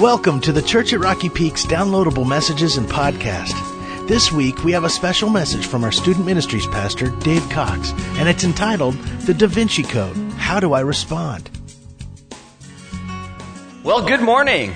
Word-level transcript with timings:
Welcome 0.00 0.42
to 0.42 0.52
the 0.52 0.60
Church 0.60 0.92
at 0.92 1.00
Rocky 1.00 1.30
Peaks 1.30 1.64
downloadable 1.64 2.28
messages 2.28 2.76
and 2.76 2.86
podcast. 2.86 3.54
This 4.06 4.30
week 4.30 4.62
we 4.62 4.72
have 4.72 4.84
a 4.84 4.90
special 4.90 5.30
message 5.30 5.64
from 5.64 5.84
our 5.84 5.90
student 5.90 6.26
ministries 6.26 6.66
pastor, 6.66 7.08
Dave 7.20 7.48
Cox, 7.48 7.92
and 8.18 8.28
it's 8.28 8.44
entitled 8.44 8.92
The 9.22 9.32
Da 9.32 9.46
Vinci 9.46 9.84
Code 9.84 10.14
How 10.34 10.60
Do 10.60 10.74
I 10.74 10.80
Respond? 10.80 11.48
Well, 13.82 14.06
good 14.06 14.20
morning. 14.20 14.74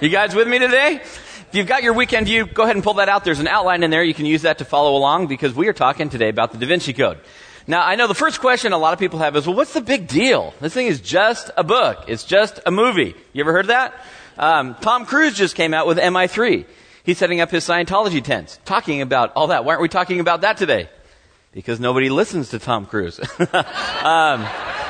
You 0.00 0.08
guys 0.08 0.36
with 0.36 0.46
me 0.46 0.60
today? 0.60 1.00
If 1.02 1.48
you've 1.50 1.66
got 1.66 1.82
your 1.82 1.94
weekend 1.94 2.26
view, 2.26 2.46
go 2.46 2.62
ahead 2.62 2.76
and 2.76 2.84
pull 2.84 2.94
that 2.94 3.08
out. 3.08 3.24
There's 3.24 3.40
an 3.40 3.48
outline 3.48 3.82
in 3.82 3.90
there. 3.90 4.04
You 4.04 4.14
can 4.14 4.26
use 4.26 4.42
that 4.42 4.58
to 4.58 4.64
follow 4.64 4.96
along 4.96 5.26
because 5.26 5.52
we 5.52 5.66
are 5.66 5.72
talking 5.72 6.10
today 6.10 6.28
about 6.28 6.52
the 6.52 6.58
Da 6.58 6.66
Vinci 6.68 6.92
Code. 6.92 7.18
Now, 7.66 7.84
I 7.84 7.94
know 7.94 8.08
the 8.08 8.14
first 8.14 8.40
question 8.40 8.72
a 8.72 8.78
lot 8.78 8.92
of 8.92 8.98
people 8.98 9.20
have 9.20 9.36
is, 9.36 9.46
well, 9.46 9.54
what's 9.54 9.72
the 9.72 9.80
big 9.80 10.08
deal? 10.08 10.52
This 10.60 10.74
thing 10.74 10.88
is 10.88 11.00
just 11.00 11.50
a 11.56 11.62
book. 11.62 12.04
It's 12.08 12.24
just 12.24 12.58
a 12.66 12.72
movie. 12.72 13.14
You 13.32 13.40
ever 13.40 13.52
heard 13.52 13.68
that? 13.68 13.94
Um, 14.42 14.74
Tom 14.80 15.06
Cruise 15.06 15.34
just 15.34 15.54
came 15.54 15.72
out 15.72 15.86
with 15.86 15.98
MI3. 15.98 16.66
He's 17.04 17.16
setting 17.16 17.40
up 17.40 17.52
his 17.52 17.64
Scientology 17.64 18.22
tents, 18.22 18.58
talking 18.64 19.00
about 19.00 19.32
all 19.36 19.46
that. 19.46 19.64
Why 19.64 19.70
aren't 19.70 19.82
we 19.82 19.88
talking 19.88 20.18
about 20.18 20.40
that 20.40 20.56
today? 20.56 20.90
Because 21.52 21.78
nobody 21.78 22.10
listens 22.10 22.48
to 22.48 22.58
Tom 22.58 22.86
Cruise. 22.86 23.20
um, 24.02 24.44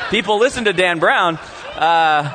people 0.09 0.39
listen 0.39 0.65
to 0.65 0.73
Dan 0.73 1.01
Brown. 1.01 1.37
Uh, 1.75 2.33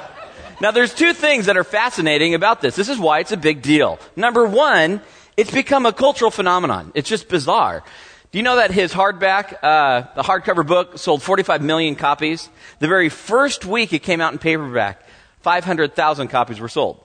now, 0.62 0.70
there's 0.70 0.94
two 0.94 1.14
things 1.14 1.48
that 1.48 1.58
are 1.58 1.64
fascinating 1.64 2.36
about 2.36 2.62
this. 2.62 2.76
This 2.76 2.88
is 2.88 3.00
why 3.00 3.20
it's 3.20 3.32
a 3.32 3.38
big 3.38 3.64
deal. 3.64 3.98
Number 4.16 4.46
one, 4.46 5.02
it's 5.36 5.50
become 5.50 5.88
a 5.88 5.94
cultural 5.94 6.30
phenomenon. 6.30 6.92
It's 6.94 7.10
just 7.10 7.30
bizarre. 7.30 7.84
Do 8.32 8.38
you 8.38 8.44
know 8.44 8.58
that 8.58 8.70
his 8.70 8.94
hardback, 8.94 9.56
uh, 9.64 10.06
the 10.16 10.22
hardcover 10.22 10.66
book, 10.66 11.00
sold 11.00 11.24
45 11.24 11.64
million 11.64 11.96
copies? 11.96 12.48
The 12.78 12.88
very 12.88 13.10
first 13.10 13.66
week 13.66 13.92
it 13.92 14.04
came 14.04 14.22
out 14.22 14.34
in 14.34 14.40
paperback, 14.40 15.02
500,000 15.42 16.28
copies 16.28 16.60
were 16.60 16.70
sold. 16.70 17.04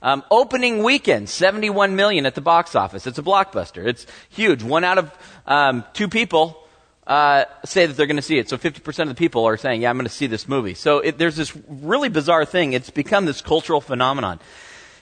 Um, 0.00 0.22
opening 0.30 0.82
weekend, 0.82 1.28
71 1.28 1.96
million 1.96 2.24
at 2.26 2.34
the 2.34 2.40
box 2.40 2.76
office. 2.76 3.06
It's 3.06 3.18
a 3.18 3.22
blockbuster. 3.22 3.86
It's 3.86 4.06
huge. 4.28 4.62
One 4.62 4.84
out 4.84 4.98
of 4.98 5.18
um, 5.46 5.84
two 5.92 6.08
people 6.08 6.64
uh, 7.08 7.46
say 7.64 7.86
that 7.86 7.96
they're 7.96 8.06
going 8.06 8.16
to 8.16 8.22
see 8.22 8.38
it. 8.38 8.48
So 8.48 8.58
50% 8.58 9.02
of 9.02 9.08
the 9.08 9.14
people 9.14 9.46
are 9.46 9.56
saying, 9.56 9.82
yeah, 9.82 9.90
I'm 9.90 9.96
going 9.96 10.06
to 10.06 10.12
see 10.12 10.26
this 10.26 10.46
movie. 10.46 10.74
So 10.74 10.98
it, 10.98 11.18
there's 11.18 11.36
this 11.36 11.56
really 11.66 12.10
bizarre 12.10 12.44
thing. 12.44 12.74
It's 12.74 12.90
become 12.90 13.24
this 13.24 13.40
cultural 13.40 13.80
phenomenon. 13.80 14.38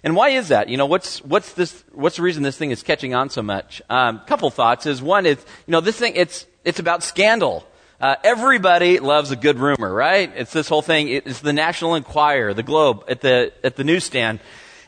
And 0.04 0.14
why 0.14 0.28
is 0.30 0.48
that? 0.48 0.68
You 0.68 0.76
know, 0.76 0.86
what's, 0.86 1.22
what's 1.24 1.52
this, 1.54 1.82
what's 1.92 2.16
the 2.16 2.22
reason 2.22 2.44
this 2.44 2.56
thing 2.56 2.70
is 2.70 2.84
catching 2.84 3.12
on 3.14 3.28
so 3.28 3.42
much? 3.42 3.82
Um, 3.90 4.20
couple 4.26 4.48
thoughts 4.50 4.86
is 4.86 5.02
one 5.02 5.26
is, 5.26 5.44
you 5.66 5.72
know, 5.72 5.80
this 5.80 5.98
thing, 5.98 6.12
it's, 6.14 6.46
it's 6.64 6.78
about 6.78 7.02
scandal. 7.02 7.66
Uh, 8.00 8.14
everybody 8.22 9.00
loves 9.00 9.32
a 9.32 9.36
good 9.36 9.58
rumor, 9.58 9.92
right? 9.92 10.30
It's 10.36 10.52
this 10.52 10.68
whole 10.68 10.82
thing. 10.82 11.08
It's 11.08 11.40
the 11.40 11.52
National 11.52 11.96
Enquirer, 11.96 12.54
the 12.54 12.62
Globe 12.62 13.04
at 13.08 13.20
the, 13.20 13.52
at 13.64 13.74
the 13.74 13.84
newsstand. 13.84 14.38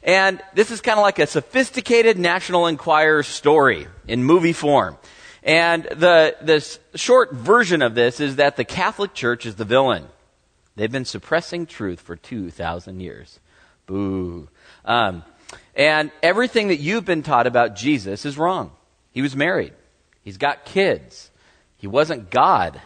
And 0.08 0.40
this 0.54 0.70
is 0.70 0.80
kind 0.80 0.98
of 0.98 1.02
like 1.02 1.18
a 1.18 1.26
sophisticated 1.26 2.18
National 2.18 2.66
Enquirer 2.66 3.22
story 3.22 3.88
in 4.06 4.24
movie 4.24 4.54
form. 4.54 4.96
And 5.42 5.84
the, 5.84 6.34
the 6.40 6.98
short 6.98 7.34
version 7.34 7.82
of 7.82 7.94
this 7.94 8.18
is 8.18 8.36
that 8.36 8.56
the 8.56 8.64
Catholic 8.64 9.12
Church 9.12 9.44
is 9.44 9.56
the 9.56 9.66
villain. 9.66 10.06
They've 10.76 10.90
been 10.90 11.04
suppressing 11.04 11.66
truth 11.66 12.00
for 12.00 12.16
2,000 12.16 13.00
years. 13.00 13.38
Boo. 13.84 14.48
Um, 14.86 15.24
and 15.74 16.10
everything 16.22 16.68
that 16.68 16.78
you've 16.78 17.04
been 17.04 17.22
taught 17.22 17.46
about 17.46 17.76
Jesus 17.76 18.24
is 18.24 18.38
wrong. 18.38 18.72
He 19.12 19.20
was 19.20 19.36
married. 19.36 19.74
He's 20.24 20.38
got 20.38 20.64
kids. 20.64 21.30
He 21.76 21.86
wasn't 21.86 22.30
God. 22.30 22.80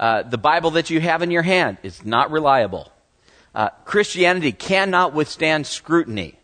Uh, 0.00 0.24
the 0.24 0.36
Bible 0.36 0.72
that 0.72 0.90
you 0.90 1.00
have 1.00 1.22
in 1.22 1.30
your 1.30 1.42
hand 1.42 1.78
is 1.84 2.04
not 2.04 2.32
reliable. 2.32 2.90
Uh, 3.54 3.68
Christianity 3.84 4.50
cannot 4.50 5.14
withstand 5.14 5.68
scrutiny. 5.68 6.40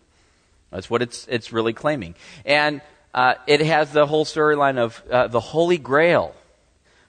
That's 0.72 0.90
what 0.90 1.02
it's, 1.02 1.26
it's 1.28 1.52
really 1.52 1.72
claiming. 1.72 2.14
And 2.44 2.80
uh, 3.14 3.34
it 3.46 3.60
has 3.60 3.92
the 3.92 4.06
whole 4.06 4.24
storyline 4.24 4.78
of 4.78 5.02
uh, 5.10 5.28
the 5.28 5.40
Holy 5.40 5.78
Grail. 5.78 6.34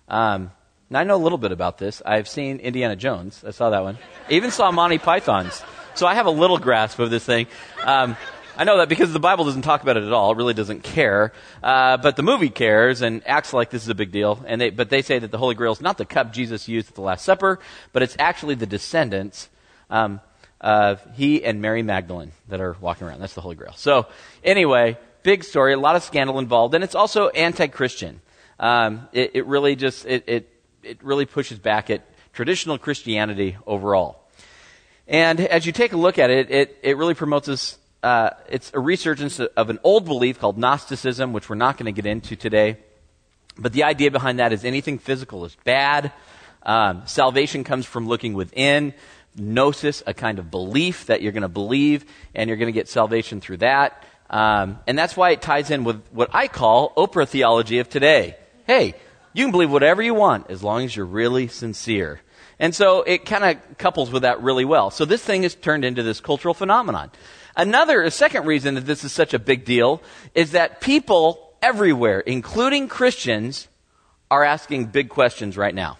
Um, 0.07 0.51
now, 0.89 0.99
I 0.99 1.05
know 1.05 1.15
a 1.15 1.23
little 1.23 1.37
bit 1.37 1.51
about 1.51 1.79
this. 1.79 2.01
I've 2.05 2.27
seen 2.27 2.59
Indiana 2.59 2.95
Jones. 2.95 3.43
I 3.47 3.51
saw 3.51 3.71
that 3.71 3.81
one. 3.81 3.97
I 4.29 4.33
even 4.33 4.51
saw 4.51 4.69
Monty 4.71 4.99
Python's. 4.99 5.63
So 5.95 6.05
I 6.05 6.15
have 6.15 6.25
a 6.25 6.31
little 6.31 6.57
grasp 6.57 6.99
of 6.99 7.09
this 7.09 7.23
thing. 7.23 7.47
Um, 7.83 8.17
I 8.55 8.65
know 8.65 8.77
that 8.77 8.89
because 8.89 9.11
the 9.13 9.19
Bible 9.19 9.45
doesn't 9.45 9.63
talk 9.63 9.81
about 9.81 9.97
it 9.97 10.03
at 10.03 10.11
all. 10.11 10.31
It 10.31 10.37
really 10.37 10.53
doesn't 10.53 10.83
care. 10.83 11.33
Uh, 11.63 11.97
but 11.97 12.15
the 12.15 12.21
movie 12.21 12.49
cares 12.49 13.01
and 13.01 13.27
acts 13.27 13.53
like 13.53 13.71
this 13.71 13.81
is 13.81 13.89
a 13.89 13.95
big 13.95 14.11
deal. 14.11 14.43
And 14.45 14.61
they, 14.61 14.69
but 14.69 14.89
they 14.89 15.01
say 15.01 15.17
that 15.17 15.31
the 15.31 15.37
Holy 15.39 15.55
Grail 15.55 15.71
is 15.71 15.81
not 15.81 15.97
the 15.97 16.05
cup 16.05 16.31
Jesus 16.33 16.67
used 16.67 16.89
at 16.89 16.95
the 16.95 17.01
Last 17.01 17.25
Supper, 17.25 17.59
but 17.93 18.03
it's 18.03 18.15
actually 18.19 18.55
the 18.55 18.67
descendants 18.67 19.49
um, 19.89 20.21
of 20.63 21.05
he 21.13 21.43
and 21.43 21.61
Mary 21.61 21.83
Magdalene 21.83 22.31
that 22.47 22.61
are 22.61 22.75
walking 22.79 23.05
around. 23.05 23.19
That's 23.19 23.35
the 23.35 23.41
Holy 23.41 23.55
Grail. 23.55 23.73
So 23.75 24.07
anyway, 24.43 24.97
big 25.21 25.43
story, 25.43 25.73
a 25.73 25.77
lot 25.77 25.95
of 25.95 26.03
scandal 26.03 26.39
involved, 26.39 26.73
and 26.73 26.83
it's 26.83 26.95
also 26.95 27.27
anti-Christian. 27.27 28.21
Um, 28.59 29.07
it, 29.11 29.31
it 29.33 29.45
really 29.45 29.75
just 29.75 30.05
it, 30.05 30.23
it 30.25 30.49
it 30.81 31.03
really 31.03 31.25
pushes 31.25 31.59
back 31.59 31.89
at 31.89 32.01
traditional 32.31 32.77
Christianity 32.77 33.57
overall. 33.67 34.23
And 35.05 35.41
as 35.41 35.65
you 35.65 35.73
take 35.73 35.91
a 35.91 35.97
look 35.97 36.17
at 36.17 36.29
it, 36.29 36.49
it, 36.49 36.77
it 36.81 36.97
really 36.97 37.13
promotes 37.13 37.47
this. 37.47 37.77
Uh, 38.01 38.31
it's 38.49 38.71
a 38.73 38.79
resurgence 38.79 39.39
of 39.39 39.69
an 39.69 39.79
old 39.83 40.05
belief 40.05 40.39
called 40.39 40.57
Gnosticism, 40.57 41.33
which 41.33 41.49
we're 41.49 41.55
not 41.55 41.77
going 41.77 41.93
to 41.93 42.01
get 42.01 42.09
into 42.09 42.35
today. 42.35 42.77
But 43.57 43.73
the 43.73 43.83
idea 43.83 44.11
behind 44.11 44.39
that 44.39 44.53
is 44.53 44.65
anything 44.65 44.97
physical 44.97 45.45
is 45.45 45.55
bad. 45.63 46.11
Um, 46.63 47.03
salvation 47.05 47.63
comes 47.63 47.85
from 47.85 48.07
looking 48.07 48.33
within. 48.33 48.93
Gnosis, 49.35 50.03
a 50.05 50.13
kind 50.13 50.39
of 50.39 50.51
belief 50.51 51.07
that 51.07 51.21
you're 51.21 51.31
going 51.31 51.43
to 51.43 51.49
believe, 51.49 52.05
and 52.35 52.47
you're 52.47 52.57
going 52.57 52.67
to 52.67 52.73
get 52.73 52.87
salvation 52.87 53.41
through 53.41 53.57
that. 53.57 54.03
Um, 54.29 54.79
and 54.87 54.97
that's 54.97 55.15
why 55.15 55.31
it 55.31 55.41
ties 55.41 55.69
in 55.69 55.83
with 55.83 56.03
what 56.11 56.29
I 56.33 56.47
call 56.47 56.93
Oprah 56.95 57.27
theology 57.27 57.79
of 57.79 57.89
today. 57.89 58.35
Hey, 58.65 58.95
you 59.33 59.45
can 59.45 59.51
believe 59.51 59.71
whatever 59.71 60.01
you 60.01 60.13
want 60.13 60.49
as 60.49 60.63
long 60.63 60.83
as 60.83 60.95
you're 60.95 61.05
really 61.05 61.47
sincere. 61.47 62.21
And 62.59 62.73
so 62.73 63.01
it 63.01 63.25
kind 63.25 63.43
of 63.43 63.77
couples 63.77 64.11
with 64.11 64.21
that 64.21 64.41
really 64.41 64.65
well. 64.65 64.91
So 64.91 65.05
this 65.05 65.23
thing 65.23 65.43
has 65.43 65.55
turned 65.55 65.83
into 65.83 66.03
this 66.03 66.19
cultural 66.19 66.53
phenomenon. 66.53 67.11
Another, 67.55 68.01
a 68.01 68.11
second 68.11 68.45
reason 68.45 68.75
that 68.75 68.85
this 68.85 69.03
is 69.03 69.11
such 69.11 69.33
a 69.33 69.39
big 69.39 69.65
deal 69.65 70.01
is 70.33 70.51
that 70.51 70.81
people 70.81 71.53
everywhere, 71.61 72.19
including 72.19 72.87
Christians, 72.87 73.67
are 74.31 74.43
asking 74.43 74.85
big 74.87 75.09
questions 75.09 75.57
right 75.57 75.75
now. 75.75 75.97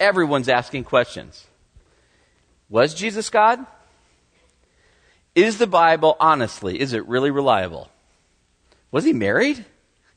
Everyone's 0.00 0.48
asking 0.48 0.84
questions. 0.84 1.46
Was 2.68 2.94
Jesus 2.94 3.30
God? 3.30 3.64
Is 5.34 5.58
the 5.58 5.66
Bible, 5.66 6.16
honestly, 6.18 6.80
is 6.80 6.92
it 6.92 7.06
really 7.06 7.30
reliable? 7.30 7.90
Was 8.90 9.04
he 9.04 9.12
married? 9.12 9.64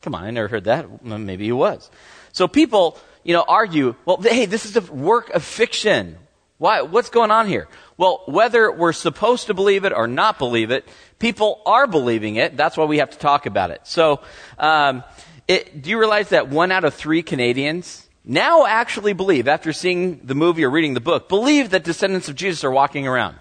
Come 0.02 0.16
on, 0.16 0.24
I 0.24 0.32
never 0.32 0.48
heard 0.48 0.64
that. 0.64 1.04
Maybe 1.04 1.46
he 1.46 1.52
was. 1.52 1.92
So 2.32 2.48
people 2.48 2.98
you 3.24 3.34
know, 3.34 3.44
argue, 3.48 3.96
well, 4.06 4.18
hey, 4.22 4.46
this 4.46 4.66
is 4.66 4.76
a 4.76 4.82
work 4.82 5.30
of 5.32 5.44
fiction. 5.44 6.18
Why, 6.58 6.82
what's 6.82 7.10
going 7.10 7.32
on 7.32 7.48
here? 7.48 7.68
Well, 7.98 8.24
whether 8.26 8.72
we're 8.72 8.94
supposed 8.94 9.48
to 9.48 9.54
believe 9.54 9.86
it 9.86 9.94
or 9.94 10.08
not 10.08 10.40
believe 10.40 10.72
it, 10.72 10.88
people 11.20 11.62
are 11.66 11.88
believing 11.88 12.38
it. 12.38 12.58
That's 12.58 12.76
why 12.76 12.86
we 12.86 12.98
have 12.98 13.12
to 13.12 13.18
talk 13.18 13.46
about 13.46 13.72
it. 13.72 13.82
So, 13.84 14.22
um, 14.58 15.04
it, 15.48 15.82
do 15.82 15.90
you 15.90 16.00
realize 16.00 16.30
that 16.30 16.50
one 16.50 16.72
out 16.72 16.86
of 16.86 16.94
three 16.94 17.24
Canadians 17.24 18.09
now 18.30 18.68
actually 18.68 19.14
believe, 19.14 19.48
after 19.48 19.74
seeing 19.74 20.22
the 20.24 20.36
movie 20.36 20.64
or 20.64 20.70
reading 20.70 20.94
the 20.94 21.00
book, 21.02 21.28
believe 21.28 21.72
that 21.72 21.84
descendants 21.84 22.30
of 22.30 22.36
Jesus 22.36 22.64
are 22.64 22.70
walking 22.70 23.08
around? 23.08 23.36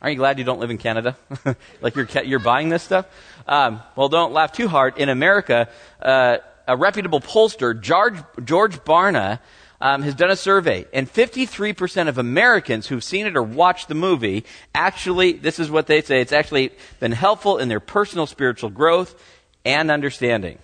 Aren't 0.00 0.14
you 0.14 0.18
glad 0.18 0.38
you 0.38 0.44
don't 0.44 0.60
live 0.60 0.70
in 0.70 0.78
Canada? 0.78 1.16
like 1.80 1.96
you're, 1.96 2.06
you're 2.24 2.38
buying 2.38 2.68
this 2.68 2.84
stuff? 2.84 3.06
Um, 3.48 3.82
well, 3.96 4.08
don't 4.08 4.32
laugh 4.32 4.52
too 4.52 4.68
hard. 4.68 4.96
In 4.98 5.08
America, 5.08 5.68
uh, 6.00 6.38
a 6.68 6.76
reputable 6.76 7.20
pollster, 7.20 7.78
George, 7.80 8.16
George 8.44 8.78
Barna, 8.84 9.40
um, 9.80 10.02
has 10.02 10.14
done 10.14 10.30
a 10.30 10.36
survey, 10.36 10.86
and 10.92 11.12
53% 11.12 12.08
of 12.08 12.16
Americans 12.16 12.86
who've 12.86 13.04
seen 13.04 13.26
it 13.26 13.36
or 13.36 13.42
watched 13.42 13.88
the 13.88 13.94
movie 13.94 14.44
actually, 14.74 15.32
this 15.32 15.58
is 15.58 15.70
what 15.70 15.86
they 15.86 16.00
say, 16.00 16.20
it's 16.20 16.32
actually 16.32 16.70
been 17.00 17.12
helpful 17.12 17.58
in 17.58 17.68
their 17.68 17.80
personal 17.80 18.26
spiritual 18.26 18.70
growth 18.70 19.20
and 19.64 19.90
understanding. 19.90 20.58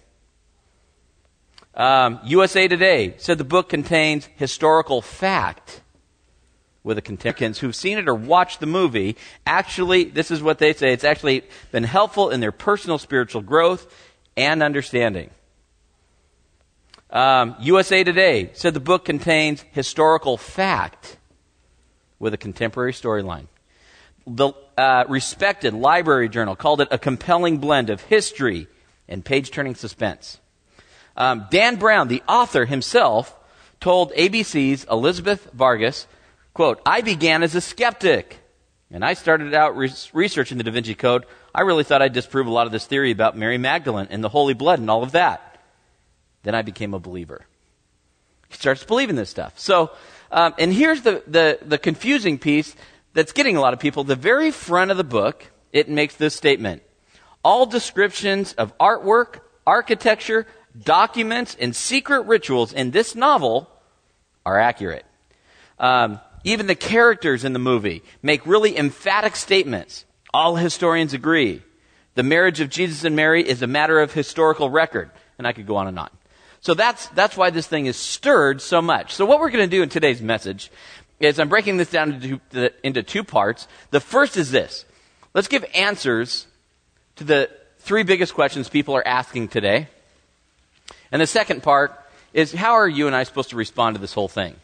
Um, 1.75 2.21
USA 2.25 2.69
Today 2.69 3.15
said 3.17 3.39
the 3.39 3.45
book 3.45 3.69
contains 3.69 4.29
historical 4.37 5.01
fact 5.01 5.81
with 6.85 6.97
the 6.97 7.03
contemporaries 7.03 7.59
who've 7.59 7.77
seen 7.77 7.99
it 7.99 8.09
or 8.09 8.15
watched 8.15 8.61
the 8.61 8.67
movie. 8.67 9.17
Actually, 9.47 10.05
this 10.05 10.31
is 10.31 10.43
what 10.43 10.59
they 10.59 10.73
say, 10.75 10.93
it's 10.93 11.05
actually 11.05 11.45
been 11.71 11.85
helpful 11.85 12.31
in 12.31 12.41
their 12.41 12.53
personal 12.53 12.99
spiritual 12.99 13.41
growth 13.41 13.87
and 14.37 14.63
understanding. 14.63 15.31
Um, 17.09 17.57
USA 17.61 18.05
Today 18.05 18.51
said 18.55 18.75
the 18.75 18.81
book 18.81 19.05
contains 19.05 19.65
historical 19.73 20.37
fact 20.37 21.17
with 22.19 22.35
a 22.35 22.39
contemporary 22.39 22.93
storyline. 22.93 23.47
The 24.27 24.53
uh, 24.79 25.05
respected 25.09 25.75
library 25.75 26.29
journal 26.29 26.57
called 26.57 26.81
it 26.81 26.89
a 26.91 26.99
compelling 26.99 27.59
blend 27.59 27.91
of 27.91 28.01
history 28.03 28.69
and 29.09 29.25
page 29.25 29.51
turning 29.51 29.75
suspense. 29.75 30.39
Um, 31.17 31.47
Dan 31.51 31.77
Brown, 31.77 32.09
the 32.09 32.23
author 32.29 32.65
himself, 32.65 33.37
told 33.81 34.13
ABC's 34.13 34.87
Elizabeth 34.91 35.49
Vargas, 35.53 36.07
quote, 36.55 36.81
I 36.87 37.01
began 37.01 37.43
as 37.43 37.55
a 37.55 37.61
skeptic. 37.61 38.39
and 38.91 39.05
I 39.05 39.15
started 39.15 39.55
out 39.55 39.77
re- 39.77 39.93
researching 40.13 40.59
the 40.59 40.65
Da 40.65 40.71
Vinci 40.71 40.95
Code, 40.95 41.27
I 41.55 41.63
really 41.63 41.85
thought 41.85 42.03
I'd 42.03 42.13
disprove 42.13 42.47
a 42.47 42.51
lot 42.51 42.67
of 42.67 42.73
this 42.73 42.87
theory 42.87 43.11
about 43.11 43.37
Mary 43.37 43.59
Magdalene 43.59 44.09
and 44.11 44.23
the 44.23 44.29
holy 44.29 44.55
blood 44.55 44.79
and 44.79 44.91
all 44.91 45.03
of 45.03 45.13
that. 45.13 45.59
Then 46.43 46.55
I 46.55 46.63
became 46.63 46.95
a 46.95 46.99
believer. 46.99 47.47
He 48.49 48.57
starts 48.57 48.85
believing 48.85 49.17
this 49.17 49.31
stuff. 49.31 49.59
So, 49.59 49.91
um, 50.31 50.55
and 50.59 50.73
here's 50.73 51.03
the, 51.03 51.23
the, 51.27 51.59
the 51.63 51.79
confusing 51.79 52.39
piece 52.39 52.75
that's 53.13 53.33
getting 53.33 53.57
a 53.57 53.61
lot 53.61 53.75
of 53.75 53.81
people. 53.81 54.05
The 54.05 54.17
very 54.17 54.51
front 54.51 54.91
of 54.91 54.97
the 54.97 55.05
book, 55.05 55.51
it 55.73 55.89
makes 55.89 56.17
this 56.17 56.35
statement. 56.35 56.83
All 57.45 57.67
descriptions 57.67 58.53
of 58.55 58.77
artwork, 58.79 59.41
architecture, 59.67 60.47
documents, 60.79 61.57
and 61.59 61.75
secret 61.75 62.23
rituals 62.23 62.73
in 62.73 62.91
this 62.91 63.15
novel 63.15 63.69
are 64.45 64.59
accurate. 64.59 65.05
Um, 65.79 66.21
even 66.45 66.67
the 66.67 66.75
characters 66.75 67.45
in 67.45 67.53
the 67.53 67.59
movie 67.59 68.03
make 68.23 68.47
really 68.47 68.77
emphatic 68.77 69.37
statements. 69.37 70.05
All 70.35 70.57
historians 70.57 71.15
agree. 71.15 71.63
The 72.15 72.23
marriage 72.23 72.61
of 72.61 72.69
Jesus 72.69 73.05
and 73.05 73.17
Mary 73.17 73.47
is 73.47 73.63
a 73.63 73.67
matter 73.67 74.01
of 74.01 74.13
historical 74.13 74.71
record. 74.71 75.11
And 75.39 75.47
I 75.47 75.53
could 75.53 75.67
go 75.67 75.77
on 75.77 75.89
and 75.89 75.99
on. 75.99 76.11
So 76.61 76.75
that's, 76.75 77.09
that's 77.09 77.37
why 77.37 77.51
this 77.51 77.67
thing 77.67 77.87
is 77.87 77.97
stirred 77.97 78.61
so 78.61 78.81
much. 78.81 79.15
So 79.15 79.25
what 79.25 79.41
we're 79.41 79.51
going 79.51 79.69
to 79.69 79.77
do 79.77 79.83
in 79.83 79.89
today's 79.89 80.23
message 80.23 80.71
is 81.19 81.39
I'm 81.39 81.49
breaking 81.49 81.77
this 81.77 81.91
down 81.91 82.13
into, 82.13 82.73
into 82.85 83.03
two 83.03 83.25
parts. 83.25 83.67
The 83.91 84.01
first 84.01 84.37
is 84.37 84.51
this. 84.51 84.85
Let's 85.35 85.49
give 85.49 85.65
answers 85.75 86.47
to 87.17 87.25
the 87.25 87.51
three 87.79 88.03
biggest 88.03 88.35
questions 88.35 88.69
people 88.69 88.95
are 88.95 89.07
asking 89.07 89.49
today. 89.49 89.89
And 91.13 91.21
the 91.21 91.27
second 91.27 91.63
part 91.63 91.99
is 92.33 92.53
how 92.53 92.73
are 92.73 92.89
you 92.89 93.07
and 93.07 93.15
I 93.15 93.23
supposed 93.23 93.51
to 93.51 93.57
respond 93.57 93.95
to 93.97 94.01
this 94.01 94.15
whole 94.15 94.29
thing? 94.29 94.57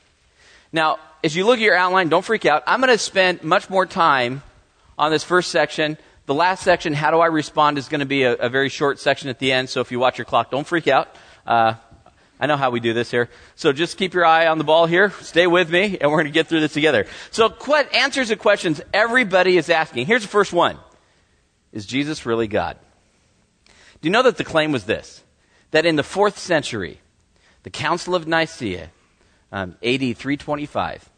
Now, 0.72 0.98
as 1.22 1.36
you 1.36 1.46
look 1.46 1.58
at 1.58 1.62
your 1.62 1.76
outline, 1.76 2.08
don't 2.08 2.24
freak 2.24 2.46
out. 2.46 2.62
I'm 2.66 2.80
going 2.80 2.92
to 2.92 2.98
spend 2.98 3.44
much 3.44 3.68
more 3.70 3.86
time 3.86 4.42
on 4.98 5.10
this 5.10 5.24
first 5.24 5.50
section. 5.50 5.98
The 6.26 6.34
last 6.34 6.62
section, 6.62 6.92
how 6.92 7.10
do 7.10 7.18
I 7.20 7.26
respond, 7.26 7.78
is 7.78 7.88
going 7.88 8.00
to 8.00 8.06
be 8.06 8.22
a, 8.22 8.34
a 8.34 8.48
very 8.48 8.68
short 8.68 8.98
section 8.98 9.28
at 9.28 9.38
the 9.38 9.52
end. 9.52 9.68
So 9.68 9.80
if 9.80 9.92
you 9.92 9.98
watch 9.98 10.18
your 10.18 10.24
clock, 10.24 10.50
don't 10.50 10.66
freak 10.66 10.88
out. 10.88 11.14
Uh, 11.46 11.74
I 12.40 12.46
know 12.46 12.56
how 12.56 12.70
we 12.70 12.80
do 12.80 12.92
this 12.92 13.10
here. 13.10 13.28
So 13.56 13.72
just 13.72 13.96
keep 13.96 14.14
your 14.14 14.24
eye 14.24 14.46
on 14.46 14.58
the 14.58 14.64
ball 14.64 14.86
here. 14.86 15.10
Stay 15.22 15.46
with 15.46 15.70
me, 15.70 15.98
and 16.00 16.10
we're 16.10 16.18
going 16.18 16.26
to 16.26 16.32
get 16.32 16.46
through 16.46 16.60
this 16.60 16.72
together. 16.72 17.06
So, 17.30 17.48
qu- 17.50 17.74
answers 17.74 18.28
to 18.28 18.36
questions 18.36 18.80
everybody 18.94 19.56
is 19.56 19.70
asking. 19.70 20.06
Here's 20.06 20.22
the 20.22 20.28
first 20.28 20.52
one 20.52 20.78
Is 21.72 21.84
Jesus 21.84 22.26
really 22.26 22.46
God? 22.46 22.78
Do 24.00 24.08
you 24.08 24.10
know 24.10 24.22
that 24.22 24.36
the 24.36 24.44
claim 24.44 24.70
was 24.70 24.84
this? 24.84 25.22
That 25.70 25.86
in 25.86 25.96
the 25.96 26.02
fourth 26.02 26.38
century, 26.38 27.00
the 27.62 27.70
Council 27.70 28.14
of 28.14 28.26
Nicaea, 28.26 28.90
um, 29.52 29.76
AD 29.82 30.16
325, 30.16 31.08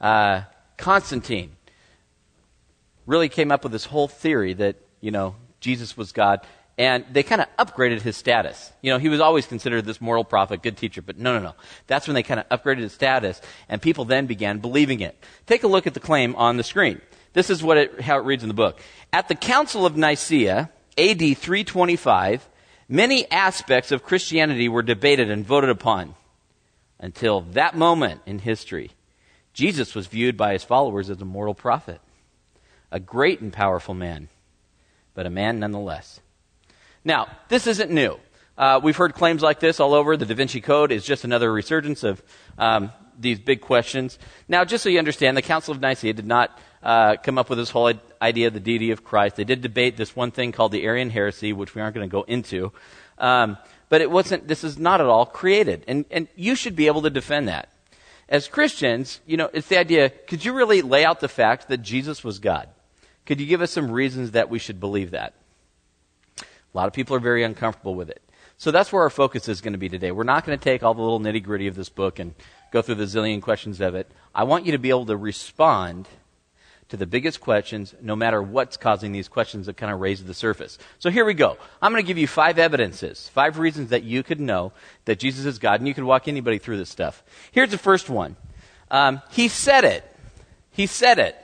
uh, 0.00 0.42
Constantine 0.76 1.56
really 3.06 3.28
came 3.28 3.52
up 3.52 3.62
with 3.62 3.72
this 3.72 3.86
whole 3.86 4.08
theory 4.08 4.54
that, 4.54 4.76
you 5.00 5.10
know, 5.10 5.34
Jesus 5.60 5.96
was 5.96 6.12
God 6.12 6.40
and 6.76 7.04
they 7.12 7.22
kind 7.22 7.40
of 7.40 7.48
upgraded 7.56 8.00
his 8.00 8.16
status. 8.16 8.72
You 8.82 8.90
know, 8.90 8.98
he 8.98 9.08
was 9.08 9.20
always 9.20 9.46
considered 9.46 9.84
this 9.84 10.00
moral 10.00 10.24
prophet, 10.24 10.62
good 10.62 10.76
teacher, 10.76 11.02
but 11.02 11.18
no, 11.18 11.38
no, 11.38 11.42
no. 11.42 11.54
That's 11.86 12.08
when 12.08 12.14
they 12.14 12.22
kind 12.22 12.40
of 12.40 12.48
upgraded 12.48 12.80
his 12.80 12.92
status, 12.92 13.40
and 13.68 13.80
people 13.80 14.04
then 14.04 14.26
began 14.26 14.58
believing 14.58 15.00
it. 15.00 15.16
Take 15.46 15.62
a 15.62 15.68
look 15.68 15.86
at 15.86 15.94
the 15.94 16.00
claim 16.00 16.34
on 16.34 16.56
the 16.56 16.64
screen. 16.64 17.00
This 17.32 17.50
is 17.50 17.62
what 17.62 17.76
it, 17.76 18.00
how 18.00 18.18
it 18.18 18.24
reads 18.24 18.42
in 18.42 18.48
the 18.48 18.54
book. 18.54 18.80
At 19.12 19.28
the 19.28 19.34
Council 19.34 19.86
of 19.86 19.96
Nicaea, 19.96 20.70
AD 20.98 21.18
325, 21.18 22.48
many 22.88 23.30
aspects 23.30 23.92
of 23.92 24.02
Christianity 24.02 24.68
were 24.68 24.82
debated 24.82 25.30
and 25.30 25.46
voted 25.46 25.70
upon. 25.70 26.14
Until 26.98 27.42
that 27.52 27.76
moment 27.76 28.22
in 28.24 28.38
history, 28.38 28.92
Jesus 29.52 29.94
was 29.94 30.06
viewed 30.06 30.36
by 30.36 30.52
his 30.52 30.64
followers 30.64 31.10
as 31.10 31.20
a 31.20 31.24
mortal 31.24 31.54
prophet, 31.54 32.00
a 32.90 33.00
great 33.00 33.40
and 33.40 33.52
powerful 33.52 33.94
man, 33.94 34.28
but 35.14 35.26
a 35.26 35.30
man 35.30 35.60
nonetheless. 35.60 36.20
Now, 37.04 37.28
this 37.48 37.66
isn't 37.66 37.90
new. 37.90 38.18
Uh, 38.56 38.80
we've 38.82 38.96
heard 38.96 39.14
claims 39.14 39.42
like 39.42 39.60
this 39.60 39.80
all 39.80 39.94
over. 39.94 40.16
The 40.16 40.26
Da 40.26 40.34
Vinci 40.34 40.60
Code 40.60 40.92
is 40.92 41.04
just 41.04 41.24
another 41.24 41.52
resurgence 41.52 42.04
of 42.04 42.22
um, 42.56 42.92
these 43.18 43.38
big 43.38 43.60
questions. 43.60 44.18
Now, 44.48 44.64
just 44.64 44.82
so 44.82 44.88
you 44.88 44.98
understand, 44.98 45.36
the 45.36 45.42
Council 45.42 45.74
of 45.74 45.80
Nicaea 45.80 46.12
did 46.12 46.26
not 46.26 46.56
uh, 46.84 47.16
come 47.16 47.38
up 47.38 47.48
with 47.48 47.58
this 47.58 47.70
whole 47.70 47.90
idea 48.20 48.46
of 48.46 48.54
the 48.54 48.60
deity 48.60 48.90
of 48.90 49.02
Christ. 49.02 49.36
They 49.36 49.44
did 49.44 49.62
debate 49.62 49.96
this 49.96 50.14
one 50.14 50.30
thing 50.30 50.52
called 50.52 50.70
the 50.70 50.84
Arian 50.84 51.10
heresy, 51.10 51.52
which 51.52 51.74
we 51.74 51.80
aren't 51.80 51.94
going 51.94 52.08
to 52.08 52.12
go 52.12 52.22
into. 52.22 52.72
Um, 53.18 53.56
but 53.88 54.02
it 54.02 54.10
wasn't. 54.10 54.46
This 54.46 54.62
is 54.62 54.78
not 54.78 55.00
at 55.00 55.06
all 55.06 55.26
created, 55.26 55.84
and 55.88 56.04
and 56.10 56.28
you 56.36 56.54
should 56.54 56.76
be 56.76 56.86
able 56.86 57.02
to 57.02 57.10
defend 57.10 57.48
that. 57.48 57.70
As 58.28 58.48
Christians, 58.48 59.20
you 59.26 59.36
know, 59.36 59.50
it's 59.52 59.68
the 59.68 59.78
idea. 59.78 60.10
Could 60.10 60.44
you 60.44 60.52
really 60.52 60.82
lay 60.82 61.04
out 61.04 61.20
the 61.20 61.28
fact 61.28 61.68
that 61.68 61.78
Jesus 61.78 62.22
was 62.22 62.38
God? 62.38 62.68
Could 63.26 63.40
you 63.40 63.46
give 63.46 63.62
us 63.62 63.70
some 63.70 63.90
reasons 63.90 64.32
that 64.32 64.50
we 64.50 64.58
should 64.58 64.80
believe 64.80 65.12
that? 65.12 65.34
A 66.40 66.44
lot 66.76 66.86
of 66.86 66.92
people 66.92 67.16
are 67.16 67.20
very 67.20 67.44
uncomfortable 67.44 67.94
with 67.94 68.10
it. 68.10 68.20
So 68.56 68.70
that's 68.70 68.92
where 68.92 69.02
our 69.02 69.10
focus 69.10 69.48
is 69.48 69.60
going 69.60 69.72
to 69.72 69.78
be 69.78 69.88
today. 69.88 70.10
We're 70.10 70.24
not 70.24 70.44
going 70.44 70.58
to 70.58 70.62
take 70.62 70.82
all 70.82 70.94
the 70.94 71.02
little 71.02 71.20
nitty 71.20 71.42
gritty 71.42 71.66
of 71.66 71.76
this 71.76 71.88
book 71.88 72.18
and 72.18 72.34
go 72.72 72.82
through 72.82 72.96
the 72.96 73.04
zillion 73.04 73.40
questions 73.40 73.80
of 73.80 73.94
it. 73.94 74.10
I 74.34 74.44
want 74.44 74.66
you 74.66 74.72
to 74.72 74.78
be 74.78 74.90
able 74.90 75.06
to 75.06 75.16
respond 75.16 76.08
to 76.94 76.98
the 76.98 77.06
biggest 77.06 77.40
questions, 77.40 77.92
no 78.00 78.14
matter 78.14 78.40
what's 78.40 78.76
causing 78.76 79.10
these 79.10 79.28
questions 79.28 79.66
that 79.66 79.76
kind 79.76 79.92
of 79.92 80.00
raise 80.00 80.24
the 80.24 80.32
surface. 80.32 80.78
So 81.00 81.10
here 81.10 81.24
we 81.24 81.34
go. 81.34 81.58
I'm 81.82 81.92
going 81.92 82.02
to 82.02 82.06
give 82.06 82.18
you 82.18 82.28
five 82.28 82.58
evidences, 82.58 83.28
five 83.30 83.58
reasons 83.58 83.90
that 83.90 84.04
you 84.04 84.22
could 84.22 84.40
know 84.40 84.72
that 85.04 85.18
Jesus 85.18 85.44
is 85.44 85.58
God, 85.58 85.80
and 85.80 85.88
you 85.88 85.94
could 85.94 86.04
walk 86.04 86.28
anybody 86.28 86.58
through 86.58 86.76
this 86.76 86.88
stuff. 86.88 87.22
Here's 87.50 87.70
the 87.70 87.78
first 87.78 88.08
one. 88.08 88.36
Um, 88.90 89.20
he 89.32 89.48
said 89.48 89.84
it. 89.84 90.04
He 90.70 90.86
said 90.86 91.18
it. 91.18 91.36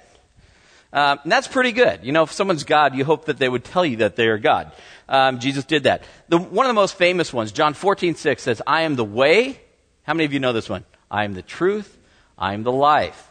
Um, 0.93 1.19
that's 1.25 1.49
pretty 1.49 1.73
good. 1.73 2.01
You 2.05 2.13
know, 2.13 2.23
if 2.23 2.33
someone's 2.33 2.65
God, 2.65 2.95
you 2.95 3.05
hope 3.05 3.27
that 3.27 3.39
they 3.39 3.49
would 3.49 3.65
tell 3.65 3.85
you 3.85 3.99
that 3.99 4.17
they 4.17 4.29
are 4.29 4.39
God. 4.39 4.71
Um, 5.09 5.41
Jesus 5.41 5.65
did 5.65 5.83
that. 5.85 6.05
The, 6.29 6.39
one 6.39 6.67
of 6.67 6.71
the 6.71 6.75
most 6.75 6.95
famous 6.95 7.33
ones, 7.33 7.51
John 7.51 7.75
14, 7.75 8.15
6 8.15 8.43
says, 8.43 8.63
I 8.67 8.83
am 8.83 8.95
the 8.95 9.05
way. 9.05 9.61
How 10.05 10.15
many 10.15 10.25
of 10.25 10.33
you 10.33 10.39
know 10.39 10.53
this 10.53 10.69
one? 10.69 10.85
I 11.11 11.25
am 11.25 11.35
the 11.35 11.43
truth. 11.43 11.99
I 12.39 12.55
am 12.55 12.63
the 12.63 12.73
life. 12.73 13.30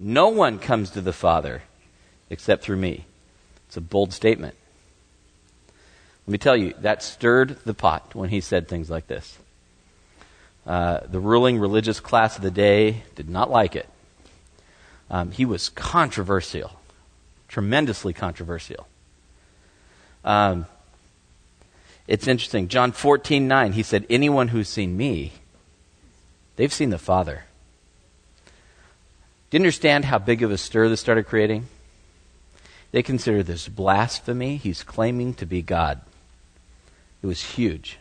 No 0.00 0.28
one 0.28 0.58
comes 0.58 0.90
to 0.90 1.00
the 1.00 1.12
Father 1.12 1.62
except 2.30 2.62
through 2.62 2.76
me. 2.76 3.06
It's 3.66 3.76
a 3.76 3.80
bold 3.80 4.12
statement. 4.12 4.54
Let 6.26 6.32
me 6.32 6.38
tell 6.38 6.56
you, 6.56 6.74
that 6.80 7.02
stirred 7.02 7.58
the 7.64 7.74
pot 7.74 8.14
when 8.14 8.28
he 8.28 8.40
said 8.40 8.68
things 8.68 8.90
like 8.90 9.06
this. 9.06 9.38
Uh, 10.66 11.00
the 11.10 11.20
ruling 11.20 11.58
religious 11.58 12.00
class 12.00 12.36
of 12.36 12.42
the 12.42 12.50
day 12.50 13.02
did 13.14 13.30
not 13.30 13.50
like 13.50 13.74
it. 13.74 13.88
Um, 15.10 15.30
he 15.30 15.46
was 15.46 15.70
controversial 15.70 16.78
tremendously 17.48 18.12
controversial. 18.12 18.86
Um, 20.24 20.66
it's 22.06 22.28
interesting. 22.28 22.68
John 22.68 22.92
14, 22.92 23.48
9, 23.48 23.72
he 23.72 23.82
said, 23.82 24.06
Anyone 24.08 24.48
who's 24.48 24.68
seen 24.68 24.96
me, 24.96 25.32
they've 26.56 26.72
seen 26.72 26.90
the 26.90 26.98
Father. 26.98 27.44
Do 29.50 29.56
you 29.56 29.62
understand 29.62 30.04
how 30.04 30.18
big 30.18 30.42
of 30.42 30.50
a 30.50 30.58
stir 30.58 30.88
this 30.88 31.00
started 31.00 31.26
creating? 31.26 31.66
They 32.92 33.02
consider 33.02 33.42
this 33.42 33.66
blasphemy. 33.66 34.56
He's 34.56 34.82
claiming 34.82 35.34
to 35.34 35.46
be 35.46 35.62
God. 35.62 36.00
It 37.22 37.26
was 37.26 37.42
huge. 37.42 37.98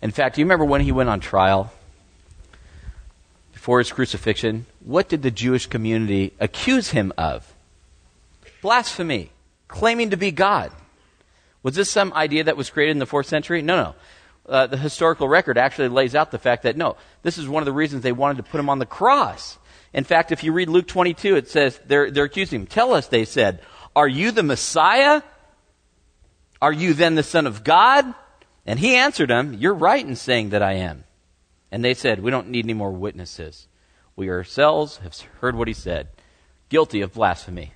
In 0.00 0.10
fact, 0.12 0.36
do 0.36 0.40
you 0.40 0.44
remember 0.44 0.64
when 0.64 0.80
he 0.80 0.92
went 0.92 1.08
on 1.08 1.20
trial 1.20 1.72
before 3.52 3.78
his 3.78 3.92
crucifixion? 3.92 4.66
What 4.84 5.08
did 5.08 5.22
the 5.22 5.30
Jewish 5.30 5.66
community 5.66 6.32
accuse 6.38 6.90
him 6.90 7.12
of? 7.18 7.52
Blasphemy, 8.60 9.30
claiming 9.66 10.10
to 10.10 10.16
be 10.16 10.30
God. 10.30 10.70
Was 11.64 11.74
this 11.74 11.90
some 11.90 12.12
idea 12.12 12.44
that 12.44 12.56
was 12.56 12.70
created 12.70 12.92
in 12.92 12.98
the 12.98 13.06
fourth 13.06 13.26
century? 13.26 13.62
No, 13.62 13.76
no. 13.76 13.94
Uh, 14.48 14.66
the 14.66 14.76
historical 14.76 15.28
record 15.28 15.56
actually 15.56 15.88
lays 15.88 16.16
out 16.16 16.32
the 16.32 16.38
fact 16.38 16.64
that 16.64 16.76
no, 16.76 16.96
this 17.22 17.38
is 17.38 17.48
one 17.48 17.62
of 17.62 17.66
the 17.66 17.72
reasons 17.72 18.02
they 18.02 18.10
wanted 18.10 18.38
to 18.38 18.42
put 18.42 18.58
him 18.58 18.68
on 18.68 18.80
the 18.80 18.86
cross. 18.86 19.58
In 19.92 20.04
fact, 20.04 20.32
if 20.32 20.42
you 20.42 20.52
read 20.52 20.68
Luke 20.68 20.88
22, 20.88 21.36
it 21.36 21.48
says 21.48 21.78
they're, 21.86 22.10
they're 22.10 22.24
accusing 22.24 22.62
him. 22.62 22.66
Tell 22.66 22.94
us, 22.94 23.08
they 23.08 23.24
said, 23.24 23.60
are 23.94 24.08
you 24.08 24.30
the 24.30 24.42
Messiah? 24.42 25.22
Are 26.60 26.72
you 26.72 26.94
then 26.94 27.14
the 27.14 27.22
Son 27.22 27.46
of 27.46 27.64
God? 27.64 28.14
And 28.64 28.78
he 28.78 28.94
answered 28.96 29.30
them, 29.30 29.54
You're 29.54 29.74
right 29.74 30.04
in 30.04 30.16
saying 30.16 30.50
that 30.50 30.62
I 30.62 30.74
am. 30.74 31.04
And 31.70 31.84
they 31.84 31.94
said, 31.94 32.20
We 32.20 32.30
don't 32.30 32.48
need 32.48 32.64
any 32.64 32.74
more 32.74 32.92
witnesses. 32.92 33.68
We 34.14 34.30
ourselves 34.30 34.98
have 34.98 35.18
heard 35.40 35.56
what 35.56 35.68
he 35.68 35.74
said. 35.74 36.08
Guilty 36.68 37.00
of 37.00 37.12
blasphemy. 37.12 37.74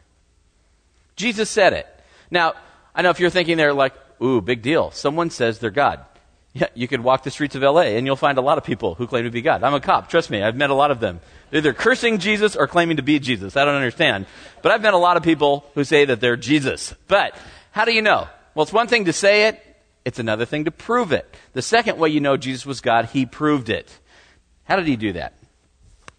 Jesus 1.17 1.51
said 1.51 1.73
it. 1.73 1.87
Now, 2.31 2.55
I 2.95 3.03
know 3.03 3.11
if 3.11 3.21
you're 3.21 3.31
thinking 3.31 3.57
there 3.57 3.75
like, 3.75 3.95
ooh, 4.23 4.41
big 4.41 4.63
deal. 4.63 4.91
Someone 4.91 5.31
says 5.31 5.59
they're 5.59 5.71
God. 5.71 6.05
Yeah, 6.57 6.69
you 6.73 6.89
could 6.89 7.01
walk 7.01 7.23
the 7.23 7.31
streets 7.31 7.55
of 7.55 7.61
LA 7.61 7.83
and 7.83 8.07
you'll 8.07 8.17
find 8.17 8.39
a 8.39 8.41
lot 8.41 8.57
of 8.57 8.65
people 8.65 8.95
who 8.95 9.07
claim 9.07 9.25
to 9.25 9.31
be 9.31 9.43
God. 9.43 9.63
I'm 9.63 9.75
a 9.75 9.81
cop, 9.81 10.09
trust 10.09 10.31
me, 10.31 10.43
I've 10.43 10.57
met 10.57 10.71
a 10.71 10.75
lot 10.75 10.91
of 10.91 11.01
them. 11.01 11.21
They're 11.51 11.59
either 11.59 11.75
cursing 11.75 12.17
Jesus 12.17 12.57
or 12.57 12.67
claiming 12.67 12.97
to 12.97 13.03
be 13.03 13.19
Jesus. 13.19 13.59
I 13.59 13.67
don't 13.67 13.75
understand. 13.75 14.25
But 14.63 14.73
I've 14.73 14.81
met 14.81 14.95
a 14.95 14.97
lot 14.97 15.19
of 15.19 15.23
people 15.23 15.67
who 15.75 15.85
say 15.85 16.07
that 16.07 16.19
they're 16.19 16.39
Jesus. 16.39 16.95
But 17.09 17.37
how 17.73 17.85
do 17.85 17.93
you 17.93 18.01
know? 18.01 18.27
Well, 18.55 18.63
it's 18.63 18.73
one 18.73 18.89
thing 18.89 19.05
to 19.05 19.13
say 19.13 19.49
it, 19.49 19.63
it's 20.07 20.19
another 20.19 20.47
thing 20.47 20.65
to 20.65 20.71
prove 20.71 21.13
it. 21.13 21.29
The 21.53 21.61
second 21.61 21.99
way 21.99 22.09
you 22.09 22.21
know 22.21 22.39
Jesus 22.39 22.65
was 22.65 22.81
God, 22.81 23.05
he 23.05 23.27
proved 23.27 23.69
it. 23.69 23.93
How 24.65 24.77
did 24.77 24.87
he 24.87 24.97
do 24.97 25.13
that? 25.13 25.35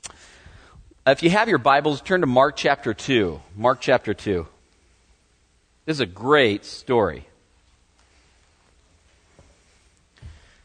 Uh, 0.07 1.11
if 1.11 1.23
you 1.23 1.31
have 1.31 1.49
your 1.49 1.57
Bibles, 1.57 1.99
turn 1.99 2.21
to 2.21 2.27
Mark 2.27 2.55
chapter 2.55 2.93
2. 2.93 3.41
Mark 3.55 3.81
chapter 3.81 4.13
2. 4.13 4.45
This 5.85 5.97
is 5.97 6.01
a 6.01 6.05
great 6.05 6.63
story. 6.63 7.25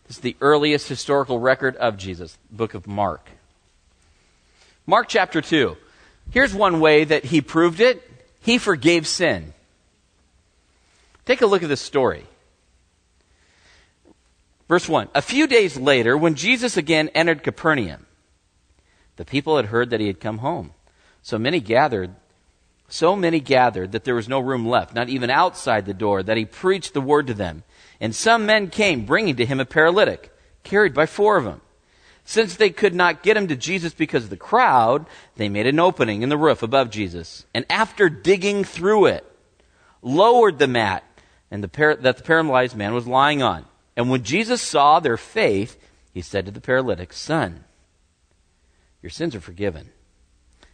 This 0.06 0.16
is 0.16 0.22
the 0.22 0.36
earliest 0.40 0.88
historical 0.88 1.38
record 1.38 1.76
of 1.76 1.96
Jesus, 1.96 2.38
book 2.50 2.74
of 2.74 2.86
Mark. 2.86 3.30
Mark 4.86 5.08
chapter 5.08 5.40
2. 5.40 5.76
Here's 6.30 6.54
one 6.54 6.80
way 6.80 7.04
that 7.04 7.24
he 7.24 7.40
proved 7.40 7.80
it 7.80 8.08
he 8.40 8.58
forgave 8.58 9.06
sin. 9.06 9.54
Take 11.24 11.40
a 11.40 11.46
look 11.46 11.62
at 11.62 11.68
this 11.68 11.80
story. 11.80 12.26
Verse 14.68 14.88
1 14.88 15.08
A 15.14 15.22
few 15.22 15.46
days 15.46 15.76
later, 15.76 16.16
when 16.16 16.34
Jesus 16.34 16.76
again 16.76 17.08
entered 17.14 17.42
Capernaum, 17.42 18.06
the 19.16 19.24
people 19.24 19.56
had 19.56 19.66
heard 19.66 19.90
that 19.90 20.00
he 20.00 20.06
had 20.06 20.20
come 20.20 20.38
home. 20.38 20.72
So 21.22 21.38
many 21.38 21.60
gathered, 21.60 22.14
so 22.88 23.14
many 23.14 23.38
gathered 23.38 23.92
that 23.92 24.04
there 24.04 24.14
was 24.14 24.28
no 24.28 24.40
room 24.40 24.66
left, 24.66 24.94
not 24.94 25.08
even 25.08 25.30
outside 25.30 25.86
the 25.86 25.94
door, 25.94 26.22
that 26.22 26.36
he 26.36 26.44
preached 26.44 26.94
the 26.94 27.00
word 27.00 27.28
to 27.28 27.34
them. 27.34 27.62
And 28.02 28.16
some 28.16 28.46
men 28.46 28.68
came, 28.68 29.06
bringing 29.06 29.36
to 29.36 29.46
him 29.46 29.60
a 29.60 29.64
paralytic, 29.64 30.32
carried 30.64 30.92
by 30.92 31.06
four 31.06 31.36
of 31.36 31.44
them. 31.44 31.60
Since 32.24 32.56
they 32.56 32.70
could 32.70 32.96
not 32.96 33.22
get 33.22 33.36
him 33.36 33.46
to 33.46 33.54
Jesus 33.54 33.94
because 33.94 34.24
of 34.24 34.30
the 34.30 34.36
crowd, 34.36 35.06
they 35.36 35.48
made 35.48 35.68
an 35.68 35.78
opening 35.78 36.22
in 36.22 36.28
the 36.28 36.36
roof 36.36 36.64
above 36.64 36.90
Jesus. 36.90 37.46
And 37.54 37.64
after 37.70 38.08
digging 38.08 38.64
through 38.64 39.06
it, 39.06 39.24
lowered 40.02 40.58
the 40.58 40.66
mat 40.66 41.04
and 41.48 41.62
the 41.62 41.68
par- 41.68 41.94
that 41.94 42.16
the 42.16 42.24
paralyzed 42.24 42.76
man 42.76 42.92
was 42.92 43.06
lying 43.06 43.40
on. 43.40 43.66
And 43.96 44.10
when 44.10 44.24
Jesus 44.24 44.60
saw 44.60 44.98
their 44.98 45.16
faith, 45.16 45.78
he 46.12 46.22
said 46.22 46.46
to 46.46 46.50
the 46.50 46.60
paralytic, 46.60 47.12
Son, 47.12 47.64
your 49.00 49.10
sins 49.10 49.36
are 49.36 49.40
forgiven. 49.40 49.90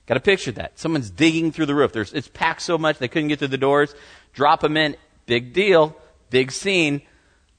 Got 0.06 0.14
to 0.14 0.20
picture 0.20 0.52
that. 0.52 0.78
Someone's 0.78 1.10
digging 1.10 1.52
through 1.52 1.66
the 1.66 1.74
roof. 1.74 1.92
There's, 1.92 2.14
it's 2.14 2.28
packed 2.28 2.62
so 2.62 2.78
much 2.78 2.96
they 2.96 3.08
couldn't 3.08 3.28
get 3.28 3.38
through 3.38 3.48
the 3.48 3.58
doors. 3.58 3.94
Drop 4.32 4.60
them 4.60 4.78
in. 4.78 4.96
Big 5.26 5.52
deal. 5.52 5.94
Big 6.30 6.52
scene. 6.52 7.02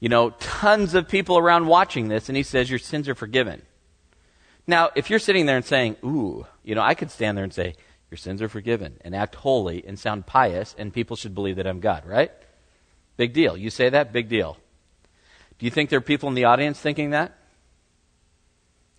You 0.00 0.08
know, 0.08 0.30
tons 0.30 0.94
of 0.94 1.08
people 1.08 1.36
around 1.36 1.66
watching 1.66 2.08
this, 2.08 2.28
and 2.28 2.36
he 2.36 2.42
says, 2.42 2.70
Your 2.70 2.78
sins 2.78 3.08
are 3.08 3.14
forgiven. 3.14 3.62
Now, 4.66 4.90
if 4.94 5.10
you're 5.10 5.18
sitting 5.18 5.46
there 5.46 5.56
and 5.56 5.64
saying, 5.64 5.96
Ooh, 6.02 6.46
you 6.64 6.74
know, 6.74 6.82
I 6.82 6.94
could 6.94 7.10
stand 7.10 7.36
there 7.36 7.44
and 7.44 7.52
say, 7.52 7.74
Your 8.10 8.18
sins 8.18 8.40
are 8.40 8.48
forgiven, 8.48 8.96
and 9.02 9.14
act 9.14 9.34
holy 9.34 9.84
and 9.86 9.98
sound 9.98 10.26
pious, 10.26 10.74
and 10.78 10.92
people 10.92 11.16
should 11.16 11.34
believe 11.34 11.56
that 11.56 11.66
I'm 11.66 11.80
God, 11.80 12.06
right? 12.06 12.32
Big 13.18 13.34
deal. 13.34 13.56
You 13.56 13.68
say 13.68 13.90
that? 13.90 14.12
Big 14.12 14.30
deal. 14.30 14.56
Do 15.58 15.66
you 15.66 15.70
think 15.70 15.90
there 15.90 15.98
are 15.98 16.02
people 16.02 16.30
in 16.30 16.34
the 16.34 16.44
audience 16.44 16.80
thinking 16.80 17.10
that? 17.10 17.36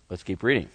Let's 0.08 0.22
keep 0.22 0.44
reading. 0.44 0.68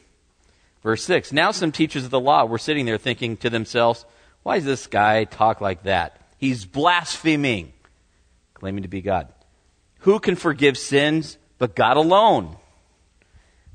Verse 0.84 1.04
6 1.04 1.32
Now 1.32 1.52
some 1.52 1.72
teachers 1.72 2.04
of 2.04 2.12
the 2.12 2.20
law 2.20 2.44
were 2.44 2.58
sitting 2.58 2.86
there 2.86 2.98
thinking 2.98 3.38
to 3.38 3.50
themselves, 3.50 4.04
Why 4.44 4.58
does 4.58 4.66
this 4.66 4.88
guy 4.88 5.24
talk 5.24 5.62
like 5.62 5.84
that? 5.84 6.20
He's 6.38 6.66
blaspheming, 6.66 7.72
claiming 8.54 8.84
to 8.84 8.90
be 8.90 9.02
God. 9.02 9.30
Who 10.00 10.20
can 10.20 10.36
forgive 10.36 10.78
sins 10.78 11.38
but 11.58 11.76
God 11.76 11.98
alone? 11.98 12.58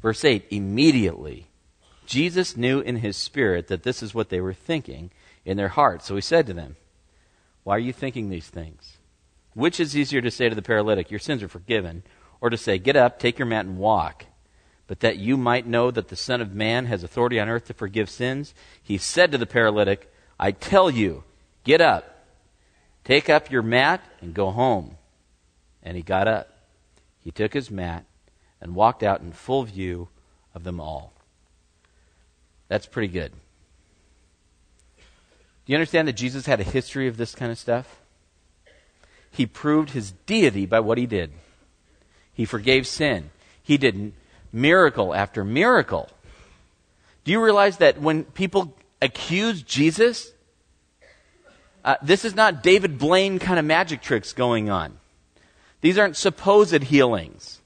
Verse 0.00 0.24
8 0.24 0.46
Immediately, 0.50 1.46
Jesus 2.06 2.56
knew 2.56 2.80
in 2.80 2.96
his 2.96 3.16
spirit 3.16 3.68
that 3.68 3.84
this 3.84 4.02
is 4.02 4.14
what 4.14 4.28
they 4.28 4.40
were 4.40 4.54
thinking 4.54 5.10
in 5.44 5.56
their 5.56 5.68
hearts. 5.68 6.06
So 6.06 6.14
he 6.14 6.20
said 6.20 6.46
to 6.46 6.52
them, 6.52 6.76
Why 7.64 7.76
are 7.76 7.80
you 7.80 7.92
thinking 7.92 8.28
these 8.28 8.48
things? 8.48 8.98
Which 9.54 9.80
is 9.80 9.96
easier 9.96 10.20
to 10.20 10.30
say 10.30 10.48
to 10.48 10.54
the 10.54 10.62
paralytic, 10.62 11.10
Your 11.10 11.20
sins 11.20 11.42
are 11.42 11.48
forgiven, 11.48 12.02
or 12.40 12.50
to 12.50 12.56
say, 12.56 12.78
Get 12.78 12.96
up, 12.96 13.18
take 13.18 13.38
your 13.38 13.46
mat, 13.46 13.66
and 13.66 13.78
walk? 13.78 14.26
But 14.86 15.00
that 15.00 15.18
you 15.18 15.36
might 15.36 15.66
know 15.66 15.90
that 15.90 16.08
the 16.08 16.16
Son 16.16 16.40
of 16.40 16.54
Man 16.54 16.86
has 16.86 17.02
authority 17.02 17.38
on 17.38 17.48
earth 17.48 17.66
to 17.66 17.74
forgive 17.74 18.10
sins, 18.10 18.54
he 18.82 18.98
said 18.98 19.32
to 19.32 19.38
the 19.38 19.46
paralytic, 19.46 20.12
I 20.38 20.50
tell 20.50 20.90
you, 20.90 21.24
get 21.64 21.80
up, 21.80 22.26
take 23.04 23.30
up 23.30 23.50
your 23.50 23.62
mat, 23.62 24.02
and 24.20 24.34
go 24.34 24.50
home. 24.50 24.98
And 25.82 25.96
he 25.96 26.02
got 26.02 26.28
up. 26.28 26.48
He 27.20 27.30
took 27.30 27.54
his 27.54 27.70
mat 27.70 28.04
and 28.60 28.74
walked 28.74 29.02
out 29.02 29.20
in 29.20 29.32
full 29.32 29.64
view 29.64 30.08
of 30.54 30.64
them 30.64 30.80
all. 30.80 31.12
That's 32.68 32.86
pretty 32.86 33.08
good. 33.12 33.32
Do 35.64 35.72
you 35.72 35.76
understand 35.76 36.08
that 36.08 36.14
Jesus 36.14 36.46
had 36.46 36.60
a 36.60 36.64
history 36.64 37.06
of 37.06 37.16
this 37.16 37.34
kind 37.34 37.52
of 37.52 37.58
stuff? 37.58 38.00
He 39.30 39.46
proved 39.46 39.90
his 39.90 40.12
deity 40.26 40.66
by 40.66 40.80
what 40.80 40.98
he 40.98 41.06
did. 41.06 41.32
He 42.34 42.44
forgave 42.44 42.86
sin. 42.86 43.30
He 43.62 43.76
did 43.78 44.12
miracle 44.52 45.14
after 45.14 45.44
miracle. 45.44 46.08
Do 47.24 47.32
you 47.32 47.42
realize 47.42 47.78
that 47.78 48.00
when 48.00 48.24
people 48.24 48.76
accuse 49.00 49.62
Jesus, 49.62 50.32
uh, 51.84 51.96
this 52.02 52.24
is 52.24 52.34
not 52.34 52.62
David 52.62 52.98
Blaine 52.98 53.38
kind 53.38 53.58
of 53.58 53.64
magic 53.64 54.00
tricks 54.00 54.32
going 54.32 54.70
on. 54.70 54.98
These 55.82 55.98
aren't 55.98 56.16
supposed 56.16 56.82
healings. 56.82 57.60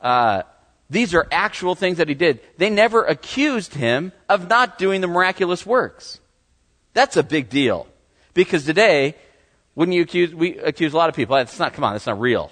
Uh, 0.00 0.42
these 0.90 1.14
are 1.14 1.28
actual 1.30 1.74
things 1.74 1.98
that 1.98 2.08
he 2.08 2.14
did. 2.14 2.40
They 2.56 2.70
never 2.70 3.04
accused 3.04 3.74
him 3.74 4.12
of 4.28 4.48
not 4.48 4.78
doing 4.78 5.02
the 5.02 5.06
miraculous 5.06 5.64
works. 5.64 6.18
That's 6.94 7.16
a 7.16 7.22
big 7.22 7.50
deal. 7.50 7.86
Because 8.34 8.64
today, 8.64 9.14
wouldn't 9.74 9.94
you 9.94 10.02
accuse, 10.02 10.34
we 10.34 10.58
accuse 10.58 10.94
a 10.94 10.96
lot 10.96 11.10
of 11.10 11.14
people, 11.14 11.36
that's 11.36 11.58
not, 11.58 11.74
come 11.74 11.84
on, 11.84 11.92
that's 11.92 12.06
not 12.06 12.18
real. 12.18 12.50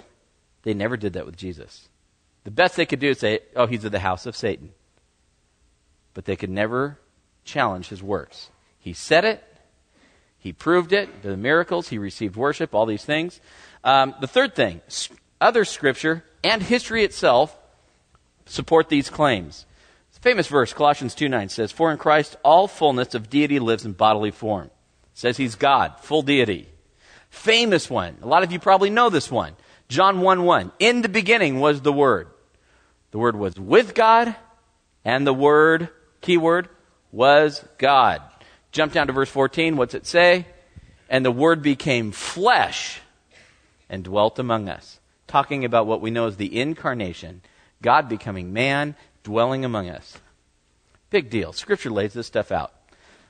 They 0.63 0.73
never 0.73 0.95
did 0.95 1.13
that 1.13 1.25
with 1.25 1.35
Jesus. 1.35 1.89
The 2.43 2.51
best 2.51 2.75
they 2.75 2.85
could 2.85 2.99
do 2.99 3.09
is 3.09 3.19
say, 3.19 3.39
oh, 3.55 3.65
he's 3.65 3.83
of 3.83 3.91
the 3.91 3.99
house 3.99 4.25
of 4.25 4.35
Satan. 4.35 4.71
But 6.13 6.25
they 6.25 6.35
could 6.35 6.49
never 6.49 6.99
challenge 7.43 7.89
his 7.89 8.03
works. 8.03 8.51
He 8.79 8.93
said 8.93 9.25
it, 9.25 9.43
he 10.37 10.53
proved 10.53 10.93
it, 10.93 11.23
the 11.23 11.35
miracles, 11.35 11.89
he 11.89 11.97
received 11.97 12.35
worship, 12.35 12.75
all 12.75 12.85
these 12.85 13.03
things. 13.03 13.41
Um, 13.87 14.15
the 14.19 14.27
third 14.27 14.53
thing, 14.53 14.81
other 15.39 15.63
scripture 15.63 16.25
and 16.43 16.61
history 16.61 17.05
itself 17.05 17.57
support 18.45 18.89
these 18.89 19.09
claims. 19.09 19.65
It's 20.09 20.17
a 20.17 20.21
famous 20.21 20.47
verse, 20.47 20.73
Colossians 20.73 21.15
2 21.15 21.29
9 21.29 21.47
says, 21.47 21.71
For 21.71 21.89
in 21.89 21.97
Christ 21.97 22.35
all 22.43 22.67
fullness 22.67 23.15
of 23.15 23.29
deity 23.29 23.59
lives 23.59 23.85
in 23.85 23.93
bodily 23.93 24.31
form. 24.31 24.65
It 24.65 24.71
says 25.13 25.37
he's 25.37 25.55
God, 25.55 26.01
full 26.01 26.21
deity. 26.21 26.67
Famous 27.29 27.89
one. 27.89 28.17
A 28.21 28.27
lot 28.27 28.43
of 28.43 28.51
you 28.51 28.59
probably 28.59 28.89
know 28.89 29.09
this 29.09 29.31
one. 29.31 29.55
John 29.87 30.19
1 30.19 30.43
1. 30.43 30.73
In 30.79 31.01
the 31.01 31.07
beginning 31.07 31.61
was 31.61 31.79
the 31.79 31.93
Word. 31.93 32.27
The 33.11 33.19
Word 33.19 33.37
was 33.37 33.57
with 33.57 33.95
God, 33.95 34.35
and 35.05 35.25
the 35.25 35.33
Word, 35.33 35.87
keyword, 36.19 36.67
was 37.13 37.63
God. 37.77 38.21
Jump 38.73 38.91
down 38.91 39.07
to 39.07 39.13
verse 39.13 39.29
14. 39.29 39.77
What's 39.77 39.93
it 39.93 40.05
say? 40.05 40.45
And 41.09 41.23
the 41.23 41.31
Word 41.31 41.61
became 41.61 42.11
flesh 42.11 42.99
and 43.89 44.03
dwelt 44.03 44.39
among 44.39 44.69
us 44.69 44.99
talking 45.27 45.65
about 45.65 45.85
what 45.85 46.01
we 46.01 46.09
know 46.09 46.25
as 46.25 46.37
the 46.37 46.59
incarnation, 46.59 47.41
God 47.81 48.09
becoming 48.09 48.53
man, 48.53 48.95
dwelling 49.23 49.63
among 49.63 49.89
us. 49.89 50.17
Big 51.09 51.29
deal. 51.29 51.53
Scripture 51.53 51.91
lays 51.91 52.13
this 52.13 52.27
stuff 52.27 52.51
out. 52.51 52.73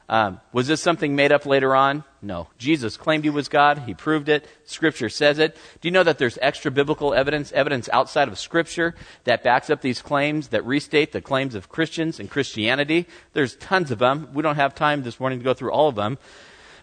Um, 0.10 0.40
was 0.54 0.68
this 0.68 0.80
something 0.80 1.18
made 1.18 1.34
up 1.34 1.46
later 1.46 1.76
on? 1.76 2.06
No. 2.22 2.48
Jesus 2.58 2.96
claimed 2.96 3.26
he 3.26 3.30
was 3.30 3.50
God. 3.50 3.80
He 3.80 3.94
proved 3.94 4.30
it. 4.30 4.48
Scripture 4.64 5.10
says 5.10 5.38
it. 5.38 5.58
Do 5.82 5.88
you 5.88 5.92
know 5.92 6.04
that 6.04 6.18
there's 6.18 6.40
extra 6.42 6.72
biblical 6.72 7.14
evidence, 7.14 7.52
evidence 7.52 7.90
outside 7.92 8.30
of 8.30 8.40
Scripture 8.40 8.96
that 9.26 9.44
backs 9.44 9.70
up 9.70 9.82
these 9.82 10.02
claims, 10.02 10.48
that 10.50 10.66
restate 10.66 11.12
the 11.12 11.20
claims 11.20 11.56
of 11.56 11.68
Christians 11.68 12.22
and 12.22 12.32
Christianity? 12.32 13.06
There's 13.34 13.58
tons 13.58 13.92
of 13.92 14.00
them. 14.00 14.30
We 14.34 14.44
don't 14.44 14.56
have 14.56 14.74
time 14.74 15.04
this 15.04 15.20
morning 15.20 15.40
to 15.40 15.46
go 15.46 15.54
through 15.54 15.72
all 15.72 15.90
of 15.90 15.96
them. 15.96 16.18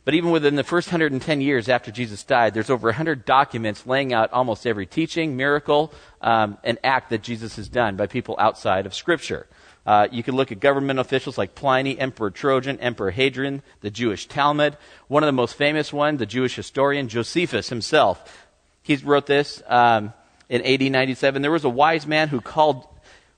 But 0.04 0.14
even 0.14 0.30
within 0.30 0.56
the 0.56 0.64
first 0.64 0.88
110 0.88 1.40
years 1.40 1.68
after 1.68 1.90
Jesus 1.90 2.22
died, 2.22 2.52
there's 2.52 2.68
over 2.68 2.88
100 2.88 3.24
documents 3.24 3.86
laying 3.86 4.12
out 4.12 4.32
almost 4.32 4.66
every 4.66 4.84
teaching, 4.84 5.36
miracle, 5.36 5.92
um, 6.20 6.58
and 6.62 6.78
act 6.84 7.10
that 7.10 7.22
Jesus 7.22 7.56
has 7.56 7.68
done 7.68 7.96
by 7.96 8.06
people 8.06 8.36
outside 8.38 8.84
of 8.84 8.94
Scripture. 8.94 9.46
Uh, 9.86 10.08
you 10.10 10.22
can 10.22 10.34
look 10.34 10.52
at 10.52 10.60
government 10.60 10.98
officials 10.98 11.38
like 11.38 11.54
Pliny, 11.54 11.98
Emperor 11.98 12.30
Trajan, 12.30 12.78
Emperor 12.80 13.10
Hadrian, 13.10 13.62
the 13.80 13.90
Jewish 13.90 14.26
Talmud. 14.26 14.76
One 15.08 15.22
of 15.22 15.26
the 15.26 15.32
most 15.32 15.56
famous 15.56 15.92
ones, 15.92 16.18
the 16.18 16.26
Jewish 16.26 16.54
historian 16.54 17.08
Josephus 17.08 17.68
himself. 17.68 18.46
He 18.82 18.96
wrote 18.96 19.26
this 19.26 19.62
um, 19.66 20.12
in 20.48 20.62
AD 20.62 20.82
97. 20.82 21.40
There 21.40 21.50
was 21.50 21.64
a 21.64 21.70
wise 21.70 22.06
man 22.06 22.28
who 22.28 22.40
called 22.40 22.86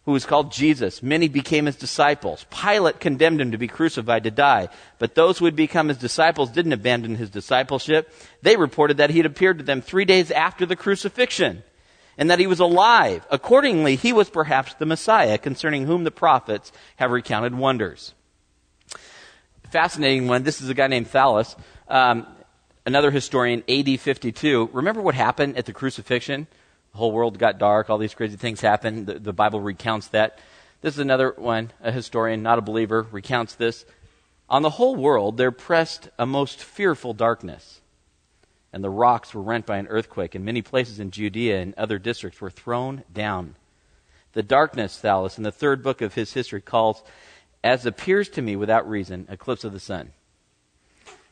who 0.07 0.13
was 0.13 0.25
called 0.25 0.53
Jesus. 0.53 1.03
Many 1.03 1.29
became 1.29 1.67
his 1.67 1.77
disciples. 1.77 2.47
Pilate 2.49 3.01
condemned 3.01 3.41
him 3.41 3.51
to 3.51 3.59
be 3.59 3.67
crucified 3.67 4.23
to 4.23 4.31
die. 4.31 4.69
But 4.99 5.17
those 5.17 5.39
who 5.39 5.45
had 5.45 5.57
become 5.57 5.89
his 5.89 5.99
disciples 5.99 6.51
didn't 6.51 6.73
abandon 6.73 7.17
his 7.17 7.29
discipleship. 7.29 8.11
They 8.41 8.57
reported 8.57 8.97
that 8.99 9.11
he 9.11 9.19
had 9.19 9.27
appeared 9.27 9.59
to 9.59 9.65
them 9.65 9.83
three 9.83 10.05
days 10.05 10.31
after 10.31 10.65
the 10.65 10.77
crucifixion 10.77 11.65
and 12.17 12.31
that 12.31 12.39
he 12.39 12.47
was 12.47 12.61
alive. 12.61 13.27
Accordingly, 13.33 13.97
he 13.97 14.13
was 14.13 14.31
perhaps 14.31 14.75
the 14.75 14.87
Messiah 14.87 15.39
concerning 15.39 15.87
whom 15.87 16.05
the 16.05 16.13
prophets 16.13 16.71
have 16.97 17.11
recounted 17.11 17.57
wonders. 17.57 18.15
Fascinating 19.71 20.29
one. 20.29 20.45
This 20.45 20.61
is 20.61 20.69
a 20.69 20.75
guy 20.75 20.87
named 20.87 21.09
Thallus, 21.09 21.57
um, 21.89 22.29
another 22.87 23.11
historian, 23.11 23.65
AD 23.69 23.99
52. 24.01 24.71
Remember 24.73 25.03
what 25.03 25.17
happened 25.17 25.57
at 25.57 25.67
the 25.67 25.73
crucifixion? 25.73 26.47
Whole 26.97 27.13
world 27.13 27.39
got 27.39 27.59
dark, 27.59 27.91
all 27.91 27.99
these 27.99 28.15
crazy 28.15 28.37
things 28.37 28.61
happened. 28.61 29.07
The, 29.07 29.19
the 29.19 29.33
Bible 29.33 29.61
recounts 29.61 30.09
that. 30.09 30.39
This 30.81 30.95
is 30.95 31.01
another 31.01 31.35
one, 31.37 31.73
a 31.81 31.93
historian, 31.93 32.43
not 32.43 32.59
a 32.59 32.63
believer, 32.63 33.07
recounts 33.11 33.55
this. 33.55 33.85
On 34.49 34.63
the 34.63 34.71
whole 34.71 34.95
world, 34.95 35.37
there 35.37 35.51
pressed 35.51 36.09
a 36.19 36.27
most 36.27 36.63
fearful 36.63 37.13
darkness, 37.15 37.81
and 38.73 38.85
the 38.85 38.91
rocks 38.91 39.35
were 39.35 39.43
rent 39.43 39.67
by 39.67 39.79
an 39.79 39.89
earthquake, 39.89 40.35
and 40.35 40.45
many 40.45 40.63
places 40.63 41.01
in 41.01 41.11
Judea 41.11 41.61
and 41.61 41.75
other 41.75 41.99
districts 41.99 42.41
were 42.41 42.51
thrown 42.51 43.05
down. 43.13 43.57
The 44.33 44.43
darkness, 44.43 45.01
Thallus, 45.03 45.39
in 45.39 45.45
the 45.45 45.51
third 45.51 45.83
book 45.83 46.01
of 46.03 46.15
his 46.15 46.33
history, 46.33 46.61
calls, 46.61 47.03
as 47.65 47.87
appears 47.87 48.29
to 48.31 48.43
me 48.43 48.55
without 48.55 48.89
reason, 48.89 49.27
eclipse 49.31 49.65
of 49.65 49.73
the 49.73 49.81
sun. 49.81 50.13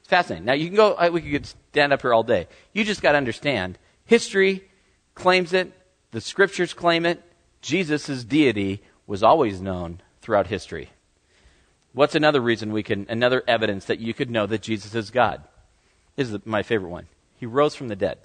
It's 0.00 0.08
fascinating. 0.08 0.46
Now, 0.46 0.54
you 0.54 0.66
can 0.66 0.76
go, 0.76 0.94
uh, 0.94 1.10
we 1.12 1.22
could 1.22 1.46
stand 1.46 1.92
up 1.92 2.02
here 2.02 2.12
all 2.12 2.22
day. 2.22 2.48
You 2.72 2.84
just 2.84 3.02
got 3.02 3.12
to 3.12 3.18
understand 3.18 3.78
history 4.04 4.64
claims 5.14 5.52
it, 5.52 5.72
the 6.10 6.20
scriptures 6.20 6.74
claim 6.74 7.06
it, 7.06 7.22
Jesus' 7.60 8.24
deity 8.24 8.82
was 9.06 9.22
always 9.22 9.60
known 9.60 10.00
throughout 10.20 10.46
history. 10.46 10.90
What's 11.92 12.14
another 12.14 12.40
reason 12.40 12.72
we 12.72 12.82
can, 12.82 13.06
another 13.08 13.42
evidence 13.46 13.84
that 13.86 14.00
you 14.00 14.12
could 14.14 14.30
know 14.30 14.46
that 14.46 14.62
Jesus 14.62 14.94
is 14.94 15.10
God? 15.10 15.42
This 16.16 16.30
is 16.30 16.44
my 16.44 16.62
favorite 16.62 16.90
one. 16.90 17.06
He 17.36 17.46
rose 17.46 17.74
from 17.74 17.88
the 17.88 17.96
dead. 17.96 18.18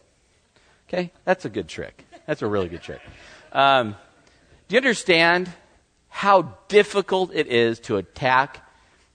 Okay? 0.88 1.12
That's 1.24 1.46
a 1.46 1.50
good 1.50 1.68
trick. 1.68 2.06
That's 2.26 2.42
a 2.42 2.48
really 2.48 2.68
good 2.68 2.82
trick. 2.82 3.02
Um, 3.52 3.96
do 4.68 4.76
you 4.76 4.78
understand 4.78 5.52
how 6.10 6.58
difficult 6.68 7.32
it 7.34 7.48
is 7.48 7.80
to 7.82 7.98
attack 7.98 8.68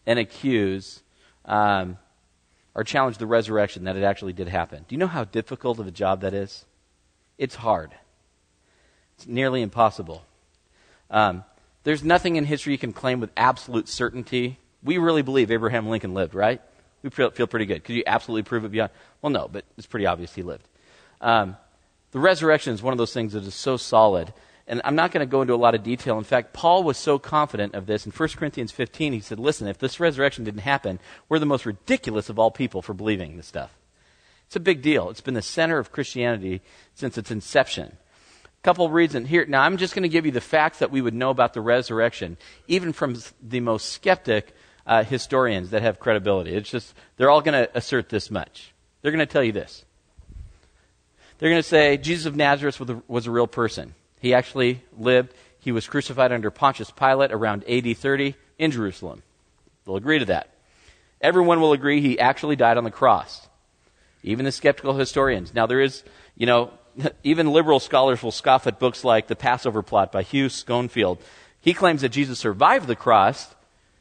and 0.07 0.19
accuse 0.19 1.03
um, 1.45 1.99
or 2.75 2.85
challenge 2.85 3.19
the 3.19 3.27
resurrection 3.27 3.85
that 3.85 3.97
it 3.97 4.05
actually 4.05 4.33
did 4.33 4.49
happen? 4.49 4.85
Do 4.89 4.95
you 4.95 4.99
know 4.99 5.07
how 5.07 5.25
difficult 5.25 5.79
of 5.79 5.87
a 5.87 5.93
job 5.93 6.21
that 6.23 6.35
is? 6.35 6.65
It's 7.39 7.55
hard. 7.55 7.93
It's 9.17 9.27
nearly 9.27 9.63
impossible. 9.63 10.25
Um, 11.11 11.45
there's 11.85 12.03
nothing 12.03 12.37
in 12.37 12.45
history 12.45 12.73
you 12.73 12.79
can 12.79 12.93
claim 12.93 13.21
with 13.21 13.31
absolute 13.37 13.89
certainty. 13.89 14.59
We 14.83 14.99
really 14.99 15.23
believe 15.23 15.51
Abraham 15.51 15.89
Lincoln 15.89 16.15
lived, 16.15 16.35
right? 16.35 16.61
We 17.03 17.11
feel, 17.11 17.31
pretty 17.31 17.67
good. 17.67 17.85
Could 17.85 17.97
you 17.97 18.03
absolutely 18.07 18.45
prove 18.45 18.65
it 18.65 18.71
beyond? 18.71 18.91
Well, 19.21 19.31
no, 19.31 19.47
but 19.47 19.65
it's 19.77 19.87
pretty 19.87 20.07
obvious 20.07 20.35
he 20.35 20.43
lived. 20.43 20.67
Um, 21.21 21.57
the 22.13 22.19
resurrection 22.19 22.73
is 22.73 22.83
one 22.83 22.93
of 22.93 22.99
those 22.99 23.13
things 23.13 23.35
that 23.35 23.45
is 23.45 23.55
so 23.55 23.77
solid. 23.77 24.33
And 24.67 24.81
I'm 24.85 24.95
not 24.95 25.13
going 25.13 25.27
to 25.27 25.31
go 25.31 25.43
into 25.43 25.53
a 25.53 25.57
lot 25.57 25.75
of 25.75 25.83
detail. 25.83 26.17
In 26.17 26.25
fact, 26.25 26.55
Paul 26.55 26.83
was 26.83 26.97
so 26.97 27.19
confident 27.19 27.75
of 27.75 27.85
this. 27.85 28.07
In 28.07 28.13
1 28.13 28.29
Corinthians 28.31 28.73
15, 28.73 29.13
he 29.13 29.21
said, 29.21 29.39
Listen, 29.39 29.69
if 29.69 29.79
this 29.79 30.01
resurrection 30.01 30.45
didn't 30.45 30.61
happen, 30.61 30.99
we're 31.29 31.39
the 31.39 31.45
most 31.45 31.67
ridiculous 31.67 32.31
of 32.31 32.39
all 32.39 32.51
people 32.51 32.81
for 32.81 32.95
believing 32.95 33.37
this 33.37 33.47
stuff. 33.47 33.77
It's 34.55 34.61
a 34.61 34.61
big 34.61 34.83
deal. 34.83 35.11
It's 35.11 35.21
been 35.21 35.35
the 35.35 35.43
center 35.43 35.79
of 35.79 35.91
Christianity 35.91 36.63
since 36.95 37.19
its 37.19 37.33
inception 37.33 37.97
A 38.47 38.63
couple 38.63 38.89
reasons 38.89 39.29
here. 39.29 39.45
Now, 39.45 39.63
I'm 39.63 39.79
just 39.79 39.97
going 39.97 40.05
to 40.05 40.09
give 40.09 40.27
you 40.27 40.31
the 40.31 40.41
facts 40.41 40.79
that 40.79 40.93
we 40.93 41.03
would 41.03 41.13
know 41.13 41.31
about 41.31 41.55
the 41.55 41.61
resurrection, 41.61 42.37
even 42.69 42.93
from 42.93 43.17
the 43.43 43.59
most 43.59 43.89
skeptic 43.91 44.55
uh, 44.87 45.03
historians 45.03 45.71
that 45.71 45.83
have 45.83 45.99
credibility. 45.99 46.55
It's 46.55 46.71
just, 46.71 46.95
they're 47.17 47.31
all 47.31 47.41
going 47.41 47.65
to 47.65 47.77
assert 47.77 48.11
this 48.11 48.31
much. 48.31 48.73
They're 49.03 49.11
going 49.11 49.27
to 49.27 49.33
tell 49.33 49.43
you 49.43 49.51
this. 49.51 49.85
They're 51.39 51.51
going 51.51 51.61
to 51.61 51.69
say 51.69 51.97
Jesus 51.97 52.27
of 52.27 52.37
Nazareth 52.37 52.79
was 52.79 52.91
a, 52.91 53.03
was 53.09 53.27
a 53.27 53.33
real 53.33 53.49
person. 53.49 53.97
He 54.21 54.35
actually 54.35 54.85
lived. 54.97 55.35
He 55.59 55.73
was 55.73 55.89
crucified 55.89 56.31
under 56.31 56.53
Pontius 56.53 56.93
Pilate 56.93 57.33
around 57.33 57.69
AD 57.69 57.97
30 57.97 58.37
in 58.61 58.71
Jerusalem. 58.71 59.25
They'll 59.85 59.97
agree 59.97 60.21
to 60.21 60.27
that. 60.27 60.55
Everyone 61.21 61.61
will 61.61 61.73
agree 61.73 62.01
he 62.01 62.21
actually 62.21 62.55
died 62.55 62.77
on 62.77 62.85
the 62.85 62.93
cross. 62.93 63.49
Even 64.25 64.45
the 64.47 64.53
skeptical 64.53 64.95
historians. 64.95 65.55
Now, 65.55 65.67
there 65.67 65.81
is, 65.81 66.03
you 66.35 66.47
know, 66.47 66.71
even 67.23 67.53
liberal 67.53 67.79
scholars 67.79 68.23
will 68.23 68.33
scoff 68.33 68.67
at 68.67 68.79
books 68.81 69.05
like 69.05 69.29
The 69.29 69.37
Passover 69.37 69.83
Plot 69.83 70.11
by 70.11 70.23
Hugh 70.23 70.47
Schonfield. 70.47 71.19
He 71.61 71.75
claims 71.75 72.01
that 72.01 72.09
Jesus 72.09 72.39
survived 72.39 72.87
the 72.87 72.97
cross, 72.97 73.55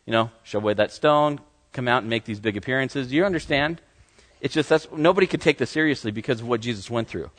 you 0.06 0.12
know, 0.12 0.32
shove 0.44 0.63
away 0.63 0.74
that 0.74 0.92
stone, 0.92 1.39
come 1.72 1.88
out 1.88 2.03
and 2.03 2.10
make 2.10 2.25
these 2.25 2.39
big 2.39 2.58
appearances. 2.58 3.08
Do 3.08 3.15
you 3.15 3.25
understand? 3.25 3.82
It's 4.42 4.53
just 4.53 4.70
that's 4.70 4.88
nobody 4.92 5.27
could 5.27 5.42
take 5.42 5.58
this 5.58 5.70
seriously 5.70 6.12
because 6.12 6.42
of 6.42 6.48
what 6.48 6.62
Jesus 6.62 6.89
went 6.89 7.08
through. 7.08 7.30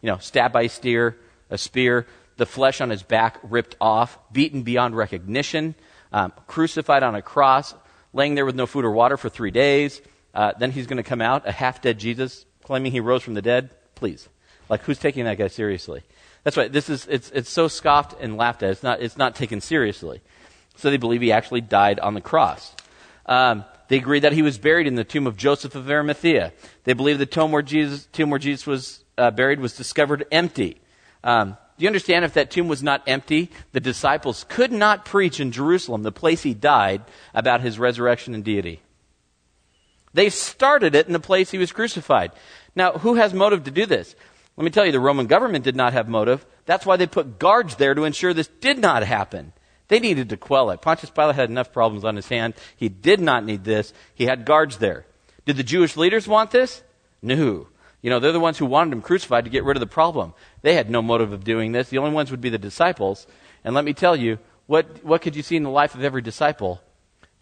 You 0.00 0.08
know, 0.08 0.18
stabbed 0.18 0.52
by 0.52 0.62
a 0.62 0.68
steer, 0.68 1.16
a 1.50 1.58
spear, 1.58 2.06
the 2.36 2.46
flesh 2.46 2.80
on 2.80 2.90
his 2.90 3.02
back 3.02 3.38
ripped 3.42 3.76
off, 3.80 4.18
beaten 4.32 4.62
beyond 4.62 4.96
recognition, 4.96 5.74
um, 6.12 6.32
crucified 6.46 7.02
on 7.02 7.14
a 7.14 7.22
cross, 7.22 7.74
laying 8.12 8.34
there 8.34 8.46
with 8.46 8.54
no 8.54 8.66
food 8.66 8.84
or 8.84 8.90
water 8.90 9.16
for 9.16 9.28
three 9.28 9.50
days. 9.50 10.00
Uh, 10.34 10.52
then 10.58 10.70
he's 10.70 10.86
going 10.86 10.96
to 10.96 11.02
come 11.02 11.20
out, 11.20 11.46
a 11.46 11.52
half 11.52 11.82
dead 11.82 11.98
Jesus, 11.98 12.46
claiming 12.64 12.92
he 12.92 13.00
rose 13.00 13.22
from 13.22 13.34
the 13.34 13.42
dead. 13.42 13.70
Please. 13.94 14.28
Like, 14.68 14.82
who's 14.82 14.98
taking 14.98 15.24
that 15.24 15.38
guy 15.38 15.48
seriously? 15.48 16.02
That's 16.44 16.56
right. 16.56 16.72
This 16.72 16.88
is, 16.88 17.06
it's, 17.10 17.30
it's 17.30 17.50
so 17.50 17.68
scoffed 17.68 18.20
and 18.20 18.36
laughed 18.36 18.62
at. 18.62 18.70
It's 18.70 18.82
not, 18.82 19.00
it's 19.00 19.16
not 19.16 19.34
taken 19.34 19.60
seriously. 19.60 20.20
So 20.76 20.90
they 20.90 20.96
believe 20.96 21.20
he 21.20 21.32
actually 21.32 21.60
died 21.60 22.00
on 22.00 22.14
the 22.14 22.20
cross. 22.20 22.74
Um, 23.26 23.64
they 23.88 23.98
agree 23.98 24.20
that 24.20 24.32
he 24.32 24.42
was 24.42 24.58
buried 24.58 24.86
in 24.86 24.94
the 24.94 25.04
tomb 25.04 25.26
of 25.26 25.36
Joseph 25.36 25.74
of 25.74 25.90
Arimathea. 25.90 26.52
They 26.84 26.94
believe 26.94 27.18
the 27.18 27.26
tomb 27.26 27.52
where 27.52 27.62
Jesus, 27.62 28.06
tomb 28.12 28.30
where 28.30 28.38
Jesus 28.38 28.66
was 28.66 29.04
uh, 29.18 29.30
buried 29.30 29.60
was 29.60 29.76
discovered 29.76 30.24
empty. 30.32 30.80
Um, 31.22 31.58
do 31.76 31.84
you 31.84 31.88
understand 31.88 32.24
if 32.24 32.34
that 32.34 32.50
tomb 32.50 32.68
was 32.68 32.82
not 32.82 33.02
empty, 33.06 33.50
the 33.72 33.80
disciples 33.80 34.44
could 34.48 34.72
not 34.72 35.04
preach 35.04 35.40
in 35.40 35.52
Jerusalem, 35.52 36.02
the 36.02 36.12
place 36.12 36.42
he 36.42 36.54
died, 36.54 37.02
about 37.34 37.60
his 37.60 37.78
resurrection 37.78 38.34
and 38.34 38.44
deity? 38.44 38.80
They 40.14 40.28
started 40.30 40.94
it 40.94 41.06
in 41.06 41.12
the 41.12 41.20
place 41.20 41.50
he 41.50 41.58
was 41.58 41.72
crucified. 41.72 42.32
Now, 42.74 42.92
who 42.92 43.14
has 43.14 43.32
motive 43.32 43.64
to 43.64 43.70
do 43.70 43.86
this? 43.86 44.14
Let 44.56 44.64
me 44.64 44.70
tell 44.70 44.84
you, 44.84 44.92
the 44.92 45.00
Roman 45.00 45.26
government 45.26 45.64
did 45.64 45.76
not 45.76 45.94
have 45.94 46.08
motive. 46.08 46.44
That's 46.66 46.84
why 46.84 46.96
they 46.96 47.06
put 47.06 47.38
guards 47.38 47.76
there 47.76 47.94
to 47.94 48.04
ensure 48.04 48.34
this 48.34 48.50
did 48.60 48.78
not 48.78 49.02
happen. 49.02 49.52
They 49.88 49.98
needed 49.98 50.28
to 50.30 50.36
quell 50.36 50.70
it. 50.70 50.82
Pontius 50.82 51.10
Pilate 51.10 51.36
had 51.36 51.50
enough 51.50 51.72
problems 51.72 52.04
on 52.04 52.16
his 52.16 52.28
hand. 52.28 52.54
He 52.76 52.88
did 52.88 53.20
not 53.20 53.44
need 53.44 53.64
this. 53.64 53.92
He 54.14 54.24
had 54.24 54.44
guards 54.44 54.78
there. 54.78 55.06
Did 55.44 55.56
the 55.56 55.62
Jewish 55.62 55.96
leaders 55.96 56.28
want 56.28 56.50
this? 56.50 56.82
No. 57.20 57.68
You 58.00 58.10
know, 58.10 58.18
they're 58.18 58.32
the 58.32 58.40
ones 58.40 58.58
who 58.58 58.66
wanted 58.66 58.92
him 58.92 59.02
crucified 59.02 59.44
to 59.44 59.50
get 59.50 59.64
rid 59.64 59.76
of 59.76 59.80
the 59.80 59.86
problem. 59.86 60.34
They 60.62 60.74
had 60.74 60.90
no 60.90 61.02
motive 61.02 61.32
of 61.32 61.44
doing 61.44 61.72
this. 61.72 61.88
The 61.88 61.98
only 61.98 62.12
ones 62.12 62.30
would 62.30 62.40
be 62.40 62.48
the 62.48 62.58
disciples. 62.58 63.26
And 63.64 63.74
let 63.74 63.84
me 63.84 63.92
tell 63.92 64.16
you, 64.16 64.38
what, 64.66 65.04
what 65.04 65.22
could 65.22 65.36
you 65.36 65.42
see 65.42 65.56
in 65.56 65.62
the 65.62 65.70
life 65.70 65.94
of 65.94 66.02
every 66.02 66.22
disciple? 66.22 66.80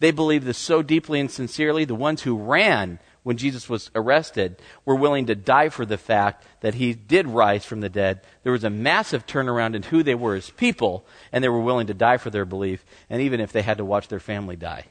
They 0.01 0.11
believed 0.11 0.45
this 0.45 0.57
so 0.57 0.81
deeply 0.81 1.21
and 1.21 1.31
sincerely. 1.31 1.85
The 1.85 1.95
ones 1.95 2.23
who 2.23 2.35
ran 2.35 2.99
when 3.23 3.37
Jesus 3.37 3.69
was 3.69 3.91
arrested, 3.93 4.59
were 4.83 4.95
willing 4.95 5.27
to 5.27 5.35
die 5.35 5.69
for 5.69 5.85
the 5.85 5.97
fact 5.97 6.45
that 6.61 6.75
he 6.75 6.93
did 6.93 7.27
rise 7.27 7.63
from 7.63 7.81
the 7.81 7.89
dead. 7.89 8.21
There 8.43 8.51
was 8.51 8.63
a 8.63 8.69
massive 8.69 9.27
turnaround 9.27 9.75
in 9.75 9.83
who 9.83 10.01
they 10.01 10.15
were 10.15 10.35
as 10.35 10.49
people, 10.49 11.05
and 11.31 11.43
they 11.43 11.49
were 11.49 11.61
willing 11.61 11.87
to 11.87 11.93
die 11.93 12.17
for 12.17 12.31
their 12.31 12.45
belief, 12.45 12.83
and 13.09 13.21
even 13.21 13.39
if 13.39 13.51
they 13.51 13.61
had 13.61 13.77
to 13.77 13.85
watch 13.85 14.07
their 14.07 14.19
family 14.19 14.55
die. 14.55 14.85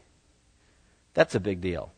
That's 1.14 1.34
a 1.34 1.40
big 1.40 1.60
deal. 1.60 1.92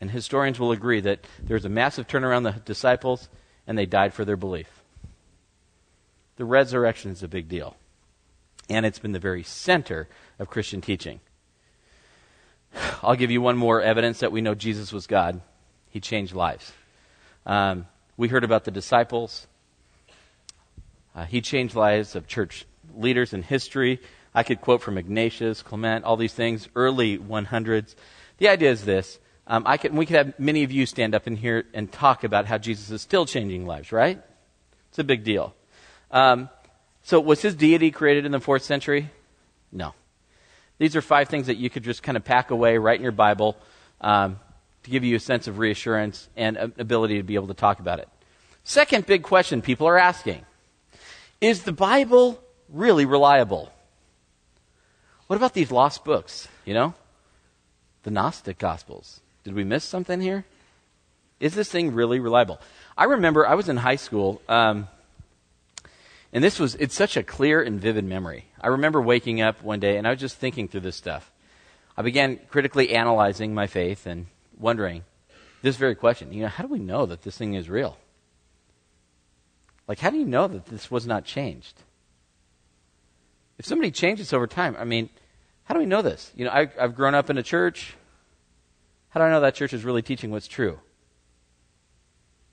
And 0.00 0.10
historians 0.10 0.60
will 0.60 0.72
agree 0.72 1.00
that 1.00 1.26
there 1.42 1.54
was 1.54 1.64
a 1.64 1.70
massive 1.70 2.06
turnaround 2.06 2.38
in 2.38 2.42
the 2.42 2.52
disciples, 2.52 3.30
and 3.66 3.78
they 3.78 3.86
died 3.86 4.12
for 4.12 4.26
their 4.26 4.36
belief. 4.36 4.68
The 6.36 6.44
resurrection 6.44 7.10
is 7.10 7.22
a 7.22 7.28
big 7.28 7.48
deal. 7.48 7.76
And 8.68 8.84
it's 8.84 8.98
been 8.98 9.12
the 9.12 9.18
very 9.18 9.42
center 9.42 10.08
of 10.38 10.50
Christian 10.50 10.82
teaching. 10.82 11.20
I'll 13.02 13.16
give 13.16 13.30
you 13.30 13.40
one 13.40 13.56
more 13.56 13.80
evidence 13.80 14.20
that 14.20 14.32
we 14.32 14.40
know 14.40 14.54
Jesus 14.54 14.92
was 14.92 15.06
God. 15.06 15.40
He 15.90 16.00
changed 16.00 16.34
lives. 16.34 16.72
Um, 17.44 17.86
we 18.16 18.28
heard 18.28 18.44
about 18.44 18.64
the 18.64 18.70
disciples. 18.70 19.46
Uh, 21.14 21.24
he 21.24 21.40
changed 21.40 21.74
lives 21.74 22.14
of 22.14 22.26
church 22.26 22.66
leaders 22.96 23.32
in 23.32 23.42
history. 23.42 24.00
I 24.34 24.42
could 24.42 24.60
quote 24.60 24.82
from 24.82 24.98
Ignatius, 24.98 25.62
Clement, 25.62 26.04
all 26.04 26.16
these 26.16 26.34
things, 26.34 26.68
early 26.74 27.18
100s. 27.18 27.94
The 28.38 28.48
idea 28.48 28.70
is 28.70 28.84
this. 28.84 29.18
Um, 29.46 29.62
I 29.66 29.76
could, 29.76 29.94
we 29.94 30.04
could 30.04 30.16
have 30.16 30.38
many 30.38 30.64
of 30.64 30.72
you 30.72 30.86
stand 30.86 31.14
up 31.14 31.26
in 31.26 31.36
here 31.36 31.64
and 31.72 31.90
talk 31.90 32.24
about 32.24 32.46
how 32.46 32.58
Jesus 32.58 32.90
is 32.90 33.00
still 33.00 33.24
changing 33.24 33.64
lives, 33.64 33.92
right? 33.92 34.20
It's 34.88 34.98
a 34.98 35.04
big 35.04 35.24
deal. 35.24 35.54
Um, 36.10 36.50
so, 37.02 37.20
was 37.20 37.42
his 37.42 37.54
deity 37.54 37.90
created 37.92 38.26
in 38.26 38.32
the 38.32 38.40
fourth 38.40 38.64
century? 38.64 39.10
No. 39.70 39.94
These 40.78 40.96
are 40.96 41.02
five 41.02 41.28
things 41.28 41.46
that 41.46 41.56
you 41.56 41.70
could 41.70 41.84
just 41.84 42.02
kind 42.02 42.16
of 42.16 42.24
pack 42.24 42.50
away 42.50 42.78
right 42.78 42.96
in 42.96 43.02
your 43.02 43.12
Bible 43.12 43.56
um, 44.00 44.38
to 44.82 44.90
give 44.90 45.04
you 45.04 45.16
a 45.16 45.20
sense 45.20 45.48
of 45.48 45.58
reassurance 45.58 46.28
and 46.36 46.56
ability 46.56 47.16
to 47.16 47.22
be 47.22 47.34
able 47.34 47.48
to 47.48 47.54
talk 47.54 47.80
about 47.80 47.98
it. 47.98 48.08
Second 48.64 49.06
big 49.06 49.22
question 49.22 49.62
people 49.62 49.86
are 49.86 49.98
asking 49.98 50.44
Is 51.40 51.62
the 51.62 51.72
Bible 51.72 52.42
really 52.68 53.04
reliable? 53.04 53.72
What 55.26 55.36
about 55.36 55.54
these 55.54 55.72
lost 55.72 56.04
books? 56.04 56.48
You 56.64 56.74
know? 56.74 56.94
The 58.02 58.10
Gnostic 58.10 58.58
Gospels. 58.58 59.20
Did 59.42 59.54
we 59.54 59.64
miss 59.64 59.84
something 59.84 60.20
here? 60.20 60.44
Is 61.40 61.54
this 61.54 61.70
thing 61.70 61.94
really 61.94 62.20
reliable? 62.20 62.60
I 62.96 63.04
remember 63.04 63.46
I 63.46 63.54
was 63.54 63.68
in 63.68 63.76
high 63.76 63.96
school. 63.96 64.40
Um, 64.48 64.88
and 66.36 66.44
this 66.44 66.60
was, 66.60 66.74
it's 66.74 66.94
such 66.94 67.16
a 67.16 67.22
clear 67.22 67.62
and 67.62 67.80
vivid 67.80 68.04
memory. 68.04 68.44
I 68.60 68.66
remember 68.66 69.00
waking 69.00 69.40
up 69.40 69.62
one 69.62 69.80
day 69.80 69.96
and 69.96 70.06
I 70.06 70.10
was 70.10 70.20
just 70.20 70.36
thinking 70.36 70.68
through 70.68 70.82
this 70.82 70.94
stuff. 70.94 71.32
I 71.96 72.02
began 72.02 72.38
critically 72.50 72.94
analyzing 72.94 73.54
my 73.54 73.66
faith 73.66 74.04
and 74.04 74.26
wondering 74.58 75.04
this 75.62 75.76
very 75.76 75.94
question, 75.94 76.34
you 76.34 76.42
know, 76.42 76.48
how 76.48 76.64
do 76.64 76.68
we 76.68 76.78
know 76.78 77.06
that 77.06 77.22
this 77.22 77.38
thing 77.38 77.54
is 77.54 77.70
real? 77.70 77.96
Like, 79.88 79.98
how 79.98 80.10
do 80.10 80.18
you 80.18 80.26
know 80.26 80.46
that 80.46 80.66
this 80.66 80.90
was 80.90 81.06
not 81.06 81.24
changed? 81.24 81.82
if 83.58 83.64
somebody 83.64 83.90
changes 83.90 84.34
over 84.34 84.46
time, 84.46 84.76
I 84.78 84.84
mean, 84.84 85.08
how 85.64 85.72
do 85.72 85.80
we 85.80 85.86
know 85.86 86.02
this? 86.02 86.32
You 86.36 86.44
know, 86.44 86.50
I, 86.50 86.68
I've 86.78 86.94
grown 86.94 87.14
up 87.14 87.30
in 87.30 87.38
a 87.38 87.42
church. 87.42 87.96
How 89.08 89.20
do 89.20 89.24
I 89.24 89.30
know 89.30 89.40
that 89.40 89.54
church 89.54 89.72
is 89.72 89.84
really 89.84 90.02
teaching 90.02 90.32
what's 90.32 90.48
true? 90.48 90.80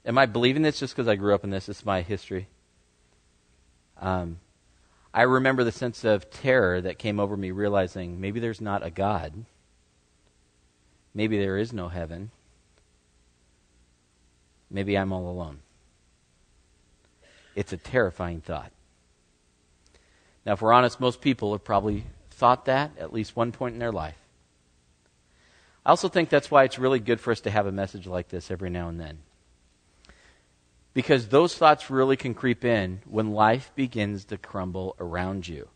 Am 0.06 0.17
I 0.17 0.26
believing 0.26 0.62
this 0.62 0.80
just 0.80 0.96
because 0.96 1.10
I 1.10 1.15
grew 1.15 1.36
up 1.36 1.43
in 1.43 1.50
this? 1.50 1.67
It's 1.67 1.86
my 1.86 2.02
history. 2.02 2.48
Um, 4.00 4.40
I 5.14 5.24
remember 5.24 5.64
the 5.64 5.72
sense 5.72 6.04
of 6.04 6.32
terror 6.32 6.82
that 6.82 6.98
came 6.98 7.20
over 7.20 7.38
me 7.38 7.52
realizing 7.52 8.20
maybe 8.20 8.40
there's 8.40 8.62
not 8.62 8.86
a 8.86 8.90
God. 8.90 9.46
Maybe 11.14 11.38
there 11.38 11.58
is 11.58 11.72
no 11.72 11.90
heaven. 11.90 12.32
Maybe 14.72 14.98
I'm 14.98 15.14
all 15.14 15.30
alone. 15.30 15.60
It's 17.56 17.72
a 17.72 17.78
terrifying 17.78 18.42
thought. 18.42 18.72
Now, 20.46 20.54
if 20.54 20.62
we're 20.62 20.74
honest, 20.74 21.00
most 21.00 21.22
people 21.22 21.52
have 21.52 21.64
probably 21.64 22.06
thought 22.32 22.66
that 22.66 22.92
at 23.00 23.14
least 23.14 23.36
one 23.36 23.52
point 23.52 23.74
in 23.74 23.80
their 23.80 23.92
life. 23.92 24.18
I 25.86 25.92
also 25.92 26.10
think 26.10 26.30
that's 26.30 26.50
why 26.50 26.64
it's 26.64 26.80
really 26.80 27.00
good 27.00 27.20
for 27.20 27.32
us 27.32 27.42
to 27.42 27.52
have 27.52 27.68
a 27.68 27.72
message 27.72 28.08
like 28.08 28.30
this 28.30 28.50
every 28.50 28.70
now 28.70 28.90
and 28.90 29.00
then. 29.00 29.20
Because 30.94 31.28
those 31.28 31.56
thoughts 31.56 31.90
really 31.90 32.16
can 32.16 32.34
creep 32.34 32.64
in 32.64 33.02
when 33.06 33.32
life 33.32 33.72
begins 33.76 34.26
to 34.26 34.38
crumble 34.38 34.96
around 35.00 35.48
you. 35.48 35.70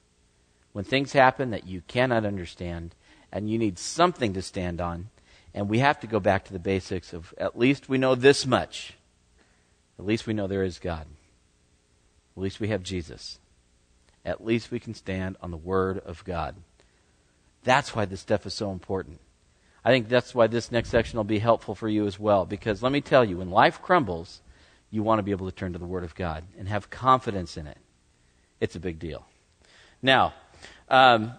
When 0.74 0.84
things 0.84 1.14
happen 1.14 1.50
that 1.52 1.68
you 1.68 1.82
cannot 1.88 2.26
understand 2.26 2.94
and 3.32 3.50
you 3.50 3.58
need 3.58 3.80
something 3.80 4.34
to 4.34 4.42
stand 4.42 4.80
on, 4.80 5.10
and 5.54 5.70
we 5.70 5.80
have 5.80 6.00
to 6.02 6.08
go 6.08 6.20
back 6.20 6.46
to 6.46 6.54
the 6.54 6.60
basics 6.60 7.14
of 7.14 7.34
at 7.38 7.58
least 7.58 7.90
we 7.90 7.98
know 7.98 8.14
this 8.14 8.46
much. 8.46 8.94
At 9.98 10.06
least 10.06 10.28
we 10.28 10.34
know 10.34 10.46
there 10.46 10.64
is 10.64 10.78
God. 10.78 11.08
At 12.36 12.44
least 12.44 12.60
we 12.60 12.68
have 12.68 12.84
Jesus. 12.84 13.40
At 14.24 14.46
least 14.46 14.70
we 14.70 14.80
can 14.80 14.94
stand 14.94 15.38
on 15.42 15.50
the 15.50 15.58
Word 15.58 15.98
of 16.00 16.24
God. 16.26 16.58
That's 17.64 17.96
why 17.96 18.06
this 18.06 18.22
stuff 18.22 18.46
is 18.46 18.54
so 18.54 18.72
important. 18.72 19.20
I 19.84 19.90
think 19.90 20.10
that's 20.10 20.36
why 20.36 20.46
this 20.46 20.72
next 20.72 20.90
section 20.90 21.18
will 21.18 21.24
be 21.24 21.40
helpful 21.40 21.74
for 21.74 21.90
you 21.90 22.06
as 22.06 22.20
well. 22.20 22.46
Because 22.46 22.84
let 22.84 22.92
me 22.92 23.02
tell 23.02 23.26
you, 23.26 23.38
when 23.38 23.50
life 23.50 23.82
crumbles, 23.82 24.42
you 24.90 25.04
want 25.04 25.20
to 25.20 25.24
be 25.24 25.32
able 25.32 25.50
to 25.50 25.56
turn 25.56 25.74
to 25.74 25.80
the 25.80 25.86
Word 25.86 26.04
of 26.04 26.16
God 26.16 26.44
and 26.58 26.68
have 26.68 26.90
confidence 26.90 27.58
in 27.58 27.68
it. 27.68 27.78
It's 28.60 28.76
a 28.76 28.80
big 28.80 29.00
deal. 29.00 29.26
Now, 30.02 30.34
um, 30.90 31.34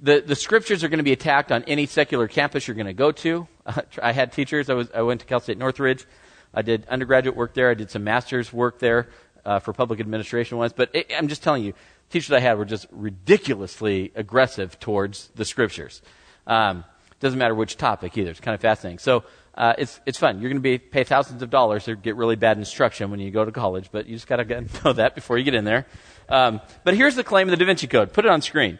the, 0.00 0.22
the 0.24 0.36
scriptures 0.36 0.82
are 0.82 0.88
going 0.88 0.98
to 0.98 1.04
be 1.04 1.12
attacked 1.12 1.52
on 1.52 1.64
any 1.64 1.86
secular 1.86 2.28
campus 2.28 2.66
you're 2.66 2.74
going 2.74 2.86
to 2.86 2.92
go 2.92 3.12
to. 3.12 3.46
I 4.02 4.12
had 4.12 4.32
teachers. 4.32 4.70
I, 4.70 4.74
was, 4.74 4.88
I 4.94 5.02
went 5.02 5.20
to 5.20 5.26
Cal 5.26 5.40
State 5.40 5.58
Northridge. 5.58 6.06
I 6.54 6.62
did 6.62 6.86
undergraduate 6.88 7.36
work 7.36 7.54
there. 7.54 7.70
I 7.70 7.74
did 7.74 7.90
some 7.90 8.04
master's 8.04 8.52
work 8.52 8.78
there 8.78 9.08
uh, 9.44 9.58
for 9.58 9.72
public 9.72 10.00
administration 10.00 10.58
once. 10.58 10.72
But 10.72 10.90
it, 10.94 11.10
I'm 11.16 11.28
just 11.28 11.42
telling 11.42 11.64
you, 11.64 11.74
teachers 12.10 12.32
I 12.32 12.40
had 12.40 12.58
were 12.58 12.64
just 12.64 12.86
ridiculously 12.90 14.12
aggressive 14.14 14.78
towards 14.80 15.28
the 15.34 15.44
scriptures. 15.44 16.02
Um, 16.46 16.84
doesn't 17.20 17.38
matter 17.38 17.54
which 17.54 17.76
topic 17.76 18.16
either. 18.16 18.30
It's 18.30 18.40
kind 18.40 18.54
of 18.54 18.60
fascinating. 18.60 18.98
So 18.98 19.24
uh, 19.60 19.74
it's 19.76 20.00
it's 20.06 20.16
fun. 20.16 20.40
You're 20.40 20.48
going 20.48 20.56
to 20.56 20.62
be 20.62 20.78
pay 20.78 21.04
thousands 21.04 21.42
of 21.42 21.50
dollars 21.50 21.84
to 21.84 21.94
get 21.94 22.16
really 22.16 22.34
bad 22.34 22.56
instruction 22.56 23.10
when 23.10 23.20
you 23.20 23.30
go 23.30 23.44
to 23.44 23.52
college, 23.52 23.90
but 23.92 24.06
you 24.06 24.16
just 24.16 24.26
got 24.26 24.36
to 24.36 24.60
know 24.84 24.94
that 24.94 25.14
before 25.14 25.36
you 25.36 25.44
get 25.44 25.52
in 25.52 25.66
there. 25.66 25.84
Um, 26.30 26.62
but 26.82 26.94
here's 26.94 27.14
the 27.14 27.22
claim 27.22 27.46
of 27.46 27.50
the 27.50 27.58
Da 27.58 27.66
Vinci 27.66 27.86
Code. 27.86 28.14
Put 28.14 28.24
it 28.24 28.30
on 28.30 28.40
screen. 28.40 28.78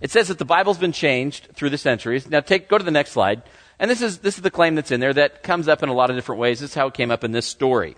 It 0.00 0.10
says 0.10 0.28
that 0.28 0.38
the 0.38 0.46
Bible's 0.46 0.78
been 0.78 0.92
changed 0.92 1.50
through 1.52 1.68
the 1.68 1.76
centuries. 1.76 2.30
Now 2.30 2.40
take 2.40 2.70
go 2.70 2.78
to 2.78 2.84
the 2.84 2.90
next 2.90 3.10
slide. 3.10 3.42
And 3.78 3.90
this 3.90 4.00
is 4.00 4.20
this 4.20 4.36
is 4.36 4.42
the 4.42 4.50
claim 4.50 4.74
that's 4.74 4.90
in 4.90 5.00
there 5.00 5.12
that 5.12 5.42
comes 5.42 5.68
up 5.68 5.82
in 5.82 5.90
a 5.90 5.92
lot 5.92 6.08
of 6.08 6.16
different 6.16 6.40
ways. 6.40 6.60
This 6.60 6.70
is 6.70 6.74
how 6.74 6.86
it 6.86 6.94
came 6.94 7.10
up 7.10 7.24
in 7.24 7.32
this 7.32 7.46
story. 7.46 7.94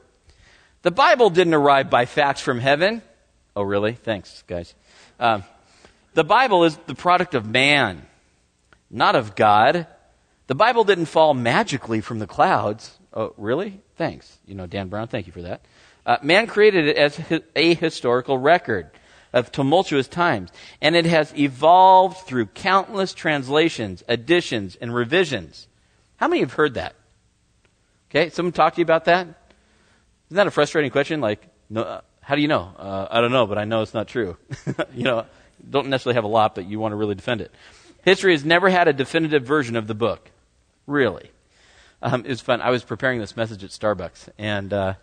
The 0.82 0.90
Bible 0.90 1.30
didn't 1.30 1.54
arrive 1.54 1.88
by 1.88 2.04
fax 2.04 2.40
from 2.40 2.58
heaven. 2.58 3.02
Oh, 3.54 3.62
really? 3.62 3.92
Thanks, 3.92 4.42
guys. 4.48 4.74
Um, 5.20 5.44
the 6.14 6.24
Bible 6.24 6.64
is 6.64 6.76
the 6.88 6.96
product 6.96 7.36
of 7.36 7.46
man, 7.46 8.04
not 8.90 9.14
of 9.14 9.36
God. 9.36 9.86
The 10.46 10.54
Bible 10.54 10.84
didn't 10.84 11.06
fall 11.06 11.32
magically 11.32 12.00
from 12.00 12.18
the 12.18 12.26
clouds. 12.26 12.98
Oh, 13.14 13.32
really? 13.36 13.80
Thanks. 13.96 14.38
You 14.46 14.54
know, 14.54 14.66
Dan 14.66 14.88
Brown, 14.88 15.08
thank 15.08 15.26
you 15.26 15.32
for 15.32 15.42
that. 15.42 15.64
Uh, 16.04 16.18
man 16.22 16.46
created 16.46 16.86
it 16.86 16.96
as 16.96 17.18
a 17.56 17.74
historical 17.74 18.36
record 18.36 18.90
of 19.32 19.50
tumultuous 19.50 20.06
times, 20.06 20.50
and 20.80 20.94
it 20.94 21.06
has 21.06 21.36
evolved 21.36 22.18
through 22.26 22.46
countless 22.46 23.14
translations, 23.14 24.04
additions, 24.06 24.76
and 24.76 24.94
revisions. 24.94 25.66
How 26.16 26.28
many 26.28 26.40
have 26.40 26.52
heard 26.52 26.74
that? 26.74 26.94
Okay, 28.10 28.28
someone 28.30 28.52
talk 28.52 28.74
to 28.74 28.80
you 28.80 28.84
about 28.84 29.06
that? 29.06 29.26
Isn't 30.28 30.36
that 30.36 30.46
a 30.46 30.52
frustrating 30.52 30.90
question? 30.90 31.20
Like, 31.20 31.48
no, 31.68 31.82
uh, 31.82 32.00
how 32.20 32.36
do 32.36 32.42
you 32.42 32.48
know? 32.48 32.72
Uh, 32.78 33.08
I 33.10 33.20
don't 33.20 33.32
know, 33.32 33.46
but 33.46 33.58
I 33.58 33.64
know 33.64 33.82
it's 33.82 33.94
not 33.94 34.08
true. 34.08 34.36
you 34.94 35.02
know, 35.04 35.26
don't 35.68 35.88
necessarily 35.88 36.14
have 36.14 36.24
a 36.24 36.28
lot, 36.28 36.54
but 36.54 36.66
you 36.66 36.78
want 36.78 36.92
to 36.92 36.96
really 36.96 37.14
defend 37.14 37.40
it. 37.40 37.50
History 38.04 38.32
has 38.32 38.44
never 38.44 38.68
had 38.68 38.86
a 38.86 38.92
definitive 38.92 39.44
version 39.44 39.74
of 39.74 39.86
the 39.86 39.94
book. 39.94 40.30
Really. 40.86 41.30
Um, 42.02 42.24
it 42.24 42.28
was 42.28 42.40
fun. 42.40 42.60
I 42.60 42.70
was 42.70 42.84
preparing 42.84 43.18
this 43.18 43.36
message 43.36 43.64
at 43.64 43.70
Starbucks, 43.70 44.28
and 44.38 44.72
uh, 44.72 44.94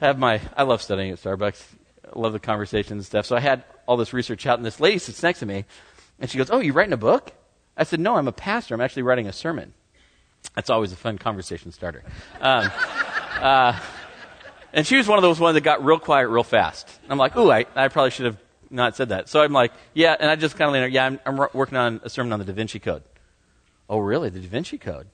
have 0.00 0.18
my. 0.18 0.40
I 0.56 0.64
love 0.64 0.82
studying 0.82 1.10
at 1.10 1.18
Starbucks. 1.18 1.62
I 2.04 2.18
love 2.18 2.32
the 2.32 2.38
conversations 2.38 2.92
and 2.92 3.04
stuff. 3.04 3.26
So 3.26 3.36
I 3.36 3.40
had 3.40 3.64
all 3.86 3.96
this 3.96 4.12
research 4.12 4.46
out, 4.46 4.58
and 4.58 4.66
this 4.66 4.80
lady 4.80 4.98
sits 4.98 5.22
next 5.22 5.40
to 5.40 5.46
me, 5.46 5.64
and 6.18 6.30
she 6.30 6.38
goes, 6.38 6.50
"Oh, 6.50 6.60
you 6.60 6.72
writing 6.72 6.92
a 6.92 6.98
book?" 6.98 7.32
I 7.76 7.84
said, 7.84 8.00
"No, 8.00 8.16
I'm 8.16 8.28
a 8.28 8.32
pastor. 8.32 8.74
I'm 8.74 8.80
actually 8.80 9.02
writing 9.02 9.26
a 9.26 9.32
sermon." 9.32 9.72
That's 10.54 10.70
always 10.70 10.92
a 10.92 10.96
fun 10.96 11.18
conversation 11.18 11.72
starter. 11.72 12.04
Um, 12.40 12.70
uh, 13.40 13.78
and 14.72 14.86
she 14.86 14.96
was 14.96 15.08
one 15.08 15.18
of 15.18 15.22
those 15.22 15.40
ones 15.40 15.54
that 15.54 15.62
got 15.62 15.84
real 15.84 15.98
quiet 15.98 16.28
real 16.28 16.44
fast. 16.44 16.88
I'm 17.08 17.18
like, 17.18 17.36
"Ooh, 17.36 17.50
I, 17.50 17.64
I 17.74 17.88
probably 17.88 18.10
should 18.10 18.26
have 18.26 18.38
not 18.70 18.96
said 18.96 19.08
that." 19.08 19.30
So 19.30 19.40
I'm 19.42 19.52
like, 19.52 19.72
"Yeah," 19.94 20.14
and 20.18 20.30
I 20.30 20.36
just 20.36 20.56
kind 20.56 20.68
of 20.68 20.74
lean, 20.74 20.92
"Yeah, 20.92 21.06
I'm, 21.06 21.20
I'm 21.24 21.36
working 21.54 21.78
on 21.78 22.00
a 22.04 22.10
sermon 22.10 22.34
on 22.34 22.38
the 22.38 22.44
Da 22.44 22.52
Vinci 22.52 22.78
Code." 22.78 23.02
Oh, 23.88 23.98
really? 23.98 24.30
The 24.30 24.40
Da 24.40 24.48
Vinci 24.48 24.78
Code? 24.78 25.08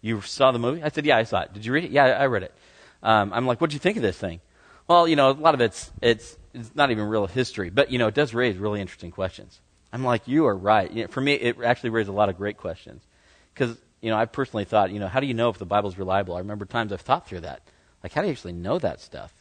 You 0.00 0.20
saw 0.20 0.52
the 0.52 0.58
movie? 0.58 0.82
I 0.82 0.88
said, 0.88 1.06
Yeah, 1.06 1.16
I 1.16 1.22
saw 1.22 1.42
it. 1.42 1.52
Did 1.52 1.64
you 1.64 1.72
read 1.72 1.84
it? 1.84 1.90
Yeah, 1.90 2.06
I 2.06 2.26
read 2.26 2.42
it. 2.42 2.54
Um, 3.02 3.32
I'm 3.32 3.46
like, 3.46 3.60
What 3.60 3.70
did 3.70 3.74
you 3.74 3.80
think 3.80 3.96
of 3.96 4.02
this 4.02 4.18
thing? 4.18 4.40
Well, 4.88 5.06
you 5.06 5.16
know, 5.16 5.30
a 5.30 5.32
lot 5.32 5.54
of 5.54 5.60
it's, 5.60 5.90
it's, 6.00 6.36
it's 6.52 6.74
not 6.74 6.90
even 6.90 7.04
real 7.04 7.26
history, 7.26 7.70
but, 7.70 7.90
you 7.90 7.98
know, 7.98 8.08
it 8.08 8.14
does 8.14 8.34
raise 8.34 8.58
really 8.58 8.80
interesting 8.80 9.12
questions. 9.12 9.60
I'm 9.92 10.04
like, 10.04 10.26
You 10.26 10.46
are 10.46 10.56
right. 10.56 10.90
You 10.90 11.02
know, 11.02 11.08
for 11.08 11.20
me, 11.20 11.34
it 11.34 11.56
actually 11.64 11.90
raised 11.90 12.08
a 12.08 12.12
lot 12.12 12.28
of 12.28 12.36
great 12.36 12.56
questions. 12.56 13.02
Because, 13.54 13.76
you 14.00 14.10
know, 14.10 14.16
I 14.16 14.24
personally 14.24 14.64
thought, 14.64 14.90
you 14.90 14.98
know, 14.98 15.08
how 15.08 15.20
do 15.20 15.26
you 15.26 15.34
know 15.34 15.48
if 15.48 15.58
the 15.58 15.66
Bible's 15.66 15.98
reliable? 15.98 16.34
I 16.34 16.38
remember 16.38 16.64
times 16.64 16.92
I've 16.92 17.00
thought 17.00 17.28
through 17.28 17.40
that. 17.40 17.62
Like, 18.02 18.12
how 18.12 18.22
do 18.22 18.26
you 18.26 18.32
actually 18.32 18.54
know 18.54 18.78
that 18.78 19.00
stuff? 19.00 19.32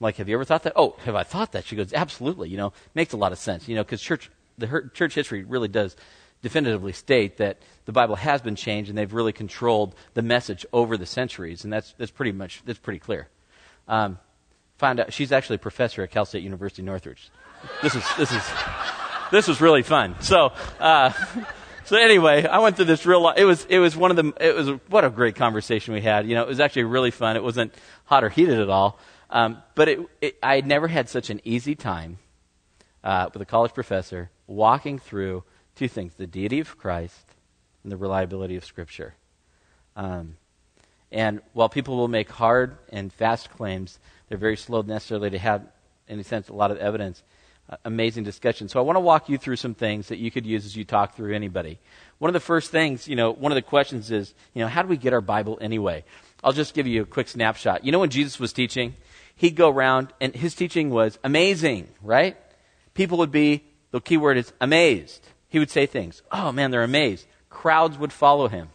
I'm 0.00 0.04
like, 0.04 0.16
have 0.16 0.28
you 0.28 0.34
ever 0.34 0.44
thought 0.44 0.62
that? 0.62 0.72
Oh, 0.76 0.96
have 1.04 1.14
I 1.14 1.22
thought 1.22 1.52
that? 1.52 1.66
She 1.66 1.76
goes, 1.76 1.92
absolutely. 1.92 2.48
You 2.48 2.56
know, 2.56 2.72
makes 2.94 3.12
a 3.12 3.18
lot 3.18 3.32
of 3.32 3.38
sense. 3.38 3.68
You 3.68 3.76
know, 3.76 3.84
because 3.84 4.00
church, 4.00 4.30
the 4.56 4.90
church 4.94 5.14
history 5.14 5.44
really 5.44 5.68
does 5.68 5.96
definitively 6.42 6.92
state 6.92 7.38
that 7.38 7.58
the 7.84 7.92
Bible 7.92 8.16
has 8.16 8.42
been 8.42 8.56
changed 8.56 8.90
and 8.90 8.98
they've 8.98 9.12
really 9.12 9.32
controlled 9.32 9.94
the 10.14 10.22
message 10.22 10.66
over 10.72 10.96
the 10.96 11.06
centuries, 11.06 11.64
and 11.64 11.72
that's, 11.72 11.94
that's 11.96 12.10
pretty 12.10 12.32
much 12.32 12.62
that's 12.64 12.78
pretty 12.78 12.98
clear. 12.98 13.28
Um, 13.88 14.18
find 14.78 15.00
out 15.00 15.12
she's 15.12 15.32
actually 15.32 15.56
a 15.56 15.60
professor 15.60 16.02
at 16.02 16.10
Cal 16.10 16.24
State 16.24 16.42
University 16.42 16.82
Northridge. 16.82 17.30
This 17.82 17.94
is 17.94 18.04
this 18.18 18.32
is 18.32 18.42
this 19.30 19.48
was 19.48 19.60
really 19.60 19.82
fun. 19.82 20.16
So. 20.20 20.52
Uh, 20.78 21.12
so 21.84 21.96
anyway, 21.96 22.44
I 22.44 22.58
went 22.58 22.76
through 22.76 22.86
this 22.86 23.06
real. 23.06 23.28
It 23.30 23.44
was 23.44 23.64
it 23.66 23.78
was 23.78 23.96
one 23.96 24.10
of 24.10 24.16
the 24.16 24.32
it 24.40 24.54
was 24.54 24.68
what 24.88 25.04
a 25.04 25.10
great 25.10 25.36
conversation 25.36 25.94
we 25.94 26.00
had. 26.00 26.28
You 26.28 26.34
know, 26.34 26.42
it 26.42 26.48
was 26.48 26.60
actually 26.60 26.84
really 26.84 27.10
fun. 27.10 27.36
It 27.36 27.42
wasn't 27.42 27.74
hot 28.04 28.24
or 28.24 28.28
heated 28.28 28.58
at 28.58 28.68
all, 28.68 28.98
um, 29.30 29.62
but 29.74 29.88
it, 29.88 30.00
it, 30.20 30.38
I 30.42 30.56
had 30.56 30.66
never 30.66 30.88
had 30.88 31.08
such 31.08 31.30
an 31.30 31.40
easy 31.44 31.74
time 31.74 32.18
uh, 33.04 33.30
with 33.32 33.42
a 33.42 33.46
college 33.46 33.74
professor 33.74 34.30
walking 34.46 34.98
through 34.98 35.44
two 35.76 35.88
things 35.88 36.14
the 36.14 36.26
deity 36.26 36.60
of 36.60 36.78
Christ 36.78 37.24
and 37.82 37.92
the 37.92 37.96
reliability 37.96 38.56
of 38.56 38.64
Scripture. 38.64 39.14
Um, 39.96 40.36
and 41.10 41.40
while 41.52 41.68
people 41.68 41.96
will 41.96 42.08
make 42.08 42.30
hard 42.30 42.78
and 42.88 43.12
fast 43.12 43.50
claims, 43.50 43.98
they're 44.28 44.38
very 44.38 44.56
slow 44.56 44.82
necessarily 44.82 45.30
to 45.30 45.38
have, 45.38 45.66
in 46.08 46.18
a 46.18 46.24
sense, 46.24 46.48
a 46.48 46.54
lot 46.54 46.70
of 46.70 46.78
evidence. 46.78 47.22
Uh, 47.70 47.76
amazing 47.84 48.24
discussion. 48.24 48.68
So 48.68 48.80
I 48.80 48.82
want 48.82 48.96
to 48.96 49.00
walk 49.00 49.28
you 49.28 49.38
through 49.38 49.56
some 49.56 49.74
things 49.74 50.08
that 50.08 50.18
you 50.18 50.30
could 50.30 50.44
use 50.44 50.66
as 50.66 50.74
you 50.74 50.84
talk 50.84 51.14
through 51.14 51.34
anybody. 51.34 51.78
One 52.18 52.28
of 52.28 52.32
the 52.32 52.40
first 52.40 52.70
things, 52.70 53.06
you 53.06 53.14
know, 53.14 53.30
one 53.30 53.52
of 53.52 53.56
the 53.56 53.62
questions 53.62 54.10
is, 54.10 54.34
you 54.52 54.62
know, 54.62 54.68
how 54.68 54.82
do 54.82 54.88
we 54.88 54.96
get 54.96 55.12
our 55.12 55.20
Bible 55.20 55.58
anyway? 55.60 56.04
I'll 56.42 56.52
just 56.52 56.74
give 56.74 56.88
you 56.88 57.02
a 57.02 57.06
quick 57.06 57.28
snapshot. 57.28 57.84
You 57.84 57.92
know, 57.92 58.00
when 58.00 58.10
Jesus 58.10 58.40
was 58.40 58.52
teaching, 58.52 58.96
he'd 59.36 59.54
go 59.54 59.68
around 59.68 60.12
and 60.20 60.34
his 60.34 60.56
teaching 60.56 60.90
was 60.90 61.18
amazing, 61.22 61.88
right? 62.02 62.36
People 62.94 63.18
would 63.18 63.30
be, 63.30 63.62
the 63.92 64.00
key 64.00 64.16
word 64.16 64.38
is 64.38 64.52
amazed 64.60 65.28
he 65.52 65.58
would 65.58 65.70
say 65.70 65.84
things. 65.84 66.22
Oh 66.32 66.50
man, 66.50 66.70
they're 66.70 66.82
amazed. 66.82 67.26
Crowds 67.50 67.98
would 67.98 68.10
follow 68.10 68.48
him. 68.48 68.70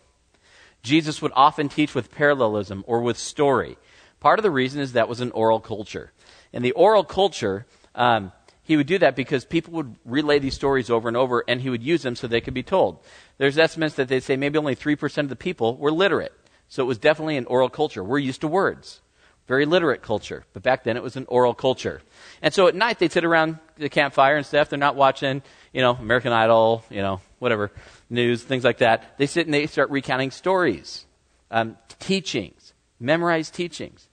Jesus 0.84 1.24
would 1.24 1.32
often 1.36 1.70
teach 1.70 1.96
with 1.96 2.12
parallelism 2.12 2.84
or 2.86 3.02
with 3.02 3.18
story. 3.18 3.80
Part 4.20 4.38
of 4.38 4.44
the 4.44 4.52
reason 4.52 4.80
is 4.80 4.94
that 4.94 5.10
was 5.10 5.20
an 5.20 5.32
oral 5.32 5.60
culture. 5.60 6.12
In 6.54 6.62
the 6.62 6.74
oral 6.74 7.04
culture, 7.04 7.66
um, 7.96 8.32
he 8.62 8.78
would 8.78 8.86
do 8.86 9.00
that 9.00 9.16
because 9.16 9.44
people 9.44 9.74
would 9.74 9.96
relay 10.06 10.38
these 10.38 10.54
stories 10.54 10.92
over 10.92 11.08
and 11.08 11.18
over, 11.18 11.44
and 11.48 11.62
he 11.62 11.72
would 11.72 11.82
use 11.82 12.04
them 12.04 12.16
so 12.16 12.28
they 12.28 12.42
could 12.42 12.54
be 12.54 12.62
told. 12.62 13.00
There's 13.40 13.58
estimates 13.58 13.96
that 13.96 14.08
they 14.08 14.20
say 14.20 14.38
maybe 14.38 14.60
only 14.60 14.76
3% 14.76 15.18
of 15.18 15.30
the 15.30 15.36
people 15.36 15.78
were 15.78 15.92
literate. 15.92 16.34
So 16.70 16.84
it 16.84 16.88
was 16.88 17.00
definitely 17.00 17.38
an 17.38 17.46
oral 17.48 17.70
culture. 17.70 18.04
We're 18.04 18.20
used 18.20 18.42
to 18.42 18.48
words. 18.48 19.02
Very 19.48 19.66
literate 19.66 20.02
culture. 20.02 20.44
But 20.54 20.64
back 20.64 20.84
then 20.84 20.98
it 20.98 21.04
was 21.04 21.16
an 21.16 21.26
oral 21.28 21.54
culture. 21.54 22.02
And 22.42 22.54
so 22.54 22.68
at 22.68 22.76
night 22.76 23.00
they'd 23.00 23.12
sit 23.12 23.26
around 23.26 23.58
the 23.78 23.90
campfire 23.90 24.36
and 24.36 24.46
stuff. 24.46 24.70
They're 24.70 24.78
not 24.78 24.96
watching, 24.96 25.42
you 25.74 25.82
know, 25.82 25.92
American 25.92 26.34
Idol, 26.34 26.84
you 26.90 27.02
know, 27.02 27.22
whatever, 27.40 27.72
news, 28.10 28.44
things 28.44 28.64
like 28.64 28.80
that. 28.80 29.18
They 29.18 29.26
sit 29.26 29.48
and 29.48 29.54
they 29.54 29.68
start 29.68 29.90
recounting 29.90 30.32
stories, 30.32 31.06
um, 31.50 31.78
teachings, 32.00 32.74
memorized 33.00 33.54
teachings, 33.54 34.08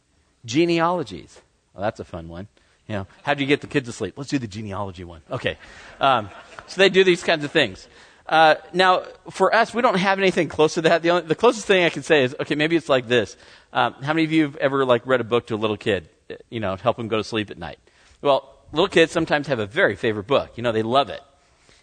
genealogies. 0.45 1.41
Well, 1.75 1.83
that's 1.83 2.01
a 2.01 2.05
fun 2.05 2.29
one. 2.29 2.49
You 2.87 2.97
know, 2.97 3.07
how 3.23 3.35
do 3.35 3.43
you 3.43 3.47
get 3.47 3.61
the 3.61 3.67
kids 3.67 3.89
to 3.89 3.93
sleep? 3.93 4.15
Let's 4.17 4.31
do 4.31 4.39
the 4.39 4.47
genealogy 4.47 5.05
one. 5.05 5.23
Okay. 5.31 5.57
Um, 6.01 6.29
so 6.67 6.81
they 6.81 6.91
do 6.91 7.03
these 7.03 7.23
kinds 7.23 7.45
of 7.45 7.51
things. 7.51 7.89
Uh, 8.27 8.55
now, 8.73 9.03
for 9.31 9.55
us, 9.55 9.75
we 9.75 9.83
don't 9.83 9.97
have 9.97 10.19
anything 10.19 10.49
close 10.49 10.75
to 10.75 10.83
that. 10.83 11.03
The, 11.03 11.11
only, 11.11 11.23
the 11.27 11.35
closest 11.35 11.67
thing 11.67 11.85
I 11.85 11.91
can 11.91 12.03
say 12.03 12.25
is, 12.25 12.35
okay, 12.41 12.55
maybe 12.55 12.77
it's 12.77 12.89
like 12.89 13.07
this. 13.07 13.37
Um, 13.75 13.95
how 14.05 14.13
many 14.13 14.25
of 14.25 14.31
you 14.31 14.45
have 14.45 14.57
ever 14.57 14.85
like 14.85 15.05
read 15.05 15.21
a 15.21 15.25
book 15.25 15.49
to 15.49 15.57
a 15.57 15.57
little 15.57 15.77
kid, 15.77 16.09
you 16.49 16.61
know, 16.61 16.77
help 16.77 16.97
him 16.97 17.09
go 17.09 17.17
to 17.17 17.25
sleep 17.25 17.51
at 17.51 17.59
night? 17.59 17.81
Well, 18.23 18.57
little 18.73 18.89
kids 18.89 19.11
sometimes 19.11 19.49
have 19.49 19.59
a 19.59 19.67
very 19.67 19.97
favorite 19.97 20.29
book. 20.29 20.53
You 20.57 20.63
know, 20.63 20.71
they 20.71 20.85
love 20.85 21.11
it, 21.11 21.21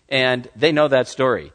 and 0.07 0.49
they 0.55 0.71
know 0.71 0.87
that 0.87 1.09
story. 1.09 1.51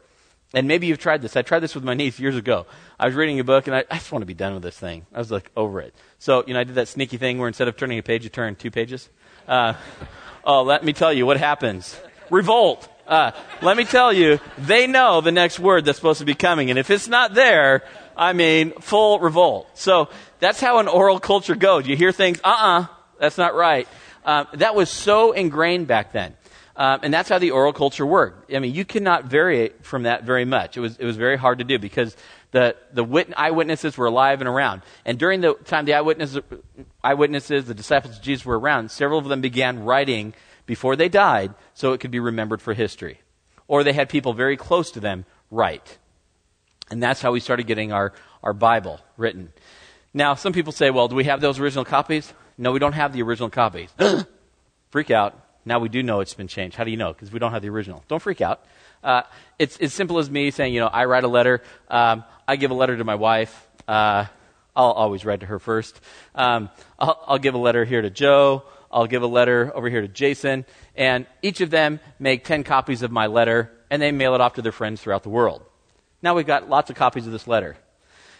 And 0.53 0.67
maybe 0.67 0.87
you've 0.87 0.99
tried 0.99 1.23
this. 1.23 1.35
I 1.35 1.41
tried 1.41 1.59
this 1.59 1.73
with 1.73 1.83
my 1.83 1.95
niece 1.95 2.19
years 2.19 2.37
ago. 2.37 2.67
I 2.99 3.07
was 3.07 3.15
reading 3.15 3.39
a 3.39 3.43
book, 3.43 3.65
and 3.65 3.75
I, 3.75 3.83
I 3.89 3.97
just 3.97 4.11
want 4.11 4.21
to 4.21 4.27
be 4.27 4.35
done 4.35 4.53
with 4.53 4.63
this 4.63 4.77
thing. 4.77 5.07
I 5.11 5.17
was 5.17 5.31
like 5.31 5.51
over 5.57 5.81
it. 5.81 5.93
So, 6.19 6.43
you 6.45 6.53
know, 6.53 6.59
I 6.59 6.63
did 6.63 6.75
that 6.75 6.87
sneaky 6.87 7.17
thing 7.17 7.39
where 7.39 7.47
instead 7.47 7.67
of 7.67 7.75
turning 7.75 7.97
a 7.97 8.03
page, 8.03 8.23
you 8.23 8.29
turn 8.29 8.55
two 8.55 8.71
pages. 8.71 9.09
Uh, 9.47 9.73
oh, 10.45 10.61
let 10.61 10.85
me 10.85 10.93
tell 10.93 11.11
you 11.11 11.25
what 11.25 11.37
happens. 11.37 11.99
Revolt. 12.29 12.87
Uh, 13.07 13.31
let 13.61 13.75
me 13.75 13.85
tell 13.85 14.13
you, 14.13 14.39
they 14.57 14.85
know 14.85 15.19
the 15.21 15.31
next 15.31 15.59
word 15.59 15.85
that's 15.85 15.97
supposed 15.97 16.19
to 16.19 16.25
be 16.25 16.35
coming. 16.35 16.69
And 16.69 16.77
if 16.77 16.91
it's 16.91 17.07
not 17.07 17.33
there, 17.33 17.83
I 18.17 18.33
mean, 18.33 18.71
full 18.81 19.19
revolt. 19.19 19.69
So 19.75 20.09
that's 20.39 20.59
how 20.59 20.79
an 20.79 20.87
oral 20.87 21.19
culture 21.19 21.55
goes. 21.55 21.87
You 21.87 21.95
hear 21.95 22.11
things, 22.11 22.39
uh 22.43 22.47
uh-uh, 22.49 22.81
uh, 22.81 22.85
that's 23.19 23.37
not 23.37 23.55
right. 23.55 23.87
Um, 24.25 24.47
that 24.53 24.75
was 24.75 24.89
so 24.89 25.31
ingrained 25.31 25.87
back 25.87 26.11
then. 26.11 26.35
Um, 26.75 26.99
and 27.01 27.13
that's 27.13 27.27
how 27.27 27.39
the 27.39 27.51
oral 27.51 27.73
culture 27.73 28.05
worked. 28.05 28.53
I 28.53 28.59
mean, 28.59 28.73
you 28.73 28.85
cannot 28.85 29.25
vary 29.25 29.71
from 29.81 30.03
that 30.03 30.23
very 30.23 30.45
much. 30.45 30.77
It 30.77 30.79
was, 30.79 30.95
it 30.97 31.05
was 31.05 31.17
very 31.17 31.35
hard 31.35 31.57
to 31.57 31.63
do 31.63 31.79
because 31.79 32.15
the, 32.51 32.75
the 32.93 33.03
wit- 33.03 33.33
eyewitnesses 33.35 33.97
were 33.97 34.05
alive 34.05 34.41
and 34.41 34.47
around. 34.47 34.83
And 35.03 35.17
during 35.17 35.41
the 35.41 35.55
time 35.55 35.85
the 35.85 35.95
eyewitnesses, 35.95 36.43
eyewitnesses, 37.03 37.65
the 37.65 37.73
disciples 37.73 38.17
of 38.17 38.23
Jesus 38.23 38.45
were 38.45 38.59
around, 38.59 38.91
several 38.91 39.17
of 39.17 39.25
them 39.25 39.41
began 39.41 39.85
writing 39.85 40.35
before 40.67 40.95
they 40.95 41.09
died 41.09 41.55
so 41.73 41.93
it 41.93 41.99
could 41.99 42.11
be 42.11 42.19
remembered 42.19 42.61
for 42.61 42.75
history. 42.75 43.21
Or 43.67 43.83
they 43.83 43.93
had 43.93 44.07
people 44.07 44.33
very 44.33 44.55
close 44.55 44.91
to 44.91 44.99
them 44.99 45.25
write. 45.49 45.97
And 46.91 47.01
that's 47.01 47.21
how 47.21 47.31
we 47.31 47.39
started 47.39 47.65
getting 47.65 47.91
our, 47.91 48.13
our 48.43 48.53
Bible 48.53 48.99
written. 49.17 49.51
Now, 50.17 50.33
some 50.33 50.51
people 50.51 50.73
say, 50.73 50.89
well, 50.89 51.07
do 51.07 51.15
we 51.15 51.25
have 51.25 51.41
those 51.41 51.59
original 51.59 51.85
copies? 51.85 52.33
No, 52.57 52.71
we 52.71 52.79
don't 52.79 52.93
have 52.93 53.13
the 53.13 53.21
original 53.21 53.51
copies. 53.51 53.93
Freak 54.89 55.11
out. 55.11 55.39
Now 55.63 55.77
we 55.77 55.89
do 55.89 56.01
know 56.01 56.21
it's 56.21 56.33
been 56.33 56.47
changed. 56.47 56.75
How 56.75 56.85
do 56.85 56.89
you 56.89 56.97
know? 56.97 57.13
Because 57.13 57.31
we 57.31 57.37
don't 57.37 57.51
have 57.51 57.61
the 57.61 57.69
original. 57.69 58.03
Don't 58.07 58.21
freak 58.21 58.41
out. 58.41 58.65
Uh, 59.03 59.23
it's 59.59 59.77
as 59.77 59.93
simple 59.93 60.17
as 60.17 60.27
me 60.27 60.49
saying, 60.49 60.73
you 60.73 60.79
know, 60.79 60.87
I 60.87 61.05
write 61.05 61.23
a 61.23 61.27
letter. 61.27 61.61
Um, 61.87 62.23
I 62.47 62.55
give 62.55 62.71
a 62.71 62.73
letter 62.73 62.97
to 62.97 63.03
my 63.03 63.13
wife. 63.13 63.67
Uh, 63.87 64.25
I'll 64.75 64.91
always 64.93 65.23
write 65.23 65.41
to 65.41 65.45
her 65.45 65.59
first. 65.59 65.99
Um, 66.33 66.69
I'll, 66.97 67.21
I'll, 67.27 67.37
give 67.37 67.53
a 67.53 67.59
letter 67.59 67.85
here 67.85 68.01
to 68.01 68.09
Joe. 68.09 68.63
I'll 68.89 69.05
give 69.05 69.21
a 69.21 69.27
letter 69.27 69.71
over 69.75 69.87
here 69.87 70.01
to 70.01 70.07
Jason. 70.07 70.65
And 70.95 71.27
each 71.43 71.61
of 71.61 71.69
them 71.69 71.99
make 72.17 72.43
10 72.43 72.63
copies 72.63 73.03
of 73.03 73.11
my 73.11 73.27
letter, 73.27 73.71
and 73.91 74.01
they 74.01 74.11
mail 74.11 74.33
it 74.33 74.41
off 74.41 74.53
to 74.53 74.63
their 74.63 74.71
friends 74.71 74.99
throughout 74.99 75.21
the 75.21 75.29
world. 75.29 75.63
Now 76.23 76.33
we've 76.33 76.47
got 76.47 76.69
lots 76.69 76.89
of 76.89 76.95
copies 76.95 77.27
of 77.27 77.33
this 77.33 77.45
letter. 77.45 77.77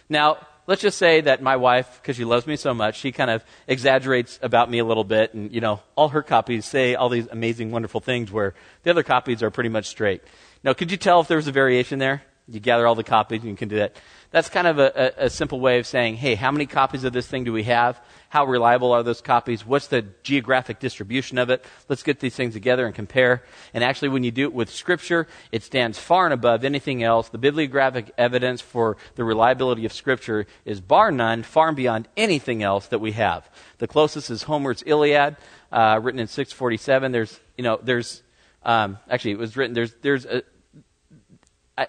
Now, 0.08 0.38
let's 0.68 0.82
just 0.82 0.98
say 0.98 1.22
that 1.22 1.42
my 1.42 1.56
wife, 1.56 1.98
because 2.00 2.14
she 2.14 2.24
loves 2.24 2.46
me 2.46 2.54
so 2.54 2.72
much, 2.74 3.00
she 3.00 3.10
kind 3.10 3.30
of 3.30 3.42
exaggerates 3.66 4.38
about 4.42 4.70
me 4.70 4.78
a 4.78 4.84
little 4.84 5.02
bit, 5.02 5.32
and, 5.32 5.52
you 5.52 5.62
know, 5.62 5.80
all 5.96 6.10
her 6.10 6.22
copies 6.22 6.66
say 6.66 6.94
all 6.94 7.08
these 7.08 7.26
amazing, 7.32 7.72
wonderful 7.72 8.00
things 8.00 8.30
where 8.30 8.54
the 8.82 8.90
other 8.90 9.02
copies 9.02 9.42
are 9.42 9.50
pretty 9.50 9.70
much 9.70 9.86
straight. 9.86 10.22
Now, 10.62 10.74
could 10.74 10.90
you 10.92 10.98
tell 10.98 11.20
if 11.20 11.26
there 11.26 11.38
was 11.38 11.48
a 11.48 11.52
variation 11.52 11.98
there? 11.98 12.22
You 12.50 12.60
gather 12.60 12.86
all 12.86 12.94
the 12.94 13.04
copies, 13.04 13.42
and 13.42 13.50
you 13.50 13.56
can 13.56 13.68
do 13.68 13.76
that. 13.76 13.96
That's 14.30 14.48
kind 14.48 14.66
of 14.66 14.78
a, 14.78 15.14
a, 15.20 15.26
a, 15.26 15.30
simple 15.30 15.58
way 15.58 15.78
of 15.78 15.86
saying, 15.86 16.16
hey, 16.16 16.34
how 16.34 16.50
many 16.50 16.66
copies 16.66 17.04
of 17.04 17.14
this 17.14 17.26
thing 17.26 17.44
do 17.44 17.52
we 17.52 17.62
have? 17.64 17.98
How 18.28 18.44
reliable 18.44 18.92
are 18.92 19.02
those 19.02 19.22
copies? 19.22 19.64
What's 19.64 19.86
the 19.86 20.04
geographic 20.22 20.80
distribution 20.80 21.38
of 21.38 21.48
it? 21.48 21.64
Let's 21.88 22.02
get 22.02 22.20
these 22.20 22.34
things 22.34 22.52
together 22.52 22.84
and 22.84 22.94
compare. 22.94 23.42
And 23.72 23.82
actually, 23.82 24.10
when 24.10 24.24
you 24.24 24.30
do 24.30 24.44
it 24.44 24.52
with 24.52 24.70
Scripture, 24.70 25.26
it 25.50 25.62
stands 25.62 25.98
far 25.98 26.24
and 26.24 26.34
above 26.34 26.62
anything 26.64 27.02
else. 27.02 27.30
The 27.30 27.38
bibliographic 27.38 28.12
evidence 28.18 28.60
for 28.60 28.98
the 29.14 29.24
reliability 29.24 29.86
of 29.86 29.94
Scripture 29.94 30.46
is 30.66 30.80
bar 30.80 31.10
none, 31.10 31.42
far 31.42 31.68
and 31.68 31.76
beyond 31.76 32.08
anything 32.16 32.62
else 32.62 32.86
that 32.88 32.98
we 32.98 33.12
have. 33.12 33.48
The 33.78 33.88
closest 33.88 34.30
is 34.30 34.42
Homer's 34.42 34.82
Iliad, 34.84 35.36
uh, 35.72 36.00
written 36.02 36.20
in 36.20 36.26
647. 36.26 37.12
There's, 37.12 37.40
you 37.56 37.64
know, 37.64 37.78
there's, 37.82 38.22
um, 38.62 38.98
actually, 39.08 39.32
it 39.32 39.38
was 39.38 39.56
written, 39.56 39.74
there's, 39.74 39.94
there's, 40.02 40.26
a, 40.26 40.42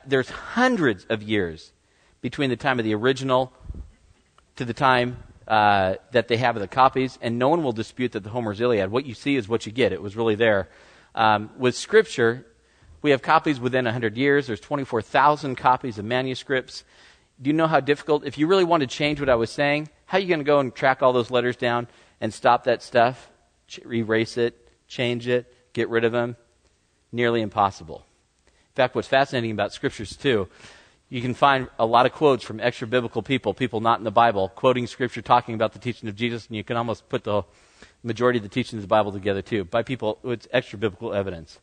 there's 0.06 0.30
hundreds 0.30 1.06
of 1.10 1.24
years 1.24 1.72
between 2.22 2.50
the 2.50 2.56
time 2.56 2.80
of 2.80 2.86
the 2.86 2.94
original 2.94 3.54
to 4.56 4.66
the 4.66 4.74
time 4.74 5.18
uh, 5.48 5.96
that 6.12 6.28
they 6.28 6.38
have 6.38 6.56
of 6.56 6.62
the 6.62 6.68
copies, 6.68 7.18
and 7.22 7.40
no 7.40 7.50
one 7.50 7.64
will 7.64 7.72
dispute 7.72 8.12
that 8.12 8.24
the 8.24 8.30
Homer's 8.30 8.62
Iliad, 8.62 8.92
what 8.92 9.06
you 9.06 9.14
see 9.14 9.36
is 9.36 9.48
what 9.48 9.66
you 9.66 9.72
get. 9.72 9.92
It 9.92 10.02
was 10.02 10.16
really 10.16 10.36
there. 10.36 10.70
Um, 11.16 11.50
with 11.58 11.76
Scripture, 11.76 12.46
we 13.02 13.12
have 13.12 13.22
copies 13.22 13.60
within 13.60 13.86
100 13.86 14.18
years. 14.18 14.48
There's 14.48 14.60
24,000 14.60 15.56
copies 15.56 15.98
of 15.98 16.06
manuscripts. 16.06 16.84
Do 17.42 17.50
you 17.50 17.56
know 17.56 17.68
how 17.68 17.80
difficult, 17.80 18.26
if 18.26 18.38
you 18.38 18.48
really 18.48 18.66
want 18.66 18.82
to 18.82 18.88
change 18.88 19.20
what 19.20 19.30
I 19.30 19.36
was 19.36 19.50
saying, 19.50 19.90
how 20.06 20.18
are 20.18 20.22
you 20.22 20.28
going 20.28 20.42
to 20.42 20.46
go 20.46 20.60
and 20.60 20.76
track 20.76 21.02
all 21.02 21.14
those 21.14 21.32
letters 21.32 21.56
down 21.56 21.88
and 22.20 22.34
stop 22.34 22.66
that 22.66 22.84
stuff, 22.84 23.32
erase 23.90 24.38
it, 24.38 24.70
change 24.88 25.28
it, 25.28 25.52
get 25.74 25.90
rid 25.90 26.04
of 26.04 26.12
them? 26.12 26.36
Nearly 27.12 27.42
impossible. 27.42 28.06
In 28.80 28.84
fact, 28.84 28.96
what's 28.96 29.10
fascinating 29.10 29.52
about 29.52 29.74
Scriptures, 29.74 30.16
too, 30.16 30.48
you 31.10 31.22
can 31.22 31.34
find 31.34 31.68
a 31.78 31.86
lot 31.86 32.06
of 32.06 32.14
quotes 32.14 32.46
from 32.46 32.62
extra 32.62 32.88
biblical 32.88 33.22
people, 33.22 33.54
people 33.54 33.82
not 33.82 33.98
in 33.98 34.06
the 34.06 34.10
Bible, 34.10 34.48
quoting 34.48 34.88
scripture, 34.88 35.22
talking 35.22 35.54
about 35.54 35.74
the 35.74 35.80
teaching 35.80 36.08
of 36.08 36.16
Jesus, 36.16 36.48
and 36.48 36.56
you 36.56 36.64
can 36.64 36.78
almost 36.78 37.10
put 37.10 37.26
the 37.26 37.44
majority 38.04 38.40
of 38.40 38.44
the 38.44 38.48
teaching 38.48 38.78
of 38.78 38.82
the 38.82 38.88
Bible 38.88 39.12
together 39.12 39.42
too, 39.42 39.66
by 39.66 39.84
people 39.84 40.18
with 40.24 40.48
extra 40.54 40.80
biblical 40.80 41.14
evidence. 41.14 41.60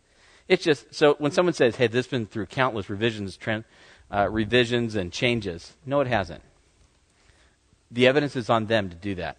It's 0.46 0.62
just, 0.62 0.94
so 0.94 1.14
when 1.14 1.32
someone 1.32 1.54
says, 1.54 1.76
hey, 1.76 1.86
this 1.86 2.04
has 2.04 2.10
been 2.10 2.26
through 2.26 2.46
countless 2.46 2.90
revisions, 2.90 3.38
trend, 3.38 3.64
uh, 4.10 4.28
revisions 4.30 4.94
and 4.94 5.10
changes, 5.10 5.72
no, 5.86 6.02
it 6.02 6.08
hasn't. 6.08 6.42
The 7.90 8.06
evidence 8.06 8.36
is 8.36 8.50
on 8.50 8.66
them 8.66 8.90
to 8.90 8.94
do 8.94 9.14
that. 9.14 9.38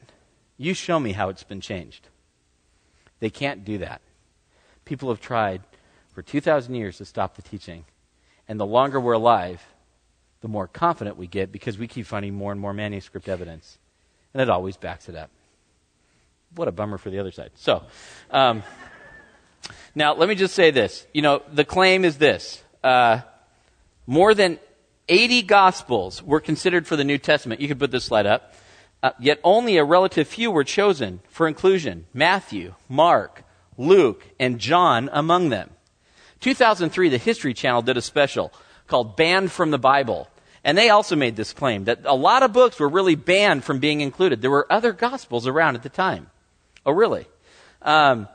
You 0.57 0.73
show 0.73 0.99
me 0.99 1.11
how 1.11 1.29
it's 1.29 1.43
been 1.43 1.61
changed. 1.61 2.07
They 3.19 3.29
can't 3.29 3.63
do 3.63 3.77
that. 3.77 4.01
People 4.83 5.09
have 5.09 5.21
tried 5.21 5.61
for 6.17 6.23
2,000 6.23 6.73
years 6.73 6.97
to 6.97 7.05
stop 7.05 7.35
the 7.35 7.43
teaching. 7.43 7.85
And 8.47 8.59
the 8.59 8.65
longer 8.65 8.99
we're 8.99 9.13
alive, 9.13 9.63
the 10.41 10.47
more 10.47 10.65
confident 10.65 11.15
we 11.15 11.27
get 11.27 11.51
because 11.51 11.77
we 11.77 11.87
keep 11.87 12.07
finding 12.07 12.33
more 12.33 12.51
and 12.51 12.59
more 12.59 12.73
manuscript 12.73 13.29
evidence. 13.29 13.77
And 14.33 14.41
it 14.41 14.49
always 14.49 14.77
backs 14.77 15.09
it 15.09 15.15
up. 15.15 15.29
What 16.55 16.67
a 16.67 16.71
bummer 16.71 16.97
for 16.97 17.11
the 17.11 17.19
other 17.19 17.29
side. 17.29 17.51
So, 17.53 17.83
um, 18.31 18.63
now 19.93 20.15
let 20.15 20.27
me 20.27 20.33
just 20.33 20.55
say 20.55 20.71
this. 20.71 21.05
You 21.13 21.21
know, 21.21 21.43
the 21.53 21.63
claim 21.63 22.03
is 22.03 22.17
this 22.17 22.63
uh, 22.83 23.19
more 24.07 24.33
than 24.33 24.57
80 25.07 25.43
Gospels 25.43 26.23
were 26.23 26.39
considered 26.39 26.87
for 26.87 26.95
the 26.95 27.03
New 27.03 27.19
Testament. 27.19 27.61
You 27.61 27.67
could 27.67 27.77
put 27.77 27.91
this 27.91 28.05
slide 28.05 28.25
up. 28.25 28.55
Uh, 29.03 29.11
yet 29.19 29.39
only 29.43 29.77
a 29.77 29.83
relative 29.83 30.27
few 30.27 30.49
were 30.49 30.63
chosen 30.63 31.19
for 31.29 31.47
inclusion 31.47 32.07
Matthew, 32.11 32.73
Mark, 32.89 33.43
Luke, 33.77 34.25
and 34.39 34.57
John 34.57 35.11
among 35.13 35.49
them. 35.49 35.69
2003, 36.39 37.09
the 37.09 37.17
History 37.17 37.53
Channel 37.53 37.81
did 37.81 37.97
a 37.97 38.01
special 38.01 38.53
called 38.87 39.15
Banned 39.15 39.51
from 39.51 39.71
the 39.71 39.77
Bible. 39.77 40.29
And 40.63 40.77
they 40.77 40.89
also 40.89 41.15
made 41.15 41.35
this 41.35 41.53
claim 41.53 41.85
that 41.85 41.99
a 42.05 42.15
lot 42.15 42.43
of 42.43 42.53
books 42.53 42.79
were 42.79 42.89
really 42.89 43.15
banned 43.15 43.63
from 43.63 43.79
being 43.79 44.01
included. 44.01 44.41
There 44.41 44.51
were 44.51 44.71
other 44.71 44.91
gospels 44.91 45.47
around 45.47 45.75
at 45.75 45.83
the 45.83 45.89
time. 45.89 46.29
Oh, 46.85 46.91
really? 46.91 47.25
Um, 47.81 48.27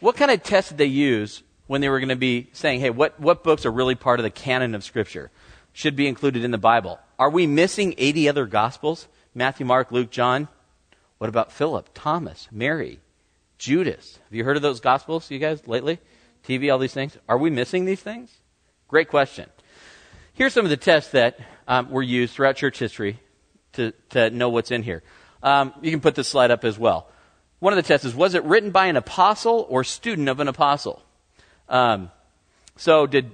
what 0.00 0.16
kind 0.16 0.30
of 0.30 0.42
test 0.42 0.70
did 0.70 0.78
they 0.78 0.86
use 0.86 1.42
when 1.66 1.80
they 1.80 1.88
were 1.88 1.98
going 1.98 2.10
to 2.10 2.16
be 2.16 2.48
saying, 2.52 2.80
hey, 2.80 2.90
what, 2.90 3.18
what 3.18 3.42
books 3.42 3.66
are 3.66 3.70
really 3.70 3.94
part 3.94 4.20
of 4.20 4.24
the 4.24 4.30
canon 4.30 4.74
of 4.74 4.84
Scripture? 4.84 5.30
Should 5.72 5.96
be 5.96 6.08
included 6.08 6.44
in 6.44 6.50
the 6.50 6.58
Bible. 6.58 6.98
Are 7.18 7.30
we 7.30 7.46
missing 7.46 7.94
80 7.96 8.28
other 8.28 8.46
gospels? 8.46 9.08
Matthew, 9.34 9.66
Mark, 9.66 9.92
Luke, 9.92 10.10
John? 10.10 10.48
What 11.18 11.28
about 11.28 11.52
Philip, 11.52 11.90
Thomas, 11.94 12.48
Mary, 12.50 12.98
Judas? 13.58 14.18
Have 14.24 14.34
you 14.34 14.44
heard 14.44 14.56
of 14.56 14.62
those 14.62 14.80
gospels, 14.80 15.30
you 15.30 15.38
guys, 15.38 15.66
lately? 15.66 15.98
TV, 16.46 16.72
all 16.72 16.78
these 16.78 16.94
things? 16.94 17.16
Are 17.28 17.38
we 17.38 17.50
missing 17.50 17.84
these 17.84 18.00
things? 18.00 18.30
Great 18.88 19.08
question. 19.08 19.48
Here's 20.34 20.52
some 20.52 20.64
of 20.64 20.70
the 20.70 20.76
tests 20.76 21.12
that 21.12 21.38
um, 21.68 21.90
were 21.90 22.02
used 22.02 22.34
throughout 22.34 22.56
church 22.56 22.78
history 22.78 23.20
to, 23.74 23.92
to 24.10 24.30
know 24.30 24.48
what's 24.48 24.70
in 24.70 24.82
here. 24.82 25.02
Um, 25.42 25.72
you 25.80 25.90
can 25.90 26.00
put 26.00 26.14
this 26.14 26.28
slide 26.28 26.50
up 26.50 26.64
as 26.64 26.78
well. 26.78 27.08
One 27.60 27.72
of 27.72 27.76
the 27.76 27.82
tests 27.82 28.06
is 28.06 28.14
was 28.14 28.34
it 28.34 28.42
written 28.44 28.70
by 28.70 28.86
an 28.86 28.96
apostle 28.96 29.66
or 29.68 29.84
student 29.84 30.28
of 30.28 30.40
an 30.40 30.48
apostle? 30.48 31.02
Um, 31.68 32.10
so, 32.76 33.06
did, 33.06 33.32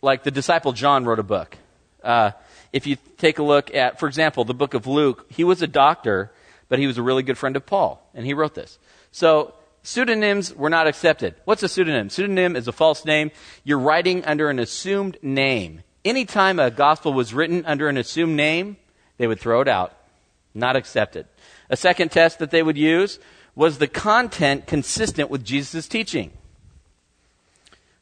like, 0.00 0.24
the 0.24 0.30
disciple 0.30 0.72
John 0.72 1.04
wrote 1.04 1.18
a 1.18 1.24
book. 1.24 1.56
Uh, 2.02 2.32
if 2.72 2.86
you 2.86 2.96
take 3.18 3.38
a 3.38 3.42
look 3.42 3.74
at, 3.74 4.00
for 4.00 4.08
example, 4.08 4.44
the 4.44 4.54
book 4.54 4.74
of 4.74 4.86
Luke, 4.86 5.26
he 5.30 5.44
was 5.44 5.62
a 5.62 5.66
doctor, 5.66 6.32
but 6.68 6.78
he 6.78 6.86
was 6.86 6.98
a 6.98 7.02
really 7.02 7.22
good 7.22 7.38
friend 7.38 7.54
of 7.54 7.66
Paul, 7.66 8.02
and 8.14 8.26
he 8.26 8.34
wrote 8.34 8.54
this. 8.54 8.78
So 9.12 9.54
pseudonyms 9.84 10.52
were 10.54 10.70
not 10.70 10.88
accepted. 10.88 11.34
What's 11.44 11.62
a 11.62 11.68
pseudonym? 11.68 12.10
Pseudonym 12.10 12.56
is 12.56 12.66
a 12.66 12.72
false 12.72 13.04
name. 13.04 13.30
You're 13.62 13.78
writing 13.78 14.24
under 14.24 14.50
an 14.50 14.58
assumed 14.58 15.18
name. 15.22 15.82
Anytime 16.04 16.58
a 16.58 16.70
gospel 16.70 17.12
was 17.12 17.32
written 17.32 17.64
under 17.66 17.88
an 17.88 17.96
assumed 17.96 18.34
name, 18.34 18.78
they 19.18 19.26
would 19.26 19.38
throw 19.38 19.60
it 19.60 19.68
out. 19.68 19.94
Not 20.54 20.74
accepted. 20.74 21.26
A 21.70 21.76
second 21.76 22.10
test 22.10 22.38
that 22.40 22.50
they 22.50 22.62
would 22.62 22.76
use 22.76 23.18
was 23.54 23.78
the 23.78 23.86
content 23.86 24.66
consistent 24.66 25.30
with 25.30 25.44
Jesus' 25.44 25.86
teaching? 25.86 26.32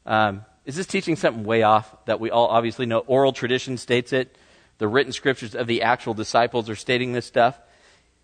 Um, 0.07 0.45
is 0.64 0.77
this 0.77 0.87
teaching 0.87 1.16
something 1.16 1.45
way 1.45 1.62
off 1.62 2.05
that 2.07 2.21
we 2.21 2.31
all 2.31 2.47
obviously 2.47 2.87
know? 2.87 3.01
Oral 3.01 3.33
tradition 3.33 3.77
states 3.77 4.12
it. 4.12 4.37
The 4.79 4.88
written 4.88 5.12
scriptures 5.12 5.55
of 5.55 5.66
the 5.66 5.83
actual 5.83 6.14
disciples 6.14 6.71
are 6.71 6.77
stating 6.77 7.12
this 7.12 7.27
stuff. 7.27 7.59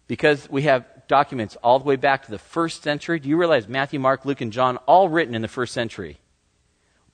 Because 0.06 0.48
we 0.48 0.62
have 0.62 0.86
documents 1.08 1.56
all 1.56 1.78
the 1.78 1.84
way 1.84 1.96
back 1.96 2.24
to 2.24 2.30
the 2.30 2.38
first 2.38 2.82
century. 2.82 3.18
Do 3.18 3.28
you 3.28 3.36
realize 3.36 3.66
Matthew, 3.66 3.98
Mark, 3.98 4.24
Luke, 4.24 4.40
and 4.40 4.52
John 4.52 4.76
all 4.86 5.08
written 5.08 5.34
in 5.34 5.42
the 5.42 5.48
first 5.48 5.74
century? 5.74 6.18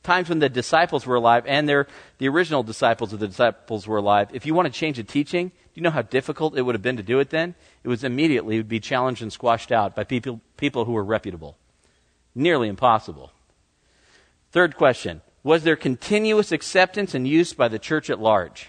Times 0.02 0.28
when 0.28 0.40
the 0.40 0.50
disciples 0.50 1.07
were 1.07 1.14
alive 1.14 1.44
and 1.46 1.66
the 1.66 2.28
original 2.28 2.62
disciples 2.62 3.14
of 3.14 3.20
the 3.20 3.28
disciples 3.28 3.87
were 3.87 3.96
alive. 3.96 4.28
If 4.35 4.44
you 4.44 4.52
want 4.52 4.66
to 4.66 4.78
change 4.78 4.98
a 4.98 5.04
teaching, 5.04 5.48
do 5.48 5.54
you 5.80 5.83
know 5.83 5.90
how 5.90 6.02
difficult 6.02 6.59
it 6.59 6.62
would 6.62 6.74
have 6.74 6.83
been 6.83 6.98
to 6.98 7.02
do 7.02 7.20
it 7.20 7.30
then? 7.30 7.54
It 7.83 7.88
was 7.88 8.04
immediately 8.04 8.59
would 8.59 8.68
be 8.68 8.80
challenged 8.80 9.22
and 9.22 9.33
squashed 9.33 9.72
out 9.72 9.94
by 9.94 10.04
people, 10.04 10.42
people 10.59 10.85
who 10.85 10.92
were 10.92 11.02
reputable. 11.02 11.57
Nearly 12.35 12.68
impossible. 12.68 13.33
Third 14.52 14.76
question 14.76 15.22
Was 15.42 15.62
there 15.62 15.74
continuous 15.74 16.52
acceptance 16.52 17.14
and 17.14 17.26
use 17.26 17.54
by 17.54 17.68
the 17.68 17.78
church 17.78 18.11
at 18.11 18.20
large? 18.20 18.68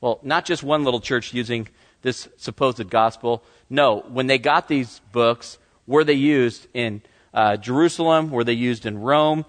Well, 0.00 0.18
not 0.22 0.46
just 0.46 0.62
one 0.62 0.82
little 0.82 1.00
church 1.00 1.34
using 1.34 1.68
this 2.02 2.28
supposed 2.36 2.88
gospel. 2.90 3.42
No, 3.68 4.00
when 4.08 4.26
they 4.26 4.38
got 4.38 4.68
these 4.68 5.00
books, 5.12 5.58
were 5.86 6.04
they 6.04 6.14
used 6.14 6.66
in 6.74 7.02
uh, 7.34 7.56
Jerusalem? 7.56 8.30
Were 8.30 8.44
they 8.44 8.52
used 8.52 8.86
in 8.86 8.98
Rome, 8.98 9.44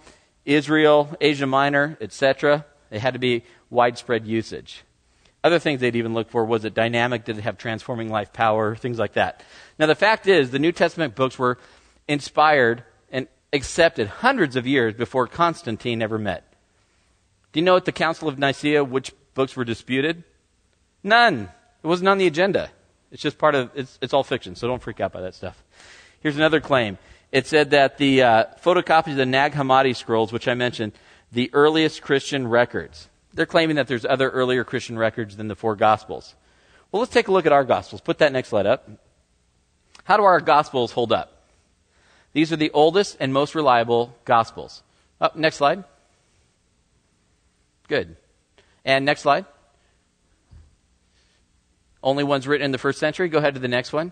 Israel, 0.46 1.16
Asia 1.22 1.48
Minor, 1.48 1.98
etc.? 2.02 2.66
It 2.92 3.00
had 3.02 3.14
to 3.14 3.20
be 3.20 3.44
widespread 3.70 4.26
usage. 4.26 4.84
Other 5.44 5.60
things 5.60 5.80
they'd 5.80 5.96
even 5.96 6.14
look 6.14 6.30
for 6.30 6.44
was 6.44 6.66
it 6.66 6.74
dynamic? 6.74 7.24
Did 7.24 7.38
it 7.38 7.44
have 7.44 7.58
transforming 7.58 8.10
life 8.10 8.34
power? 8.34 8.76
Things 8.76 9.00
like 9.00 9.14
that. 9.14 9.44
Now, 9.78 9.86
the 9.86 9.96
fact 9.96 10.28
is, 10.28 10.52
the 10.52 10.60
New 10.60 10.74
Testament 10.74 11.16
books 11.16 11.40
were 11.40 11.58
inspired 12.08 12.84
and 13.10 13.28
accepted 13.54 14.08
hundreds 14.08 14.56
of 14.56 14.68
years 14.68 14.94
before 14.96 15.28
Constantine 15.28 16.02
ever 16.02 16.18
met. 16.18 16.52
Do 17.52 17.60
you 17.60 17.66
know 17.66 17.78
at 17.78 17.86
the 17.86 17.92
Council 17.92 18.28
of 18.28 18.38
Nicaea 18.38 18.84
which 18.84 19.14
books 19.34 19.56
were 19.56 19.64
disputed? 19.64 20.24
None. 21.04 21.50
It 21.84 21.88
wasn't 21.88 22.10
on 22.10 22.18
the 22.18 22.28
agenda. 22.28 22.70
It's 23.12 23.22
just 23.22 23.38
part 23.38 23.56
of, 23.56 23.72
it's, 23.74 23.98
it's 24.02 24.14
all 24.14 24.24
fiction, 24.24 24.56
so 24.56 24.68
don't 24.68 24.82
freak 24.82 25.00
out 25.00 25.12
by 25.12 25.22
that 25.22 25.36
stuff. 25.36 25.64
Here's 26.22 26.36
another 26.36 26.60
claim. 26.60 26.98
It 27.32 27.48
said 27.48 27.72
that 27.72 27.98
the 27.98 28.24
uh, 28.24 28.46
photocopies 28.62 29.12
of 29.12 29.18
the 29.18 29.26
Nag 29.26 29.54
Hammadi 29.54 29.96
scrolls, 29.96 30.32
which 30.32 30.48
I 30.48 30.54
mentioned, 30.54 30.94
the 31.32 31.50
earliest 31.54 32.02
Christian 32.02 32.48
records. 32.48 33.08
They're 33.34 33.46
claiming 33.46 33.76
that 33.78 33.88
there's 33.88 34.06
other 34.06 34.30
earlier 34.30 34.64
Christian 34.64 34.98
records 34.98 35.38
than 35.38 35.48
the 35.48 35.56
four 35.56 35.76
Gospels. 35.76 36.36
Well, 36.92 37.00
let's 37.00 37.14
take 37.14 37.28
a 37.28 37.32
look 37.32 37.46
at 37.46 37.52
our 37.52 37.64
Gospels. 37.64 38.02
Put 38.02 38.18
that 38.18 38.34
next 38.34 38.50
slide 38.50 38.66
up. 38.66 38.90
How 40.04 40.18
do 40.18 40.24
our 40.24 40.42
Gospels 40.42 40.92
hold 40.92 41.14
up? 41.14 41.44
These 42.34 42.52
are 42.52 42.56
the 42.56 42.72
oldest 42.72 43.18
and 43.20 43.32
most 43.32 43.54
reliable 43.56 44.16
Gospels. 44.26 44.84
Up, 45.22 45.34
oh, 45.36 45.40
next 45.40 45.58
slide. 45.58 45.84
Good. 47.88 48.16
And 48.86 49.06
next 49.06 49.22
slide. 49.22 49.46
Only 52.04 52.24
ones 52.24 52.48
written 52.48 52.66
in 52.66 52.72
the 52.72 52.78
first 52.78 53.00
century. 53.00 53.30
Go 53.30 53.40
ahead 53.40 53.56
to 53.56 53.60
the 53.60 53.68
next 53.68 53.92
one. 53.92 54.12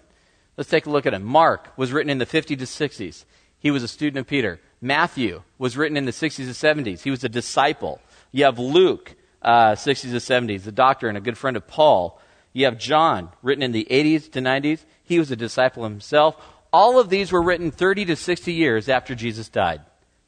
Let's 0.57 0.69
take 0.69 0.85
a 0.85 0.89
look 0.89 1.05
at 1.05 1.13
him. 1.13 1.23
Mark 1.23 1.71
was 1.77 1.93
written 1.93 2.09
in 2.09 2.17
the 2.17 2.25
50s 2.25 2.57
to 2.59 2.65
60s. 2.65 3.25
He 3.59 3.71
was 3.71 3.83
a 3.83 3.87
student 3.87 4.19
of 4.19 4.27
Peter. 4.27 4.59
Matthew 4.81 5.43
was 5.57 5.77
written 5.77 5.97
in 5.97 6.05
the 6.05 6.11
60s 6.11 6.35
to 6.35 6.43
70s. 6.43 7.01
He 7.01 7.11
was 7.11 7.23
a 7.23 7.29
disciple. 7.29 7.99
You 8.31 8.45
have 8.45 8.59
Luke, 8.59 9.15
uh, 9.41 9.71
60s 9.71 10.11
to 10.11 10.17
70s, 10.17 10.67
a 10.67 10.71
doctor 10.71 11.07
and 11.07 11.17
a 11.17 11.21
good 11.21 11.37
friend 11.37 11.57
of 11.57 11.67
Paul. 11.67 12.19
You 12.53 12.65
have 12.65 12.77
John, 12.77 13.29
written 13.41 13.63
in 13.63 13.71
the 13.71 13.87
80s 13.89 14.31
to 14.31 14.41
90s. 14.41 14.83
He 15.03 15.19
was 15.19 15.31
a 15.31 15.35
disciple 15.35 15.83
himself. 15.83 16.35
All 16.73 16.99
of 16.99 17.09
these 17.09 17.31
were 17.31 17.41
written 17.41 17.71
30 17.71 18.05
to 18.05 18.15
60 18.15 18.51
years 18.51 18.89
after 18.89 19.15
Jesus 19.15 19.49
died. 19.49 19.81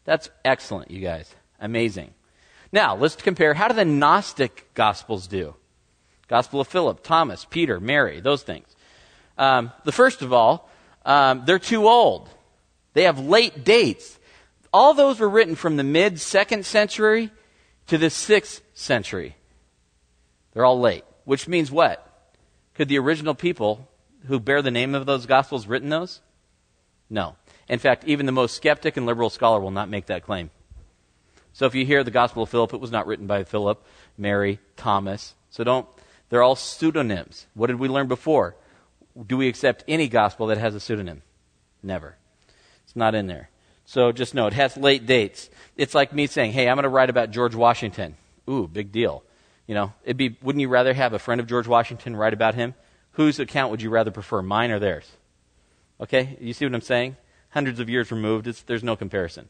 That's 0.05 0.29
excellent, 0.45 0.91
you 0.91 1.01
guys. 1.01 1.33
Amazing. 1.59 2.13
Now, 2.71 2.95
let's 2.95 3.15
compare 3.15 3.53
how 3.53 3.67
do 3.67 3.73
the 3.73 3.85
Gnostic 3.85 4.73
Gospels 4.73 5.27
do? 5.27 5.55
Gospel 6.29 6.61
of 6.61 6.67
Philip, 6.67 7.03
Thomas, 7.03 7.45
Peter, 7.49 7.79
Mary, 7.79 8.21
those 8.21 8.43
things. 8.43 8.67
Um, 9.37 9.71
the 9.83 9.91
first 9.91 10.21
of 10.21 10.31
all, 10.31 10.69
um, 11.05 11.43
they're 11.45 11.59
too 11.59 11.87
old. 11.87 12.29
They 12.93 13.03
have 13.03 13.19
late 13.19 13.63
dates. 13.63 14.19
All 14.71 14.93
those 14.93 15.19
were 15.19 15.29
written 15.29 15.55
from 15.55 15.75
the 15.75 15.83
mid 15.83 16.19
second 16.19 16.65
century 16.65 17.31
to 17.87 17.97
the 17.97 18.09
sixth 18.09 18.61
century. 18.75 19.35
They're 20.53 20.65
all 20.65 20.79
late. 20.79 21.03
Which 21.25 21.47
means 21.47 21.71
what? 21.71 22.05
Could 22.75 22.87
the 22.87 22.99
original 22.99 23.33
people 23.33 23.87
who 24.27 24.39
bear 24.39 24.61
the 24.61 24.71
name 24.71 24.93
of 24.93 25.05
those 25.05 25.25
Gospels 25.25 25.67
written 25.67 25.89
those? 25.89 26.21
No. 27.09 27.35
In 27.67 27.79
fact, 27.79 28.03
even 28.05 28.25
the 28.25 28.31
most 28.31 28.55
skeptic 28.55 28.97
and 28.97 29.05
liberal 29.05 29.29
scholar 29.29 29.59
will 29.59 29.71
not 29.71 29.89
make 29.89 30.07
that 30.07 30.23
claim. 30.23 30.51
So 31.53 31.65
if 31.65 31.75
you 31.75 31.85
hear 31.85 32.03
the 32.03 32.11
Gospel 32.11 32.43
of 32.43 32.49
Philip, 32.49 32.73
it 32.73 32.79
was 32.79 32.91
not 32.91 33.07
written 33.07 33.25
by 33.25 33.43
Philip, 33.43 33.83
Mary, 34.17 34.59
Thomas. 34.77 35.33
So 35.49 35.63
don't 35.63 35.87
they're 36.29 36.43
all 36.43 36.55
pseudonyms. 36.55 37.47
What 37.53 37.67
did 37.67 37.79
we 37.79 37.87
learn 37.87 38.07
before? 38.07 38.55
Do 39.27 39.37
we 39.37 39.47
accept 39.47 39.83
any 39.87 40.07
gospel 40.07 40.47
that 40.47 40.57
has 40.57 40.75
a 40.75 40.79
pseudonym? 40.79 41.23
Never. 41.83 42.15
It's 42.83 42.95
not 42.95 43.15
in 43.15 43.27
there. 43.27 43.49
So 43.85 44.11
just 44.11 44.35
know 44.35 44.47
it 44.47 44.53
has 44.53 44.77
late 44.77 45.05
dates. 45.05 45.49
It's 45.75 45.95
like 45.95 46.13
me 46.13 46.27
saying, 46.27 46.51
"Hey, 46.51 46.69
I'm 46.69 46.75
going 46.75 46.83
to 46.83 46.89
write 46.89 47.09
about 47.09 47.31
George 47.31 47.55
Washington." 47.55 48.15
Ooh, 48.47 48.67
big 48.67 48.91
deal. 48.91 49.23
You 49.65 49.75
know, 49.75 49.93
it'd 50.03 50.17
be 50.17 50.37
wouldn't 50.41 50.61
you 50.61 50.69
rather 50.69 50.93
have 50.93 51.13
a 51.13 51.19
friend 51.19 51.41
of 51.41 51.47
George 51.47 51.67
Washington 51.67 52.15
write 52.15 52.33
about 52.33 52.55
him? 52.55 52.75
Whose 53.13 53.39
account 53.39 53.71
would 53.71 53.81
you 53.81 53.89
rather 53.89 54.11
prefer, 54.11 54.41
mine 54.41 54.71
or 54.71 54.79
theirs? 54.79 55.11
Okay, 55.99 56.37
you 56.39 56.53
see 56.53 56.65
what 56.65 56.73
I'm 56.75 56.81
saying? 56.81 57.17
Hundreds 57.49 57.79
of 57.79 57.89
years 57.89 58.11
removed, 58.11 58.45
there's 58.67 58.83
no 58.83 58.95
comparison. 58.95 59.49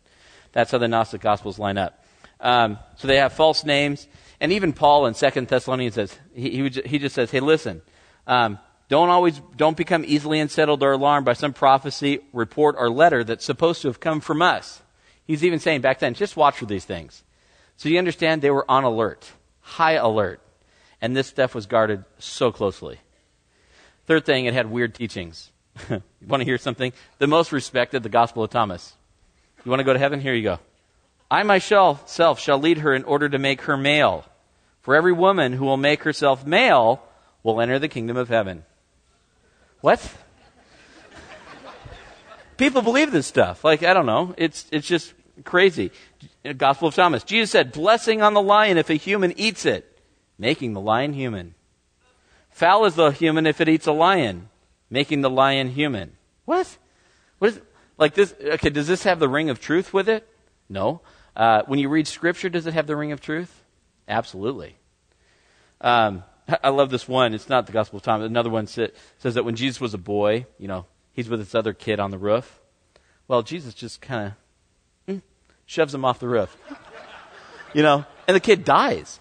That's 0.52 0.72
how 0.72 0.78
the 0.78 0.88
Gnostic 0.88 1.22
Gospels 1.22 1.60
line 1.60 1.78
up. 1.78 2.04
Um, 2.40 2.80
so 2.96 3.08
they 3.08 3.18
have 3.18 3.34
false 3.34 3.66
names. 3.66 4.08
And 4.42 4.52
even 4.52 4.74
Paul 4.74 5.06
in 5.06 5.14
Second 5.14 5.48
Thessalonians 5.48 5.96
says, 5.96 6.18
he, 6.34 6.50
he, 6.50 6.82
he 6.86 7.00
just 7.00 7.16
says, 7.16 7.30
hey, 7.32 7.40
listen, 7.40 7.82
um, 8.26 8.60
don't 8.88 9.10
always, 9.10 9.40
don't 9.56 9.78
become 9.78 10.04
easily 10.06 10.40
unsettled 10.40 10.82
or 10.82 10.94
alarmed 10.94 11.26
by 11.26 11.34
some 11.34 11.54
prophecy, 11.54 12.20
report, 12.34 12.76
or 12.78 12.90
letter 12.90 13.24
that's 13.24 13.46
supposed 13.46 13.82
to 13.82 13.88
have 13.88 14.00
come 14.00 14.20
from 14.22 14.42
us. 14.42 14.82
He's 15.26 15.44
even 15.44 15.60
saying 15.60 15.82
back 15.82 16.00
then, 16.00 16.14
just 16.14 16.38
watch 16.38 16.58
for 16.58 16.66
these 16.66 16.86
things. 16.86 17.24
So 17.78 17.88
you 17.88 18.00
understand 18.00 18.42
they 18.42 18.50
were 18.50 18.70
on 18.70 18.84
alert, 18.84 19.32
high 19.62 19.94
alert. 19.94 20.42
And 21.02 21.16
this 21.16 21.28
stuff 21.28 21.56
was 21.56 21.66
guarded 21.66 22.04
so 22.18 22.52
closely. 22.52 23.00
Third 24.06 24.26
thing, 24.26 24.46
it 24.46 24.54
had 24.54 24.72
weird 24.72 24.96
teachings. 24.96 25.52
you 25.90 26.02
want 26.28 26.42
to 26.42 26.46
hear 26.46 26.58
something? 26.58 26.92
The 27.20 27.28
most 27.28 27.52
respected, 27.52 28.04
the 28.04 28.10
Gospel 28.10 28.44
of 28.44 28.50
Thomas. 28.50 28.96
You 29.64 29.70
want 29.70 29.82
to 29.82 29.86
go 29.86 29.94
to 29.94 30.00
heaven? 30.00 30.20
Here 30.20 30.34
you 30.34 30.44
go. 30.44 30.60
I 31.30 31.44
myself 31.44 32.10
shall 32.40 32.58
lead 32.58 32.80
her 32.80 32.94
in 32.94 33.04
order 33.04 33.30
to 33.30 33.38
make 33.38 33.62
her 33.62 33.78
male. 33.78 34.26
For 34.82 34.96
every 34.96 35.14
woman 35.14 35.54
who 35.54 35.66
will 35.66 35.78
make 35.78 36.04
herself 36.04 36.46
male 36.46 37.02
will 37.44 37.62
enter 37.62 37.80
the 37.80 37.88
kingdom 37.88 38.18
of 38.18 38.30
heaven. 38.30 38.64
What? 39.82 40.16
People 42.58 42.82
believe 42.82 43.12
this 43.12 43.28
stuff. 43.28 43.64
Like, 43.64 43.84
I 43.84 43.94
don't 43.94 44.06
know. 44.06 44.34
It's, 44.38 44.68
it's 44.72 44.88
just 44.88 45.14
crazy. 45.44 45.92
Gospel 46.58 46.90
of 46.90 46.96
Thomas. 46.96 47.24
Jesus 47.24 47.52
said, 47.52 47.72
Blessing 47.72 48.22
on 48.22 48.34
the 48.34 48.42
lion 48.42 48.78
if 48.78 48.90
a 48.90 48.96
human 48.96 49.34
eats 49.38 49.66
it, 49.66 50.00
making 50.38 50.74
the 50.74 50.82
lion 50.82 51.14
human. 51.14 51.56
Foul 52.50 52.86
is 52.86 52.96
the 52.96 53.12
human 53.12 53.46
if 53.46 53.62
it 53.62 53.70
eats 53.70 53.88
a 53.88 53.94
lion, 53.94 54.50
making 54.90 55.22
the 55.22 55.30
lion 55.30 55.70
human. 55.70 56.14
What? 56.46 56.78
What 57.38 57.52
is, 57.52 57.62
like 57.98 58.16
this, 58.16 58.34
okay, 58.42 58.70
does 58.70 58.88
this 58.88 59.04
have 59.04 59.20
the 59.20 59.30
ring 59.30 59.50
of 59.50 59.62
truth 59.62 59.94
with 59.94 60.10
it? 60.10 60.28
No. 60.68 61.02
Uh, 61.36 61.64
when 61.68 61.80
you 61.80 61.88
read 61.88 62.08
Scripture, 62.08 62.50
does 62.50 62.68
it 62.68 62.74
have 62.74 62.88
the 62.88 62.98
ring 62.98 63.12
of 63.12 63.22
truth? 63.22 63.64
Absolutely. 64.10 64.76
Um, 65.80 66.24
I 66.64 66.70
love 66.70 66.90
this 66.90 67.08
one. 67.08 67.34
It's 67.34 67.48
not 67.48 67.68
the 67.68 67.72
Gospel 67.72 67.98
of 67.98 68.04
Thomas. 68.04 68.26
Another 68.28 68.50
one 68.50 68.68
says 68.68 68.92
that 69.22 69.46
when 69.46 69.56
Jesus 69.56 69.80
was 69.80 69.94
a 69.94 70.00
boy, 70.00 70.48
you 70.58 70.68
know, 70.68 70.86
he's 71.14 71.30
with 71.30 71.40
this 71.40 71.56
other 71.56 71.74
kid 71.74 72.00
on 72.00 72.12
the 72.12 72.18
roof. 72.18 72.60
Well, 73.28 73.44
Jesus 73.44 73.74
just 73.74 74.02
kind 74.02 74.34
of 75.08 75.16
mm, 75.16 75.22
shoves 75.66 75.94
him 75.94 76.04
off 76.04 76.20
the 76.20 76.28
roof. 76.28 76.58
you 77.74 77.84
know, 77.84 78.06
and 78.28 78.36
the 78.36 78.42
kid 78.42 78.66
dies. 78.66 79.20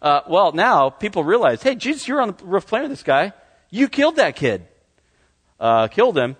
Uh, 0.00 0.20
well, 0.28 0.52
now 0.52 0.90
people 0.90 1.24
realize, 1.24 1.62
hey, 1.62 1.74
Jesus, 1.74 2.06
you're 2.06 2.20
on 2.20 2.34
the 2.36 2.44
roof 2.44 2.66
playing 2.66 2.84
with 2.84 2.92
this 2.92 3.02
guy. 3.02 3.32
You 3.70 3.88
killed 3.88 4.16
that 4.16 4.36
kid. 4.36 4.66
Uh, 5.58 5.88
killed 5.88 6.16
him. 6.16 6.36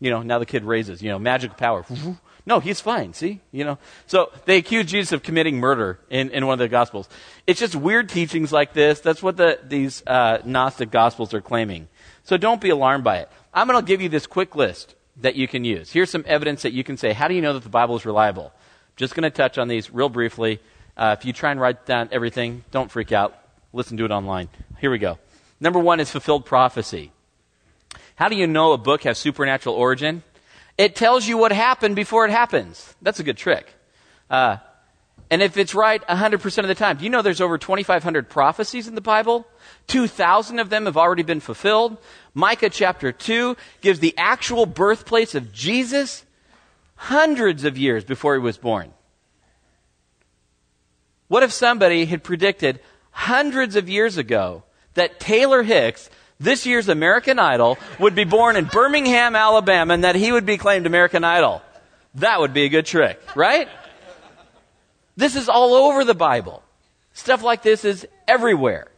You 0.00 0.10
know, 0.10 0.22
now 0.22 0.38
the 0.38 0.46
kid 0.46 0.64
raises, 0.64 1.02
you 1.02 1.08
know, 1.08 1.18
magic 1.18 1.56
power. 1.56 1.84
No, 2.48 2.60
he's 2.60 2.80
fine. 2.80 3.12
See, 3.12 3.42
you 3.52 3.62
know. 3.62 3.76
So 4.06 4.32
they 4.46 4.56
accuse 4.56 4.86
Jesus 4.86 5.12
of 5.12 5.22
committing 5.22 5.58
murder 5.58 6.00
in, 6.08 6.30
in 6.30 6.46
one 6.46 6.54
of 6.54 6.58
the 6.60 6.68
gospels. 6.68 7.06
It's 7.46 7.60
just 7.60 7.76
weird 7.76 8.08
teachings 8.08 8.50
like 8.50 8.72
this. 8.72 9.00
That's 9.00 9.22
what 9.22 9.36
the, 9.36 9.60
these 9.62 10.02
uh, 10.06 10.38
Gnostic 10.46 10.90
gospels 10.90 11.34
are 11.34 11.42
claiming. 11.42 11.88
So 12.24 12.38
don't 12.38 12.58
be 12.58 12.70
alarmed 12.70 13.04
by 13.04 13.18
it. 13.18 13.28
I'm 13.52 13.68
going 13.68 13.78
to 13.78 13.86
give 13.86 14.00
you 14.00 14.08
this 14.08 14.26
quick 14.26 14.56
list 14.56 14.94
that 15.18 15.34
you 15.34 15.46
can 15.46 15.62
use. 15.62 15.92
Here's 15.92 16.08
some 16.08 16.24
evidence 16.26 16.62
that 16.62 16.72
you 16.72 16.82
can 16.82 16.96
say. 16.96 17.12
How 17.12 17.28
do 17.28 17.34
you 17.34 17.42
know 17.42 17.52
that 17.52 17.64
the 17.64 17.68
Bible 17.68 17.96
is 17.96 18.06
reliable? 18.06 18.50
Just 18.96 19.14
going 19.14 19.24
to 19.24 19.30
touch 19.30 19.58
on 19.58 19.68
these 19.68 19.90
real 19.92 20.08
briefly. 20.08 20.58
Uh, 20.96 21.14
if 21.18 21.26
you 21.26 21.34
try 21.34 21.50
and 21.50 21.60
write 21.60 21.84
down 21.84 22.08
everything, 22.12 22.64
don't 22.70 22.90
freak 22.90 23.12
out. 23.12 23.38
Listen 23.74 23.98
to 23.98 24.06
it 24.06 24.10
online. 24.10 24.48
Here 24.80 24.90
we 24.90 24.96
go. 24.96 25.18
Number 25.60 25.80
one 25.80 26.00
is 26.00 26.10
fulfilled 26.10 26.46
prophecy. 26.46 27.12
How 28.14 28.30
do 28.30 28.36
you 28.36 28.46
know 28.46 28.72
a 28.72 28.78
book 28.78 29.02
has 29.02 29.18
supernatural 29.18 29.74
origin? 29.74 30.22
It 30.78 30.94
tells 30.94 31.26
you 31.26 31.36
what 31.36 31.50
happened 31.50 31.96
before 31.96 32.24
it 32.24 32.30
happens. 32.30 32.94
That's 33.02 33.18
a 33.18 33.24
good 33.24 33.36
trick. 33.36 33.74
Uh, 34.30 34.58
and 35.30 35.42
if 35.42 35.56
it's 35.56 35.74
right 35.74 36.06
100% 36.06 36.58
of 36.58 36.68
the 36.68 36.74
time, 36.74 36.96
do 36.96 37.04
you 37.04 37.10
know 37.10 37.20
there's 37.20 37.40
over 37.40 37.58
2,500 37.58 38.30
prophecies 38.30 38.86
in 38.86 38.94
the 38.94 39.00
Bible? 39.00 39.46
2,000 39.88 40.58
of 40.58 40.70
them 40.70 40.86
have 40.86 40.96
already 40.96 41.24
been 41.24 41.40
fulfilled. 41.40 41.98
Micah 42.32 42.70
chapter 42.70 43.12
2 43.12 43.56
gives 43.80 43.98
the 43.98 44.14
actual 44.16 44.64
birthplace 44.64 45.34
of 45.34 45.52
Jesus 45.52 46.24
hundreds 46.94 47.64
of 47.64 47.76
years 47.76 48.04
before 48.04 48.34
he 48.34 48.40
was 48.40 48.56
born. 48.56 48.92
What 51.26 51.42
if 51.42 51.52
somebody 51.52 52.06
had 52.06 52.22
predicted 52.22 52.80
hundreds 53.10 53.76
of 53.76 53.88
years 53.88 54.16
ago 54.16 54.62
that 54.94 55.20
Taylor 55.20 55.62
Hicks 55.62 56.08
this 56.40 56.66
year's 56.66 56.88
American 56.88 57.38
Idol 57.38 57.78
would 57.98 58.14
be 58.14 58.24
born 58.24 58.56
in 58.56 58.66
Birmingham, 58.66 59.34
Alabama, 59.34 59.94
and 59.94 60.04
that 60.04 60.14
he 60.14 60.30
would 60.30 60.46
be 60.46 60.56
claimed 60.56 60.86
American 60.86 61.24
Idol. 61.24 61.62
That 62.16 62.40
would 62.40 62.54
be 62.54 62.64
a 62.64 62.68
good 62.68 62.86
trick, 62.86 63.20
right? 63.34 63.68
This 65.16 65.34
is 65.34 65.48
all 65.48 65.74
over 65.74 66.04
the 66.04 66.14
Bible. 66.14 66.62
Stuff 67.12 67.42
like 67.42 67.62
this 67.62 67.84
is 67.84 68.06
everywhere. 68.28 68.88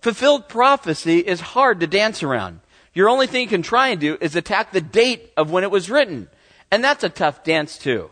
Fulfilled 0.00 0.48
prophecy 0.48 1.18
is 1.18 1.40
hard 1.40 1.80
to 1.80 1.86
dance 1.86 2.24
around. 2.24 2.60
Your 2.94 3.08
only 3.08 3.28
thing 3.28 3.42
you 3.42 3.48
can 3.48 3.62
try 3.62 3.88
and 3.88 4.00
do 4.00 4.18
is 4.20 4.34
attack 4.34 4.72
the 4.72 4.80
date 4.80 5.32
of 5.36 5.52
when 5.52 5.62
it 5.62 5.70
was 5.70 5.88
written. 5.88 6.28
And 6.72 6.82
that's 6.82 7.04
a 7.04 7.08
tough 7.08 7.44
dance 7.44 7.78
too. 7.78 8.10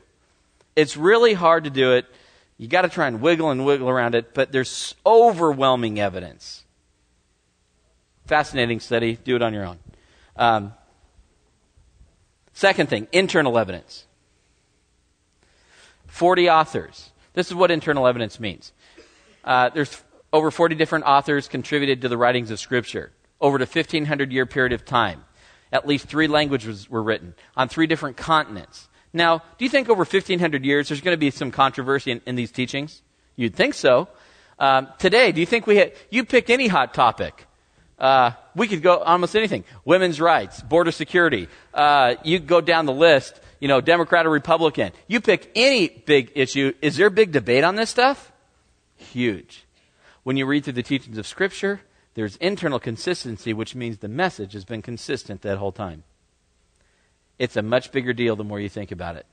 It's 0.77 0.97
really 0.97 1.35
hard 1.35 1.65
to 1.65 1.71
do 1.71 1.95
it. 1.95 2.07
You 2.57 2.69
got 2.69 2.83
to 2.83 2.89
try 2.89 3.09
and 3.09 3.21
wiggle 3.21 3.51
and 3.51 3.67
wiggle 3.67 3.89
around 3.89 4.15
it, 4.15 4.33
but 4.33 4.53
there's 4.53 4.95
overwhelming 5.05 5.99
evidence 5.99 6.65
Fascinating 8.31 8.79
study. 8.79 9.19
Do 9.25 9.35
it 9.35 9.43
on 9.43 9.53
your 9.53 9.67
own. 9.67 9.79
Um, 10.37 10.73
second 12.53 12.89
thing, 12.89 13.09
internal 13.11 13.59
evidence. 13.59 14.07
40 16.07 16.49
authors. 16.49 17.11
This 17.33 17.49
is 17.49 17.57
what 17.57 17.73
internal 17.73 18.07
evidence 18.07 18.39
means. 18.39 18.73
Uh, 19.43 19.71
there's 19.71 20.01
over 20.33 20.53
40 20.53 20.77
different 20.77 21.07
authors 21.07 21.49
contributed 21.49 22.03
to 22.03 22.09
the 22.09 22.17
writings 22.17 22.53
of 22.53 22.61
Scripture 22.61 23.11
over 23.41 23.57
a 23.57 23.67
1500 23.67 24.31
year 24.31 24.47
period 24.47 24.75
of 24.75 24.85
time. 24.85 25.25
At 25.73 25.89
least 25.89 26.07
three 26.07 26.29
languages 26.29 26.89
were 26.89 27.03
written 27.03 27.35
on 27.57 27.69
three 27.69 27.89
different 27.89 28.17
continents. 28.17 28.89
Now, 29.13 29.39
do 29.59 29.65
you 29.65 29.69
think 29.69 29.89
over 29.89 30.05
1500 30.05 30.65
years 30.65 30.89
there's 30.89 31.01
going 31.01 31.15
to 31.15 31.19
be 31.19 31.33
some 31.33 31.51
controversy 31.51 32.13
in, 32.13 32.21
in 32.27 32.37
these 32.37 32.53
teachings? 32.53 33.03
You'd 33.35 33.57
think 33.57 33.75
so. 33.75 34.07
Um, 34.61 34.87
today, 35.01 35.33
do 35.33 35.41
you 35.41 35.47
think 35.47 35.67
we 35.67 35.79
had, 35.79 35.95
you 36.11 36.25
pick 36.25 36.49
any 36.49 36.69
hot 36.69 36.95
topic. 36.95 37.49
Uh, 38.01 38.33
we 38.57 38.67
could 38.67 38.83
go 38.83 38.97
almost 38.97 39.37
anything. 39.37 39.65
Women's 39.85 40.21
rights, 40.21 40.63
border 40.63 40.91
security. 40.91 41.49
Uh, 41.75 42.15
you 42.25 42.39
go 42.39 42.63
down 42.63 42.87
the 42.87 42.95
list, 42.95 43.39
you 43.61 43.69
know, 43.69 43.83
Democrat 43.83 44.27
or 44.27 44.31
Republican. 44.31 44.93
You 45.07 45.21
pick 45.21 45.51
any 45.55 45.89
big 45.89 46.33
issue. 46.35 46.73
Is 46.81 46.97
there 46.97 47.09
a 47.09 47.11
big 47.11 47.31
debate 47.31 47.63
on 47.63 47.77
this 47.77 47.91
stuff? 47.91 48.33
Huge. 48.97 49.65
When 50.23 50.39
you 50.39 50.47
read 50.47 50.65
through 50.65 50.75
the 50.75 50.83
teachings 50.83 51.19
of 51.19 51.27
Scripture, 51.27 51.83
there's 52.15 52.37
internal 52.37 52.81
consistency, 52.81 53.53
which 53.53 53.75
means 53.75 53.99
the 53.99 54.09
message 54.09 54.55
has 54.55 54.65
been 54.65 54.83
consistent 54.83 55.43
that 55.43 55.59
whole 55.59 55.73
time. 55.73 56.05
It's 57.39 57.57
a 57.57 57.63
much 57.63 57.93
bigger 57.93 58.13
deal 58.15 58.35
the 58.35 58.45
more 58.45 58.61
you 58.61 58.69
think 58.69 58.91
about 58.91 59.17
it. 59.17 59.27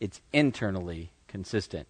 It's 0.00 0.20
internally 0.32 1.10
consistent 1.28 1.86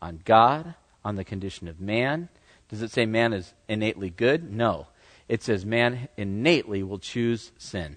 on 0.00 0.20
God, 0.24 0.74
on 1.04 1.16
the 1.16 1.24
condition 1.24 1.68
of 1.68 1.80
man. 1.80 2.28
Does 2.68 2.82
it 2.82 2.90
say 2.90 3.06
man 3.06 3.32
is 3.32 3.52
innately 3.68 4.10
good? 4.10 4.52
No 4.52 4.86
it 5.28 5.42
says 5.42 5.64
man 5.64 6.08
innately 6.16 6.82
will 6.82 6.98
choose 6.98 7.52
sin. 7.58 7.96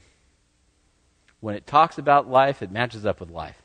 When 1.40 1.56
it 1.56 1.68
talks 1.68 1.98
about 1.98 2.30
life, 2.30 2.62
it 2.62 2.72
matches 2.72 3.06
up 3.06 3.20
with 3.20 3.30
life. 3.30 3.62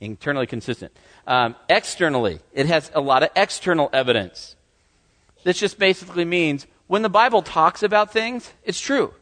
Internally 0.00 0.46
consistent. 0.46 0.96
Um, 1.26 1.56
externally, 1.68 2.40
it 2.52 2.66
has 2.66 2.90
a 2.94 3.00
lot 3.00 3.22
of 3.22 3.30
external 3.34 3.90
evidence. 3.92 4.56
This 5.44 5.58
just 5.58 5.78
basically 5.78 6.24
means 6.24 6.66
when 6.86 7.02
the 7.02 7.08
Bible 7.08 7.42
talks 7.42 7.82
about 7.82 8.12
things, 8.12 8.52
it's 8.62 8.80
true. 8.80 9.14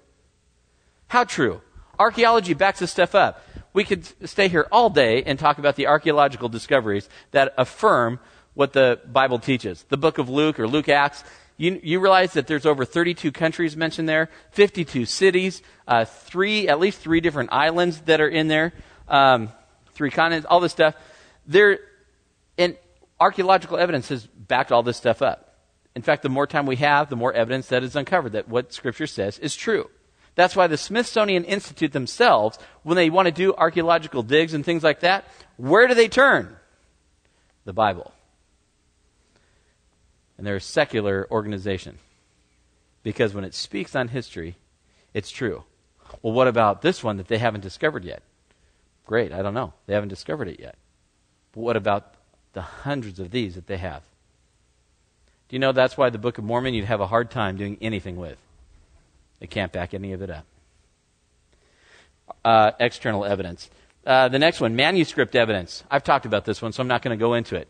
How 1.09 1.25
true? 1.25 1.61
Archaeology 1.99 2.55
backs 2.55 2.81
this 2.81 2.91
stuff 2.91 3.15
up. 3.15 3.43
We 3.73 3.85
could 3.85 4.07
stay 4.29 4.49
here 4.49 4.67
all 4.71 4.91
day 4.91 5.23
and 5.25 5.39
talk 5.39 5.59
about 5.59 5.77
the 5.77 5.87
archaeological 5.87 6.49
discoveries 6.49 7.09
that 7.33 7.55
affirm 7.59 8.21
what 8.55 8.73
the 8.73 9.01
Bible 9.07 9.39
teaches. 9.39 9.85
The 9.89 9.97
book 9.97 10.19
of 10.19 10.29
Luke 10.29 10.61
or 10.61 10.69
Luke 10.69 10.89
Acts 10.89 11.25
you, 11.57 11.81
you 11.83 12.01
realize 12.01 12.33
that 12.33 12.47
there's 12.47 12.67
over 12.67 12.85
32 12.85 13.31
countries 13.31 13.77
mentioned 13.77 14.09
there, 14.09 14.29
52 14.51 15.07
cities, 15.07 15.63
uh, 15.87 16.05
three, 16.05 16.69
at 16.69 16.81
least 16.81 17.01
three 17.01 17.21
different 17.21 17.53
islands 17.53 18.01
that 18.03 18.21
are 18.21 18.29
in 18.29 18.49
there, 18.49 18.73
um, 19.09 19.53
three 19.93 20.11
continents, 20.11 20.47
all 20.51 20.61
this 20.61 20.73
stuff. 20.73 20.97
There, 21.47 21.79
and 22.59 22.77
archaeological 23.21 23.79
evidence 23.79 24.09
has 24.09 24.27
backed 24.27 24.73
all 24.73 24.83
this 24.83 24.97
stuff 24.97 25.23
up. 25.23 25.55
In 25.95 26.03
fact, 26.03 26.23
the 26.23 26.29
more 26.29 26.47
time 26.47 26.67
we 26.67 26.77
have, 26.77 27.09
the 27.09 27.17
more 27.17 27.33
evidence 27.33 27.69
that 27.69 27.85
is 27.85 27.95
uncovered 27.95 28.33
that 28.33 28.49
what 28.49 28.73
Scripture 28.73 29.07
says 29.07 29.39
is 29.39 29.55
true. 29.55 29.89
That's 30.35 30.57
why 30.57 30.67
the 30.67 30.77
Smithsonian 30.77 31.45
Institute 31.45 31.93
themselves, 31.93 32.59
when 32.83 32.97
they 32.97 33.11
want 33.11 33.27
to 33.27 33.33
do 33.33 33.55
archaeological 33.55 34.25
digs 34.25 34.55
and 34.55 34.65
things 34.65 34.83
like 34.83 35.01
that, 35.01 35.25
where 35.57 35.87
do 35.87 35.95
they 35.95 36.09
turn? 36.09 36.57
The 37.65 37.73
Bible 37.73 38.13
and 40.37 40.47
they're 40.47 40.57
a 40.57 40.61
secular 40.61 41.27
organization. 41.31 41.99
Because 43.03 43.35
when 43.35 43.45
it 43.45 43.55
speaks 43.55 43.95
on 43.95 44.09
history, 44.09 44.57
it's 45.13 45.31
true. 45.31 45.65
Well, 46.23 46.33
what 46.33 46.49
about 46.49 46.83
this 46.83 47.05
one 47.05 47.17
that 47.19 47.29
they 47.29 47.39
haven't 47.39 47.61
discovered 47.61 48.05
yet? 48.05 48.23
Great, 49.07 49.33
I 49.33 49.43
don't 49.43 49.55
know. 49.55 49.75
They 49.87 49.95
haven't 49.95 50.09
discovered 50.09 50.49
it 50.49 50.59
yet. 50.59 50.77
But 51.53 51.61
what 51.61 51.77
about 51.77 52.15
the 52.53 52.63
hundreds 52.63 53.21
of 53.21 53.31
these 53.31 53.55
that 53.55 53.67
they 53.67 53.77
have? 53.77 54.03
Do 55.49 55.57
you 55.57 55.61
know 55.61 55.73
that's 55.73 55.97
why 55.97 56.11
the 56.11 56.19
Book 56.19 56.39
of 56.39 56.45
Mormon 56.45 56.75
you'd 56.75 56.87
have 56.87 57.01
a 57.01 57.07
hard 57.07 57.31
time 57.31 57.57
doing 57.57 57.77
anything 57.81 58.17
with? 58.17 58.39
They 59.41 59.47
can't 59.47 59.73
back 59.73 59.93
any 59.93 60.13
of 60.13 60.23
it 60.23 60.31
up. 60.31 60.47
Uh, 62.45 62.71
external 62.81 63.25
evidence. 63.25 63.69
Uh, 64.07 64.29
the 64.29 64.39
next 64.39 64.61
one, 64.61 64.75
manuscript 64.75 65.37
evidence. 65.37 65.85
I've 65.91 66.05
talked 66.05 66.25
about 66.25 66.47
this 66.47 66.63
one, 66.63 66.73
so 66.73 66.81
I'm 66.81 66.89
not 66.89 67.03
going 67.03 67.17
to 67.17 67.23
go 67.23 67.35
into 67.35 67.57
it 67.57 67.69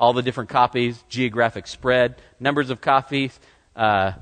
all 0.00 0.14
the 0.14 0.22
different 0.22 0.48
copies, 0.48 1.04
geographic 1.10 1.66
spread, 1.66 2.16
numbers 2.40 2.70
of 2.70 2.80
copies, 2.80 3.38
uh, 3.76 4.12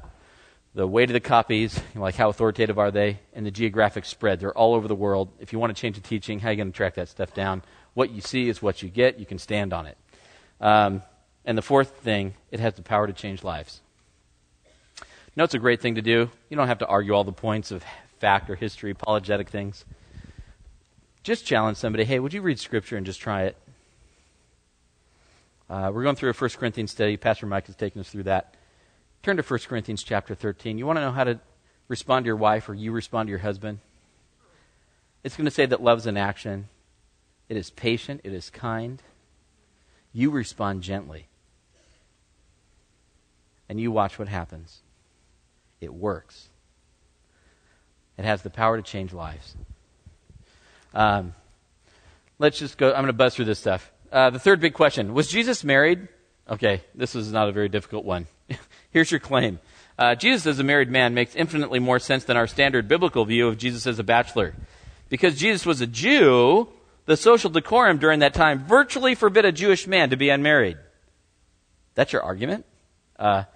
the 0.74 0.86
weight 0.86 1.08
of 1.08 1.14
the 1.14 1.20
copies, 1.20 1.80
like 1.94 2.16
how 2.16 2.28
authoritative 2.28 2.80
are 2.80 2.90
they, 2.90 3.20
and 3.32 3.46
the 3.46 3.50
geographic 3.52 4.04
spread. 4.04 4.40
They're 4.40 4.52
all 4.52 4.74
over 4.74 4.88
the 4.88 4.96
world. 4.96 5.28
If 5.38 5.52
you 5.52 5.60
want 5.60 5.74
to 5.74 5.80
change 5.80 5.94
the 5.94 6.02
teaching, 6.02 6.40
how 6.40 6.48
are 6.48 6.50
you 6.50 6.56
going 6.56 6.72
to 6.72 6.76
track 6.76 6.96
that 6.96 7.08
stuff 7.08 7.32
down? 7.32 7.62
What 7.94 8.10
you 8.10 8.20
see 8.20 8.48
is 8.48 8.60
what 8.60 8.82
you 8.82 8.88
get. 8.88 9.20
You 9.20 9.24
can 9.24 9.38
stand 9.38 9.72
on 9.72 9.86
it. 9.86 9.96
Um, 10.60 11.02
and 11.44 11.56
the 11.56 11.62
fourth 11.62 11.90
thing, 12.00 12.34
it 12.50 12.58
has 12.58 12.74
the 12.74 12.82
power 12.82 13.06
to 13.06 13.12
change 13.12 13.44
lives. 13.44 13.80
You 15.00 15.04
know, 15.36 15.44
it's 15.44 15.54
a 15.54 15.60
great 15.60 15.80
thing 15.80 15.94
to 15.94 16.02
do. 16.02 16.28
You 16.50 16.56
don't 16.56 16.66
have 16.66 16.78
to 16.78 16.86
argue 16.86 17.14
all 17.14 17.22
the 17.22 17.32
points 17.32 17.70
of 17.70 17.84
fact 18.18 18.50
or 18.50 18.56
history, 18.56 18.90
apologetic 18.90 19.48
things. 19.48 19.84
Just 21.22 21.46
challenge 21.46 21.76
somebody 21.76 22.04
hey, 22.04 22.18
would 22.18 22.34
you 22.34 22.42
read 22.42 22.58
Scripture 22.58 22.96
and 22.96 23.06
just 23.06 23.20
try 23.20 23.44
it? 23.44 23.56
Uh, 25.70 25.90
we're 25.92 26.02
going 26.02 26.16
through 26.16 26.30
a 26.30 26.34
1 26.34 26.50
Corinthians 26.50 26.90
study. 26.90 27.16
Pastor 27.16 27.46
Mike 27.46 27.68
is 27.68 27.76
taking 27.76 28.00
us 28.00 28.08
through 28.08 28.22
that. 28.24 28.54
Turn 29.22 29.36
to 29.36 29.42
1 29.42 29.60
Corinthians 29.60 30.02
chapter 30.02 30.34
13. 30.34 30.78
You 30.78 30.86
want 30.86 30.96
to 30.96 31.02
know 31.02 31.12
how 31.12 31.24
to 31.24 31.40
respond 31.88 32.24
to 32.24 32.28
your 32.28 32.36
wife 32.36 32.68
or 32.68 32.74
you 32.74 32.92
respond 32.92 33.26
to 33.26 33.30
your 33.30 33.40
husband? 33.40 33.80
It's 35.22 35.36
going 35.36 35.44
to 35.44 35.50
say 35.50 35.66
that 35.66 35.82
love's 35.82 36.06
an 36.06 36.16
action. 36.16 36.68
It 37.48 37.56
is 37.56 37.70
patient. 37.70 38.22
It 38.24 38.32
is 38.32 38.48
kind. 38.50 39.02
You 40.12 40.30
respond 40.30 40.82
gently. 40.82 41.28
And 43.68 43.78
you 43.78 43.90
watch 43.90 44.18
what 44.18 44.28
happens. 44.28 44.80
It 45.80 45.92
works. 45.92 46.48
It 48.16 48.24
has 48.24 48.42
the 48.42 48.50
power 48.50 48.76
to 48.76 48.82
change 48.82 49.12
lives. 49.12 49.54
Um, 50.94 51.34
let's 52.38 52.58
just 52.58 52.78
go. 52.78 52.88
I'm 52.88 53.02
going 53.02 53.06
to 53.06 53.12
buzz 53.12 53.34
through 53.34 53.44
this 53.44 53.58
stuff. 53.58 53.92
Uh, 54.10 54.30
the 54.30 54.38
third 54.38 54.60
big 54.60 54.74
question 54.74 55.14
Was 55.14 55.28
Jesus 55.28 55.64
married? 55.64 56.08
Okay, 56.48 56.82
this 56.94 57.14
is 57.14 57.30
not 57.30 57.48
a 57.48 57.52
very 57.52 57.68
difficult 57.68 58.04
one. 58.04 58.26
Here's 58.90 59.10
your 59.10 59.20
claim 59.20 59.58
uh, 59.98 60.14
Jesus 60.14 60.46
as 60.46 60.58
a 60.58 60.64
married 60.64 60.90
man 60.90 61.14
makes 61.14 61.34
infinitely 61.34 61.78
more 61.78 61.98
sense 61.98 62.24
than 62.24 62.36
our 62.36 62.46
standard 62.46 62.88
biblical 62.88 63.24
view 63.24 63.48
of 63.48 63.58
Jesus 63.58 63.86
as 63.86 63.98
a 63.98 64.04
bachelor. 64.04 64.54
Because 65.08 65.36
Jesus 65.36 65.66
was 65.66 65.80
a 65.80 65.86
Jew, 65.86 66.68
the 67.06 67.16
social 67.16 67.50
decorum 67.50 67.98
during 67.98 68.20
that 68.20 68.34
time 68.34 68.64
virtually 68.66 69.14
forbid 69.14 69.44
a 69.44 69.52
Jewish 69.52 69.86
man 69.86 70.10
to 70.10 70.16
be 70.16 70.28
unmarried. 70.28 70.76
That's 71.94 72.12
your 72.12 72.22
argument? 72.22 72.64
Uh, 73.18 73.42
do 73.42 73.46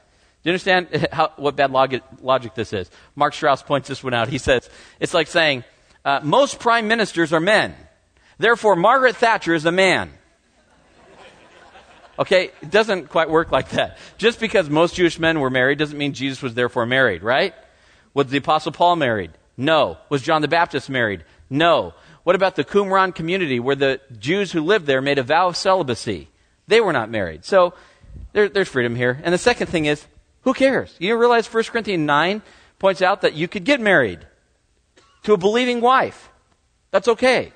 you 0.44 0.50
understand 0.50 1.07
how, 1.12 1.32
what 1.36 1.55
bad 1.55 1.70
logic, 1.70 2.03
logic, 2.20 2.55
this 2.55 2.72
is? 2.72 2.90
Mark 3.14 3.34
Strauss 3.34 3.62
points 3.62 3.88
this 3.88 4.03
one 4.03 4.14
out. 4.14 4.28
He 4.28 4.38
says, 4.38 4.68
it's 4.98 5.14
like 5.14 5.28
saying, 5.28 5.64
uh, 6.05 6.20
most 6.22 6.59
prime 6.59 6.88
ministers 6.88 7.32
are 7.32 7.40
men. 7.40 7.74
Therefore, 8.38 8.74
Margaret 8.74 9.14
Thatcher 9.14 9.55
is 9.55 9.64
a 9.64 9.72
man. 9.72 10.11
Okay, 12.18 12.50
it 12.60 12.70
doesn't 12.70 13.08
quite 13.08 13.30
work 13.30 13.50
like 13.50 13.70
that. 13.70 13.98
Just 14.18 14.38
because 14.38 14.68
most 14.68 14.94
Jewish 14.94 15.18
men 15.18 15.40
were 15.40 15.50
married 15.50 15.78
doesn't 15.78 15.96
mean 15.96 16.12
Jesus 16.12 16.42
was 16.42 16.54
therefore 16.54 16.86
married, 16.86 17.22
right? 17.22 17.54
Was 18.14 18.26
the 18.26 18.38
Apostle 18.38 18.72
Paul 18.72 18.96
married? 18.96 19.32
No. 19.56 19.98
Was 20.08 20.22
John 20.22 20.42
the 20.42 20.48
Baptist 20.48 20.90
married? 20.90 21.24
No. 21.48 21.94
What 22.24 22.36
about 22.36 22.56
the 22.56 22.64
Qumran 22.64 23.14
community 23.14 23.58
where 23.58 23.76
the 23.76 24.00
Jews 24.18 24.52
who 24.52 24.60
lived 24.60 24.86
there 24.86 25.00
made 25.00 25.18
a 25.18 25.22
vow 25.22 25.48
of 25.48 25.56
celibacy? 25.56 26.28
They 26.68 26.80
were 26.80 26.92
not 26.92 27.10
married. 27.10 27.44
So 27.44 27.74
there, 28.32 28.48
there's 28.48 28.68
freedom 28.68 28.94
here. 28.94 29.20
And 29.24 29.32
the 29.32 29.38
second 29.38 29.66
thing 29.68 29.86
is, 29.86 30.06
who 30.42 30.54
cares? 30.54 30.94
You 30.98 31.16
realize 31.16 31.52
1 31.52 31.64
Corinthians 31.64 32.06
9 32.06 32.42
points 32.78 33.02
out 33.02 33.22
that 33.22 33.34
you 33.34 33.48
could 33.48 33.64
get 33.64 33.80
married 33.80 34.20
to 35.24 35.32
a 35.32 35.36
believing 35.36 35.80
wife. 35.80 36.30
That's 36.90 37.08
okay. 37.08 37.52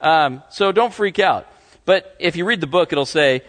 Um, 0.00 0.42
so 0.50 0.72
don't 0.72 0.92
freak 0.92 1.18
out. 1.18 1.46
But 1.84 2.16
if 2.18 2.36
you 2.36 2.44
read 2.44 2.60
the 2.60 2.66
book, 2.66 2.92
it'll 2.92 3.06
say, 3.06 3.42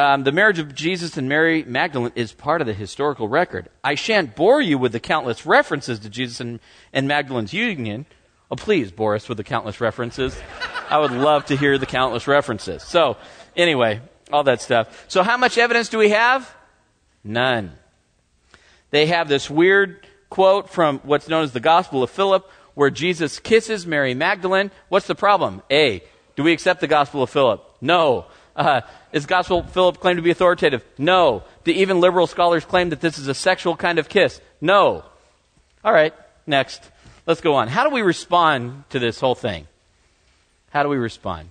um, 0.00 0.24
the 0.24 0.32
marriage 0.32 0.58
of 0.58 0.74
Jesus 0.74 1.18
and 1.18 1.28
Mary 1.28 1.62
Magdalene 1.62 2.12
is 2.14 2.32
part 2.32 2.62
of 2.62 2.66
the 2.66 2.72
historical 2.72 3.28
record. 3.28 3.68
I 3.84 3.96
shan't 3.96 4.34
bore 4.34 4.62
you 4.62 4.78
with 4.78 4.92
the 4.92 5.00
countless 5.00 5.44
references 5.44 5.98
to 5.98 6.08
Jesus 6.08 6.40
and, 6.40 6.58
and 6.90 7.06
Magdalene's 7.06 7.52
union. 7.52 8.06
Oh, 8.50 8.56
please 8.56 8.90
bore 8.90 9.14
us 9.14 9.28
with 9.28 9.36
the 9.36 9.44
countless 9.44 9.78
references. 9.78 10.40
I 10.88 10.98
would 10.98 11.10
love 11.12 11.44
to 11.46 11.56
hear 11.56 11.76
the 11.76 11.84
countless 11.84 12.26
references. 12.26 12.82
So, 12.82 13.18
anyway, 13.54 14.00
all 14.32 14.42
that 14.44 14.62
stuff. 14.62 15.04
So, 15.08 15.22
how 15.22 15.36
much 15.36 15.58
evidence 15.58 15.90
do 15.90 15.98
we 15.98 16.08
have? 16.08 16.50
None. 17.22 17.72
They 18.90 19.06
have 19.06 19.28
this 19.28 19.50
weird 19.50 20.06
quote 20.30 20.70
from 20.70 21.00
what's 21.00 21.28
known 21.28 21.44
as 21.44 21.52
the 21.52 21.60
Gospel 21.60 22.02
of 22.02 22.08
Philip, 22.08 22.50
where 22.72 22.90
Jesus 22.90 23.38
kisses 23.38 23.86
Mary 23.86 24.14
Magdalene. 24.14 24.70
What's 24.88 25.06
the 25.06 25.14
problem? 25.14 25.60
A. 25.70 26.02
Do 26.36 26.42
we 26.42 26.52
accept 26.52 26.80
the 26.80 26.86
Gospel 26.86 27.22
of 27.22 27.28
Philip? 27.28 27.62
No. 27.82 28.24
Uh, 28.60 28.82
is 29.10 29.24
Gospel 29.24 29.62
Philip 29.62 30.00
claimed 30.00 30.18
to 30.18 30.22
be 30.22 30.30
authoritative? 30.30 30.84
No. 30.98 31.44
Do 31.64 31.70
even 31.70 31.98
liberal 31.98 32.26
scholars 32.26 32.62
claim 32.62 32.90
that 32.90 33.00
this 33.00 33.16
is 33.16 33.26
a 33.26 33.32
sexual 33.32 33.74
kind 33.74 33.98
of 33.98 34.10
kiss? 34.10 34.38
No. 34.60 35.02
All 35.82 35.92
right, 35.94 36.12
next. 36.46 36.82
Let's 37.26 37.40
go 37.40 37.54
on. 37.54 37.68
How 37.68 37.88
do 37.88 37.90
we 37.94 38.02
respond 38.02 38.84
to 38.90 38.98
this 38.98 39.18
whole 39.18 39.34
thing? 39.34 39.66
How 40.68 40.82
do 40.82 40.90
we 40.90 40.98
respond? 40.98 41.48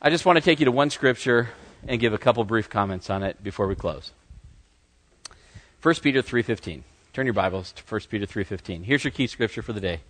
I 0.00 0.08
just 0.08 0.24
want 0.24 0.36
to 0.38 0.42
take 0.42 0.60
you 0.60 0.64
to 0.64 0.72
one 0.72 0.88
scripture 0.88 1.50
and 1.86 2.00
give 2.00 2.14
a 2.14 2.18
couple 2.18 2.42
brief 2.44 2.70
comments 2.70 3.10
on 3.10 3.22
it 3.22 3.44
before 3.44 3.66
we 3.66 3.74
close. 3.74 4.12
1 5.82 5.94
Peter 5.96 6.22
3:15. 6.22 6.84
Turn 7.12 7.26
your 7.26 7.34
Bibles 7.34 7.72
to 7.72 7.82
1 7.86 8.08
Peter 8.08 8.24
3:15. 8.24 8.84
Here's 8.84 9.04
your 9.04 9.10
key 9.10 9.26
scripture 9.26 9.60
for 9.60 9.74
the 9.74 9.80
day. 9.80 10.00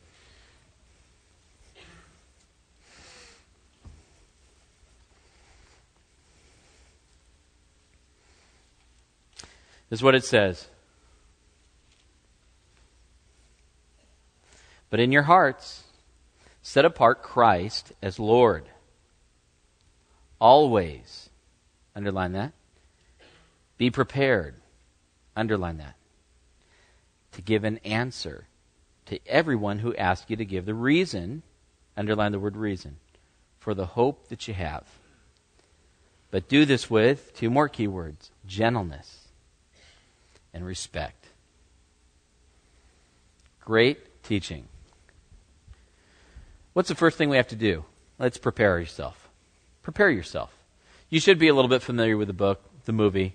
Is 9.90 10.02
what 10.02 10.14
it 10.14 10.24
says. 10.24 10.68
But 14.88 15.00
in 15.00 15.12
your 15.12 15.22
hearts, 15.22 15.84
set 16.62 16.84
apart 16.84 17.22
Christ 17.22 17.92
as 18.02 18.18
Lord. 18.18 18.64
Always. 20.40 21.28
Underline 21.94 22.32
that. 22.32 22.52
Be 23.78 23.90
prepared. 23.90 24.54
Underline 25.36 25.78
that. 25.78 25.94
To 27.32 27.42
give 27.42 27.64
an 27.64 27.78
answer 27.78 28.46
to 29.06 29.20
everyone 29.26 29.80
who 29.80 29.94
asks 29.96 30.30
you 30.30 30.36
to 30.36 30.44
give 30.44 30.66
the 30.66 30.74
reason, 30.74 31.42
underline 31.96 32.32
the 32.32 32.38
word 32.38 32.56
reason, 32.56 32.96
for 33.58 33.74
the 33.74 33.86
hope 33.86 34.28
that 34.28 34.48
you 34.48 34.54
have. 34.54 34.84
But 36.30 36.48
do 36.48 36.64
this 36.64 36.88
with 36.88 37.34
two 37.34 37.50
more 37.50 37.68
keywords 37.68 38.30
gentleness 38.46 39.19
and 40.52 40.64
respect. 40.64 41.26
Great 43.60 44.22
teaching. 44.22 44.66
What's 46.72 46.88
the 46.88 46.94
first 46.94 47.18
thing 47.18 47.28
we 47.28 47.36
have 47.36 47.48
to 47.48 47.56
do? 47.56 47.84
Let's 48.18 48.38
prepare 48.38 48.78
yourself. 48.78 49.28
Prepare 49.82 50.10
yourself. 50.10 50.52
You 51.08 51.20
should 51.20 51.38
be 51.38 51.48
a 51.48 51.54
little 51.54 51.68
bit 51.68 51.82
familiar 51.82 52.16
with 52.16 52.28
the 52.28 52.34
book, 52.34 52.62
the 52.84 52.92
movie. 52.92 53.34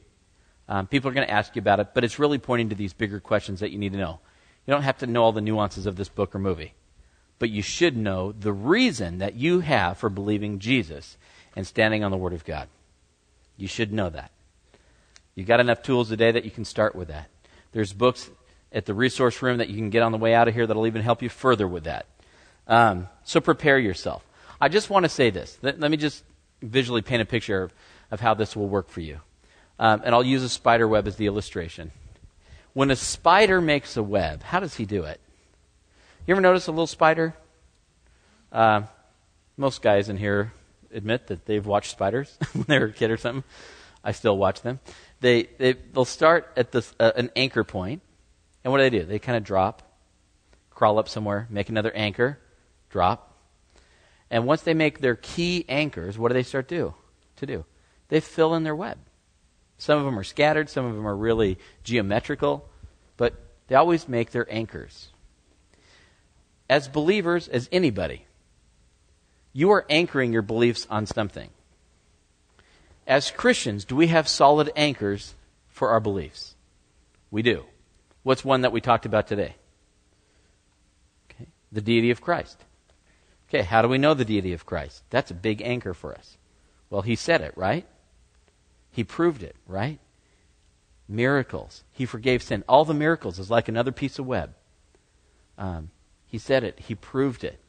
Um, 0.68 0.88
people 0.88 1.09
are 1.09 1.13
going 1.13 1.28
to 1.28 1.34
ask 1.34 1.55
you 1.55 1.59
about 1.59 1.80
it, 1.80 1.89
but 1.93 2.03
it's 2.03 2.20
really 2.20 2.38
pointing 2.38 2.70
to 2.70 2.76
these 2.76 2.93
bigger 2.93 3.20
questions 3.20 3.59
that 3.59 3.72
you 3.72 3.78
need 3.78 3.91
to 3.91 3.99
know. 3.99 4.20
You 4.66 4.74
don't 4.74 4.84
have 4.84 4.97
to 4.99 5.07
know 5.07 5.24
all 5.24 5.32
the 5.32 5.41
nuances 5.41 5.86
of 5.86 5.95
this 5.95 6.09
book 6.09 6.34
or 6.34 6.39
movie, 6.39 6.74
but 7.38 7.49
you 7.49 7.61
should 7.61 7.95
know 7.95 8.32
the 8.32 8.53
reason 8.53 9.20
that 9.20 9.36
you 9.36 9.59
have 9.59 9.97
for 9.97 10.09
believing 10.09 10.59
Jesus 10.59 11.18
and 11.55 11.68
standing 11.68 12.03
on 12.03 12.11
the 12.11 12.18
Word 12.18 12.34
of 12.34 12.45
God. 12.45 12.68
You 13.57 13.68
should 13.68 13.93
know 13.93 14.09
that. 14.09 14.32
You 15.36 15.44
got 15.44 15.60
enough 15.60 15.84
tools 15.84 16.08
today 16.10 16.32
that 16.32 16.46
you 16.46 16.52
can 16.52 16.64
start 16.64 16.96
with 16.96 17.10
that. 17.10 17.30
There's 17.74 17.92
books 17.92 18.30
at 18.72 18.86
the 18.86 18.94
resource 18.94 19.42
room 19.42 19.58
that 19.58 19.70
you 19.70 19.76
can 19.76 19.90
get 19.90 20.02
on 20.02 20.14
the 20.14 20.18
way 20.18 20.34
out 20.34 20.48
of 20.48 20.54
here 20.54 20.66
that'll 20.66 20.88
even 20.88 21.02
help 21.02 21.22
you 21.22 21.30
further 21.30 21.68
with 21.68 21.84
that. 21.84 22.06
Um, 22.68 23.10
so 23.26 23.42
prepare 23.42 23.78
yourself. 23.78 24.26
I 24.62 24.70
just 24.70 24.90
want 24.90 25.04
to 25.04 25.10
say 25.10 25.30
this. 25.30 25.58
Let, 25.62 25.80
let, 25.80 25.92
me 25.92 25.98
just 25.98 26.24
visually 26.62 27.02
paint 27.02 27.22
a 27.22 27.26
picture 27.26 27.64
of, 27.64 27.74
of 28.12 28.22
how 28.22 28.34
this 28.34 28.56
will 28.56 28.70
work 28.70 28.90
for 28.90 29.02
you. 29.02 29.20
Um, 29.78 30.02
and 30.06 30.16
I'll 30.16 30.24
use 30.24 30.42
a 30.42 30.50
spider 30.50 30.88
web 30.88 31.06
as 31.06 31.18
the 31.18 31.28
illustration. 31.28 31.92
When 32.74 32.90
a 32.90 32.96
spider 32.96 33.60
makes 33.60 33.98
a 33.98 34.04
web, 34.04 34.42
how 34.42 34.62
does 34.62 34.76
he 34.76 34.86
do 34.86 35.04
it? 35.04 35.20
You 36.26 36.34
ever 36.34 36.42
notice 36.42 36.68
a 36.68 36.72
little 36.72 36.88
spider? 36.88 37.36
Uh, 38.52 38.84
most 39.58 39.82
guys 39.82 40.08
in 40.08 40.18
here 40.18 40.54
admit 40.94 41.28
that 41.28 41.46
they've 41.46 41.66
watched 41.66 41.92
spiders 41.92 42.38
when 42.54 42.66
they 42.68 42.80
were 42.80 42.86
a 42.86 42.94
kid 42.94 43.12
or 43.12 43.18
something. 43.18 43.44
I 44.04 44.14
still 44.14 44.38
watch 44.38 44.62
them 44.62 44.80
they, 45.26 45.49
they 45.57 45.73
they'll 45.73 46.05
start 46.05 46.51
at 46.55 46.71
this, 46.71 46.93
uh, 46.99 47.11
an 47.15 47.32
anchor 47.36 47.63
point, 47.63 48.03
and 48.63 48.71
what 48.71 48.78
do 48.78 48.84
they 48.84 48.91
do? 48.91 49.05
They 49.05 49.17
kind 49.17 49.36
of 49.36 49.43
drop, 49.43 49.82
crawl 50.69 50.99
up 50.99 51.09
somewhere, 51.09 51.47
make 51.49 51.67
another 51.67 51.91
anchor, 51.95 52.38
drop, 52.91 53.34
and 54.30 54.45
once 54.45 54.61
they 54.61 54.76
make 54.76 54.99
their 54.99 55.15
key 55.15 55.65
anchors, 55.67 56.19
what 56.19 56.28
do 56.28 56.36
they 56.36 56.43
start 56.43 56.67
do 56.67 56.93
to 57.38 57.47
do? 57.47 57.65
They 58.09 58.19
fill 58.19 58.53
in 58.53 58.61
their 58.61 58.76
web. 58.76 58.99
Some 59.80 59.97
of 59.97 60.05
them 60.05 60.19
are 60.19 60.23
scattered, 60.23 60.69
some 60.69 60.86
of 60.86 60.95
them 60.95 61.07
are 61.07 61.17
really 61.17 61.57
geometrical, 61.84 62.69
but 63.17 63.34
they 63.67 63.73
always 63.73 64.07
make 64.07 64.30
their 64.30 64.45
anchors. 64.53 65.09
As 66.69 66.88
believers, 66.88 67.47
as 67.47 67.67
anybody, 67.71 68.26
you 69.53 69.71
are 69.71 69.88
anchoring 69.89 70.34
your 70.34 70.43
beliefs 70.43 70.86
on 70.88 71.07
something 71.07 71.49
as 73.08 73.32
Christians, 73.32 73.86
do 73.86 73.95
we 73.95 74.08
have 74.08 74.28
solid 74.28 74.72
anchors 74.76 75.36
for 75.68 75.89
our 75.89 75.99
beliefs? 75.99 76.56
We 77.32 77.41
do. 77.41 77.66
What's 78.24 78.45
one 78.45 78.62
that 78.62 78.72
we 78.72 78.82
talked 78.82 79.06
about 79.06 79.28
today? 79.28 79.56
Okay. 81.30 81.47
The 81.72 81.82
deity 81.82 82.12
of 82.12 82.22
Christ. 82.22 82.64
Okay, 83.49 83.62
how 83.62 83.82
do 83.82 83.88
we 83.88 83.97
know 83.97 84.14
the 84.14 84.26
deity 84.26 84.53
of 84.53 84.66
Christ? 84.66 85.03
That's 85.10 85.32
a 85.32 85.36
big 85.36 85.62
anchor 85.62 85.93
for 85.93 86.16
us. 86.16 86.38
Well, 86.89 87.03
he 87.03 87.16
said 87.16 87.41
it, 87.41 87.53
right? 87.56 87.86
He 88.91 89.03
proved 89.03 89.43
it, 89.43 89.56
right? 89.68 89.99
Miracles. 91.08 91.84
He 91.91 92.06
forgave 92.06 92.41
sin. 92.41 92.64
All 92.68 92.86
the 92.86 92.93
miracles 92.93 93.38
is 93.38 93.51
like 93.51 93.68
another 93.68 93.91
piece 93.91 94.18
of 94.18 94.26
web. 94.26 94.56
Um, 95.58 95.91
he 96.26 96.38
said 96.38 96.64
it. 96.64 96.80
He 96.80 96.95
proved 96.95 97.43
it. 97.43 97.60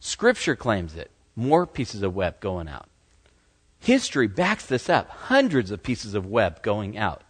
Scripture 0.00 0.56
claims 0.56 0.94
it. 0.94 1.10
More 1.34 1.66
pieces 1.66 2.02
of 2.02 2.14
web 2.14 2.40
going 2.40 2.68
out. 2.68 2.88
History 3.80 4.26
backs 4.26 4.66
this 4.66 4.88
up. 4.88 5.08
Hundreds 5.10 5.70
of 5.70 5.82
pieces 5.82 6.14
of 6.14 6.26
web 6.26 6.62
going 6.62 6.96
out. 6.96 7.22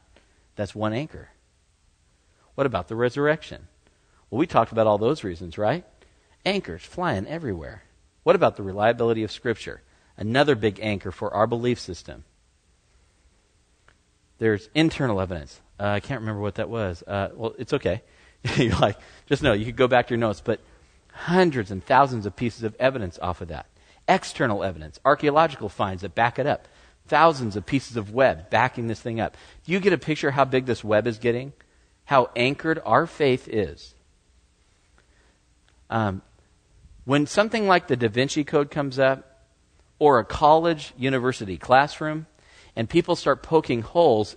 That's 0.54 0.74
one 0.74 0.92
anchor. 0.92 1.30
What 2.54 2.66
about 2.66 2.88
the 2.88 2.96
resurrection? 2.96 3.68
Well, 4.30 4.38
we 4.38 4.46
talked 4.46 4.72
about 4.72 4.86
all 4.86 4.98
those 4.98 5.22
reasons, 5.22 5.58
right? 5.58 5.84
Anchors 6.44 6.82
flying 6.82 7.26
everywhere. 7.26 7.82
What 8.22 8.36
about 8.36 8.56
the 8.56 8.62
reliability 8.62 9.22
of 9.22 9.30
Scripture? 9.30 9.82
Another 10.16 10.54
big 10.54 10.80
anchor 10.80 11.10
for 11.10 11.32
our 11.34 11.46
belief 11.46 11.78
system. 11.78 12.24
There's 14.38 14.68
internal 14.74 15.20
evidence. 15.20 15.60
Uh, 15.78 15.88
I 15.88 16.00
can't 16.00 16.20
remember 16.20 16.40
what 16.40 16.56
that 16.56 16.70
was. 16.70 17.02
Uh, 17.06 17.28
well, 17.34 17.54
it's 17.58 17.72
okay. 17.74 18.02
You're 18.56 18.76
like, 18.76 18.98
just 19.26 19.42
know, 19.42 19.52
you 19.52 19.66
could 19.66 19.76
go 19.76 19.88
back 19.88 20.06
to 20.06 20.14
your 20.14 20.18
notes, 20.18 20.40
but 20.42 20.60
hundreds 21.12 21.70
and 21.70 21.84
thousands 21.84 22.26
of 22.26 22.36
pieces 22.36 22.62
of 22.62 22.74
evidence 22.78 23.18
off 23.20 23.40
of 23.40 23.48
that 23.48 23.66
external 24.08 24.62
evidence, 24.62 25.00
archaeological 25.04 25.68
finds 25.68 26.02
that 26.02 26.14
back 26.14 26.38
it 26.38 26.46
up, 26.46 26.68
thousands 27.06 27.56
of 27.56 27.66
pieces 27.66 27.96
of 27.96 28.12
web 28.12 28.50
backing 28.50 28.86
this 28.86 29.00
thing 29.00 29.20
up. 29.20 29.36
Do 29.64 29.72
you 29.72 29.80
get 29.80 29.92
a 29.92 29.98
picture 29.98 30.32
how 30.32 30.44
big 30.44 30.66
this 30.66 30.82
web 30.82 31.06
is 31.06 31.18
getting? 31.18 31.52
How 32.04 32.30
anchored 32.36 32.80
our 32.84 33.06
faith 33.06 33.48
is. 33.48 33.94
Um, 35.90 36.22
When 37.04 37.26
something 37.26 37.68
like 37.68 37.86
the 37.86 37.96
Da 37.96 38.08
Vinci 38.08 38.42
Code 38.42 38.70
comes 38.70 38.98
up, 38.98 39.44
or 39.98 40.18
a 40.18 40.24
college 40.24 40.92
university 40.98 41.56
classroom, 41.56 42.26
and 42.74 42.90
people 42.90 43.16
start 43.16 43.42
poking 43.42 43.82
holes, 43.82 44.36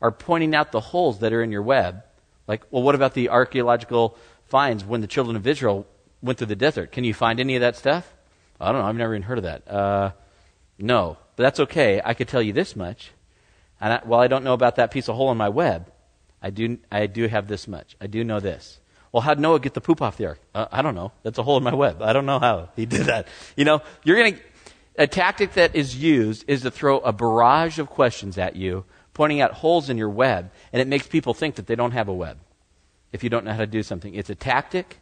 are 0.00 0.12
pointing 0.12 0.54
out 0.54 0.72
the 0.72 0.80
holes 0.80 1.18
that 1.18 1.32
are 1.32 1.42
in 1.42 1.52
your 1.52 1.62
web, 1.62 2.02
like, 2.46 2.62
well, 2.70 2.82
what 2.82 2.94
about 2.94 3.14
the 3.14 3.28
archaeological 3.28 4.16
finds 4.46 4.84
when 4.84 5.00
the 5.00 5.06
children 5.06 5.36
of 5.36 5.46
Israel 5.46 5.86
went 6.22 6.38
through 6.38 6.46
the 6.46 6.56
desert? 6.56 6.92
Can 6.92 7.04
you 7.04 7.12
find 7.12 7.40
any 7.40 7.56
of 7.56 7.60
that 7.60 7.76
stuff? 7.76 8.14
I 8.60 8.72
don't 8.72 8.82
know. 8.82 8.88
I've 8.88 8.96
never 8.96 9.14
even 9.14 9.22
heard 9.22 9.38
of 9.38 9.44
that. 9.44 9.68
Uh, 9.68 10.12
no, 10.78 11.16
but 11.36 11.42
that's 11.42 11.60
okay. 11.60 12.00
I 12.04 12.14
could 12.14 12.28
tell 12.28 12.42
you 12.42 12.52
this 12.52 12.76
much. 12.76 13.12
And 13.80 13.92
I, 13.92 14.00
while 14.04 14.20
I 14.20 14.28
don't 14.28 14.44
know 14.44 14.54
about 14.54 14.76
that 14.76 14.90
piece 14.90 15.08
of 15.08 15.16
hole 15.16 15.30
in 15.30 15.36
my 15.36 15.48
web, 15.48 15.92
I 16.42 16.50
do, 16.50 16.78
I 16.90 17.06
do 17.06 17.26
have 17.26 17.48
this 17.48 17.68
much. 17.68 17.96
I 18.00 18.06
do 18.06 18.24
know 18.24 18.40
this. 18.40 18.80
Well, 19.12 19.20
how'd 19.22 19.38
Noah 19.38 19.60
get 19.60 19.74
the 19.74 19.80
poop 19.80 20.02
off 20.02 20.16
the 20.16 20.26
ark? 20.26 20.40
Uh, 20.54 20.66
I 20.70 20.82
don't 20.82 20.94
know. 20.94 21.12
That's 21.22 21.38
a 21.38 21.42
hole 21.42 21.56
in 21.56 21.62
my 21.62 21.74
web. 21.74 22.02
I 22.02 22.12
don't 22.12 22.26
know 22.26 22.38
how 22.38 22.70
he 22.76 22.86
did 22.86 23.06
that. 23.06 23.28
You 23.56 23.64
know, 23.64 23.82
you're 24.04 24.16
going 24.16 24.34
to, 24.34 24.40
a 24.98 25.06
tactic 25.06 25.54
that 25.54 25.74
is 25.74 25.96
used 25.96 26.44
is 26.48 26.62
to 26.62 26.70
throw 26.70 26.98
a 26.98 27.12
barrage 27.12 27.78
of 27.78 27.88
questions 27.88 28.38
at 28.38 28.56
you, 28.56 28.84
pointing 29.14 29.40
out 29.40 29.52
holes 29.52 29.88
in 29.88 29.96
your 29.96 30.10
web, 30.10 30.50
and 30.72 30.82
it 30.82 30.88
makes 30.88 31.06
people 31.06 31.34
think 31.34 31.54
that 31.56 31.66
they 31.66 31.74
don't 31.74 31.92
have 31.92 32.08
a 32.08 32.14
web 32.14 32.38
if 33.12 33.24
you 33.24 33.30
don't 33.30 33.44
know 33.44 33.52
how 33.52 33.58
to 33.58 33.66
do 33.66 33.82
something. 33.82 34.14
It's 34.14 34.30
a 34.30 34.34
tactic, 34.34 35.00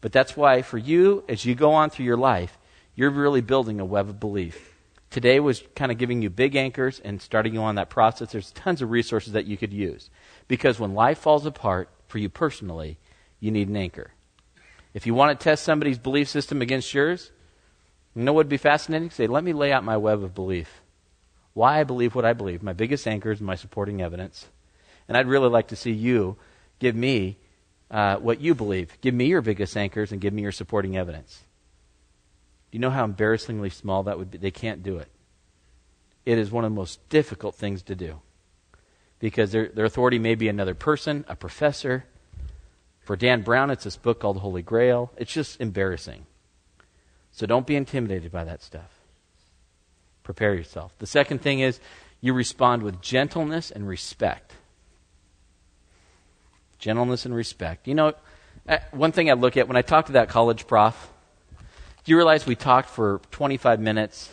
but 0.00 0.12
that's 0.12 0.36
why 0.36 0.62
for 0.62 0.78
you, 0.78 1.24
as 1.28 1.44
you 1.44 1.54
go 1.54 1.72
on 1.72 1.90
through 1.90 2.04
your 2.04 2.16
life, 2.16 2.58
you're 2.96 3.10
really 3.10 3.42
building 3.42 3.78
a 3.78 3.84
web 3.84 4.08
of 4.08 4.18
belief. 4.18 4.74
Today 5.10 5.38
was 5.38 5.62
kind 5.76 5.92
of 5.92 5.98
giving 5.98 6.20
you 6.20 6.30
big 6.30 6.56
anchors 6.56 7.00
and 7.04 7.22
starting 7.22 7.54
you 7.54 7.60
on 7.60 7.76
that 7.76 7.90
process. 7.90 8.32
There's 8.32 8.50
tons 8.50 8.82
of 8.82 8.90
resources 8.90 9.34
that 9.34 9.46
you 9.46 9.56
could 9.56 9.72
use. 9.72 10.10
Because 10.48 10.80
when 10.80 10.94
life 10.94 11.18
falls 11.18 11.46
apart, 11.46 11.88
for 12.08 12.18
you 12.18 12.28
personally, 12.28 12.98
you 13.40 13.50
need 13.50 13.68
an 13.68 13.76
anchor. 13.76 14.12
If 14.94 15.06
you 15.06 15.14
want 15.14 15.38
to 15.38 15.44
test 15.44 15.64
somebody's 15.64 15.98
belief 15.98 16.28
system 16.28 16.62
against 16.62 16.92
yours, 16.94 17.30
you 18.14 18.22
know 18.22 18.32
what 18.32 18.46
would 18.46 18.48
be 18.48 18.56
fascinating? 18.56 19.10
Say, 19.10 19.26
let 19.26 19.44
me 19.44 19.52
lay 19.52 19.72
out 19.72 19.84
my 19.84 19.96
web 19.96 20.22
of 20.22 20.34
belief. 20.34 20.80
Why 21.52 21.80
I 21.80 21.84
believe 21.84 22.14
what 22.14 22.24
I 22.24 22.32
believe. 22.32 22.62
My 22.62 22.72
biggest 22.72 23.06
anchor 23.06 23.30
is 23.30 23.40
my 23.40 23.54
supporting 23.54 24.00
evidence. 24.00 24.48
And 25.08 25.16
I'd 25.16 25.26
really 25.26 25.48
like 25.48 25.68
to 25.68 25.76
see 25.76 25.92
you 25.92 26.36
give 26.78 26.94
me 26.94 27.36
uh, 27.90 28.16
what 28.16 28.40
you 28.40 28.54
believe. 28.54 28.96
Give 29.00 29.14
me 29.14 29.26
your 29.26 29.42
biggest 29.42 29.76
anchors 29.76 30.12
and 30.12 30.20
give 30.20 30.32
me 30.32 30.42
your 30.42 30.52
supporting 30.52 30.96
evidence. 30.96 31.45
You 32.76 32.80
know 32.80 32.90
how 32.90 33.04
embarrassingly 33.04 33.70
small 33.70 34.02
that 34.02 34.18
would 34.18 34.30
be? 34.30 34.36
They 34.36 34.50
can't 34.50 34.82
do 34.82 34.98
it. 34.98 35.08
It 36.26 36.36
is 36.36 36.50
one 36.50 36.62
of 36.62 36.70
the 36.70 36.76
most 36.76 37.08
difficult 37.08 37.54
things 37.54 37.80
to 37.84 37.94
do 37.94 38.20
because 39.18 39.50
their, 39.50 39.68
their 39.68 39.86
authority 39.86 40.18
may 40.18 40.34
be 40.34 40.46
another 40.46 40.74
person, 40.74 41.24
a 41.26 41.34
professor. 41.34 42.04
For 43.00 43.16
Dan 43.16 43.40
Brown, 43.40 43.70
it's 43.70 43.84
this 43.84 43.96
book 43.96 44.20
called 44.20 44.36
The 44.36 44.40
Holy 44.40 44.60
Grail. 44.60 45.10
It's 45.16 45.32
just 45.32 45.58
embarrassing. 45.58 46.26
So 47.32 47.46
don't 47.46 47.66
be 47.66 47.76
intimidated 47.76 48.30
by 48.30 48.44
that 48.44 48.62
stuff. 48.62 48.90
Prepare 50.22 50.54
yourself. 50.54 50.92
The 50.98 51.06
second 51.06 51.40
thing 51.40 51.60
is 51.60 51.80
you 52.20 52.34
respond 52.34 52.82
with 52.82 53.00
gentleness 53.00 53.70
and 53.70 53.88
respect. 53.88 54.52
Gentleness 56.78 57.24
and 57.24 57.34
respect. 57.34 57.88
You 57.88 57.94
know, 57.94 58.12
one 58.90 59.12
thing 59.12 59.30
I 59.30 59.32
look 59.32 59.56
at 59.56 59.66
when 59.66 59.78
I 59.78 59.82
talk 59.82 60.04
to 60.08 60.12
that 60.12 60.28
college 60.28 60.66
prof, 60.66 61.10
do 62.06 62.12
you 62.12 62.16
realize 62.16 62.46
we 62.46 62.54
talked 62.54 62.88
for 62.88 63.20
25 63.32 63.80
minutes? 63.80 64.32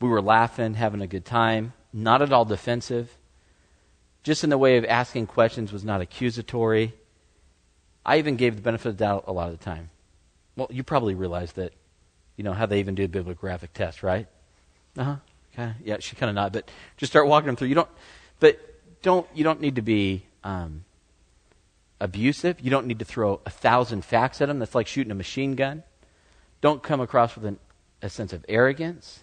We 0.00 0.08
were 0.08 0.20
laughing, 0.20 0.74
having 0.74 1.02
a 1.02 1.06
good 1.06 1.24
time, 1.24 1.72
not 1.92 2.20
at 2.20 2.32
all 2.32 2.44
defensive. 2.44 3.16
Just 4.24 4.42
in 4.42 4.50
the 4.50 4.58
way 4.58 4.76
of 4.76 4.84
asking 4.84 5.28
questions 5.28 5.72
was 5.72 5.84
not 5.84 6.00
accusatory. 6.00 6.92
I 8.04 8.18
even 8.18 8.34
gave 8.34 8.56
the 8.56 8.62
benefit 8.62 8.88
of 8.88 8.98
the 8.98 9.04
doubt 9.04 9.24
a 9.28 9.32
lot 9.32 9.52
of 9.52 9.56
the 9.56 9.64
time. 9.64 9.90
Well, 10.56 10.66
you 10.68 10.82
probably 10.82 11.14
realize 11.14 11.52
that, 11.52 11.74
you 12.36 12.42
know, 12.42 12.52
how 12.52 12.66
they 12.66 12.80
even 12.80 12.96
do 12.96 13.04
the 13.04 13.08
bibliographic 13.08 13.72
test, 13.72 14.02
right? 14.02 14.26
Uh 14.98 15.04
huh. 15.04 15.16
Okay. 15.52 15.74
Yeah, 15.84 15.98
she 16.00 16.16
kind 16.16 16.28
of 16.28 16.34
not, 16.34 16.52
but 16.52 16.68
just 16.96 17.12
start 17.12 17.28
walking 17.28 17.46
them 17.46 17.54
through. 17.54 17.68
You 17.68 17.76
don't, 17.76 17.90
but 18.40 18.58
don't 19.00 19.28
you 19.32 19.44
don't 19.44 19.60
need 19.60 19.76
to 19.76 19.82
be 19.82 20.26
um, 20.42 20.84
abusive. 22.00 22.60
You 22.60 22.70
don't 22.70 22.88
need 22.88 22.98
to 22.98 23.04
throw 23.04 23.40
a 23.46 23.50
thousand 23.50 24.04
facts 24.04 24.40
at 24.40 24.48
them. 24.48 24.58
That's 24.58 24.74
like 24.74 24.88
shooting 24.88 25.12
a 25.12 25.14
machine 25.14 25.54
gun. 25.54 25.84
Don't 26.64 26.82
come 26.82 27.02
across 27.02 27.34
with 27.34 27.44
an, 27.44 27.58
a 28.00 28.08
sense 28.08 28.32
of 28.32 28.42
arrogance. 28.48 29.20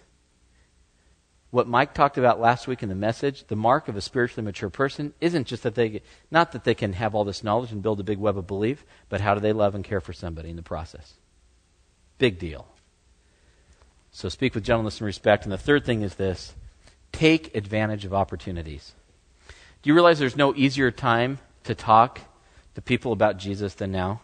What 1.50 1.66
Mike 1.66 1.92
talked 1.92 2.16
about 2.16 2.38
last 2.38 2.68
week 2.68 2.84
in 2.84 2.88
the 2.88 2.94
message, 2.94 3.48
the 3.48 3.56
mark 3.56 3.88
of 3.88 3.96
a 3.96 4.00
spiritually 4.00 4.44
mature 4.44 4.70
person 4.70 5.12
isn't 5.20 5.48
just 5.48 5.64
that 5.64 5.74
they, 5.74 6.02
not 6.30 6.52
that 6.52 6.62
they 6.62 6.76
can 6.76 6.92
have 6.92 7.16
all 7.16 7.24
this 7.24 7.42
knowledge 7.42 7.72
and 7.72 7.82
build 7.82 7.98
a 7.98 8.04
big 8.04 8.18
web 8.18 8.38
of 8.38 8.46
belief, 8.46 8.84
but 9.08 9.20
how 9.20 9.34
do 9.34 9.40
they 9.40 9.52
love 9.52 9.74
and 9.74 9.82
care 9.82 10.00
for 10.00 10.12
somebody 10.12 10.50
in 10.50 10.54
the 10.54 10.62
process? 10.62 11.14
Big 12.18 12.38
deal. 12.38 12.68
So 14.12 14.28
speak 14.28 14.54
with 14.54 14.62
gentleness 14.62 15.00
and 15.00 15.06
respect. 15.06 15.42
And 15.42 15.50
the 15.50 15.58
third 15.58 15.84
thing 15.84 16.02
is 16.02 16.14
this 16.14 16.54
take 17.10 17.56
advantage 17.56 18.04
of 18.04 18.14
opportunities. 18.14 18.92
Do 19.82 19.90
you 19.90 19.94
realize 19.94 20.20
there's 20.20 20.36
no 20.36 20.54
easier 20.54 20.92
time 20.92 21.40
to 21.64 21.74
talk 21.74 22.20
to 22.76 22.80
people 22.80 23.10
about 23.10 23.36
Jesus 23.36 23.74
than 23.74 23.90
now? 23.90 24.20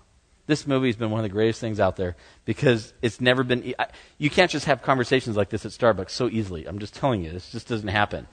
This 0.49 0.66
movie 0.66 0.88
has 0.88 0.96
been 0.96 1.11
one 1.11 1.20
of 1.20 1.24
the 1.24 1.28
greatest 1.28 1.61
things 1.61 1.78
out 1.78 1.96
there 1.96 2.16
because 2.46 2.94
it's 3.03 3.20
never 3.20 3.44
been. 3.44 3.74
You 4.16 4.30
can't 4.30 4.51
just 4.51 4.64
have 4.64 4.80
conversations 4.80 5.36
like 5.36 5.51
this 5.51 5.66
at 5.66 5.72
Starbucks 5.72 6.09
so 6.09 6.26
easily. 6.26 6.64
I'm 6.64 6.78
just 6.78 6.94
telling 6.94 7.22
you, 7.22 7.30
this 7.30 7.53
just 7.53 7.68
doesn't 7.68 7.88
happen. 7.88 8.26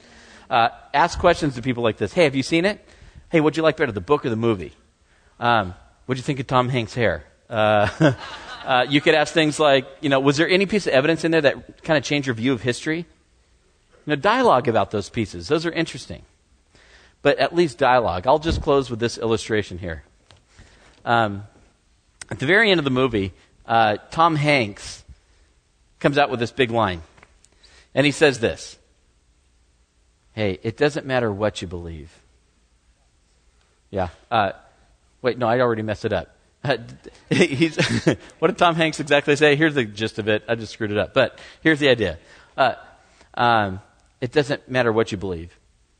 Uh, 0.50 0.70
ask 0.94 1.20
questions 1.20 1.56
to 1.56 1.62
people 1.62 1.84
like 1.84 1.98
this. 1.98 2.14
Hey, 2.14 2.24
have 2.24 2.34
you 2.34 2.42
seen 2.42 2.64
it? 2.64 2.88
Hey, 3.30 3.42
what'd 3.42 3.58
you 3.58 3.64
like 3.64 3.76
better, 3.76 3.92
the 3.92 4.00
book 4.00 4.26
or 4.26 4.30
the 4.30 4.38
movie? 4.38 4.72
Um, 5.42 5.74
what'd 6.06 6.18
you 6.18 6.24
think 6.24 6.40
of 6.40 6.48
Tom 6.48 6.70
Hanks' 6.70 6.94
hair? 6.94 7.26
Uh, 7.50 8.14
uh, 8.64 8.86
you 8.88 9.02
could 9.02 9.14
ask 9.14 9.34
things 9.34 9.60
like, 9.60 9.86
you 10.00 10.08
know, 10.08 10.22
was 10.22 10.38
there 10.38 10.48
any 10.48 10.66
piece 10.66 10.88
of 10.88 10.94
evidence 10.94 11.26
in 11.26 11.32
there 11.32 11.42
that 11.42 11.84
kind 11.84 11.98
of 11.98 12.06
changed 12.06 12.28
your 12.28 12.36
view 12.36 12.54
of 12.54 12.62
history? 12.62 13.00
You 13.00 13.06
know, 14.06 14.16
dialogue 14.16 14.70
about 14.70 14.92
those 14.92 15.10
pieces. 15.10 15.50
Those 15.50 15.66
are 15.66 15.72
interesting. 15.74 16.22
But 17.22 17.40
at 17.40 17.54
least 17.54 17.78
dialogue. 17.78 18.26
I'll 18.26 18.40
just 18.40 18.62
close 18.62 18.90
with 18.90 19.02
this 19.02 19.18
illustration 19.18 19.80
here. 19.80 20.04
Um, 21.04 21.44
at 22.30 22.40
the 22.40 22.46
very 22.46 22.72
end 22.72 22.80
of 22.80 22.84
the 22.84 22.92
movie, 22.92 23.34
uh, 23.66 23.98
Tom 24.12 24.36
Hanks 24.36 25.04
comes 26.00 26.18
out 26.18 26.30
with 26.30 26.40
this 26.40 26.52
big 26.52 26.72
line. 26.72 27.02
And 27.94 28.06
he 28.06 28.12
says 28.12 28.40
this 28.40 28.78
Hey, 30.34 30.60
it 30.64 30.78
doesn't 30.78 31.06
matter 31.06 31.32
what 31.32 31.62
you 31.62 31.68
believe. 31.68 32.12
Yeah. 33.90 34.10
Uh, 34.30 34.52
wait, 35.22 35.38
no, 35.38 35.48
I 35.48 35.62
already 35.62 35.82
messed 35.82 36.06
it 36.06 36.12
up. 36.12 36.36
Uh, 36.64 36.78
he's, 37.30 37.78
what 38.40 38.50
did 38.50 38.58
Tom 38.58 38.76
Hanks 38.76 39.00
exactly 39.00 39.36
say? 39.36 39.56
Here's 39.56 39.76
the 39.76 39.86
gist 39.86 40.20
of 40.20 40.28
it. 40.28 40.44
I 40.48 40.56
just 40.56 40.74
screwed 40.74 40.92
it 40.92 40.98
up. 40.98 41.14
But 41.14 41.40
here's 41.62 41.80
the 41.80 41.90
idea 41.90 42.18
uh, 42.58 42.76
um, 43.34 43.80
it 44.20 44.32
doesn't 44.32 44.70
matter 44.70 44.92
what 44.92 45.12
you 45.12 45.18
believe 45.18 45.58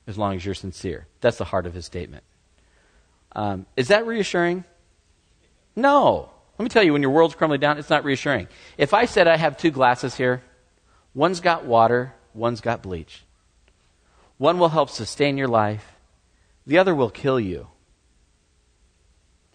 as 0.08 0.18
long 0.18 0.36
as 0.36 0.46
you're 0.46 0.56
sincere. 0.56 1.08
That's 1.22 1.38
the 1.38 1.46
heart 1.46 1.66
of 1.66 1.74
his 1.74 1.86
statement. 1.86 2.24
Um, 3.32 3.66
is 3.76 3.90
that 3.90 4.06
reassuring? 4.06 4.64
No. 5.76 6.30
Let 6.58 6.64
me 6.64 6.70
tell 6.70 6.84
you, 6.84 6.94
when 6.94 7.02
your 7.02 7.12
world's 7.12 7.36
crumbling 7.36 7.60
down, 7.60 7.78
it's 7.78 7.90
not 7.90 8.06
reassuring. 8.06 8.48
If 8.78 8.94
I 8.94 9.06
said 9.06 9.28
I 9.28 9.36
have 9.36 9.58
two 9.58 9.72
glasses 9.72 10.16
here, 10.16 10.42
one's 11.14 11.42
got 11.42 11.66
water, 11.66 12.14
one's 12.34 12.62
got 12.62 12.82
bleach. 12.82 13.24
One 14.38 14.58
will 14.58 14.70
help 14.70 14.90
sustain 14.90 15.38
your 15.38 15.48
life, 15.48 15.94
the 16.66 16.78
other 16.78 16.96
will 16.96 17.10
kill 17.10 17.40
you. 17.40 17.68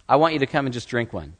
I 0.08 0.16
want 0.16 0.34
you 0.34 0.40
to 0.40 0.46
come 0.46 0.66
and 0.66 0.72
just 0.72 0.88
drink 0.88 1.12
one. 1.12 1.34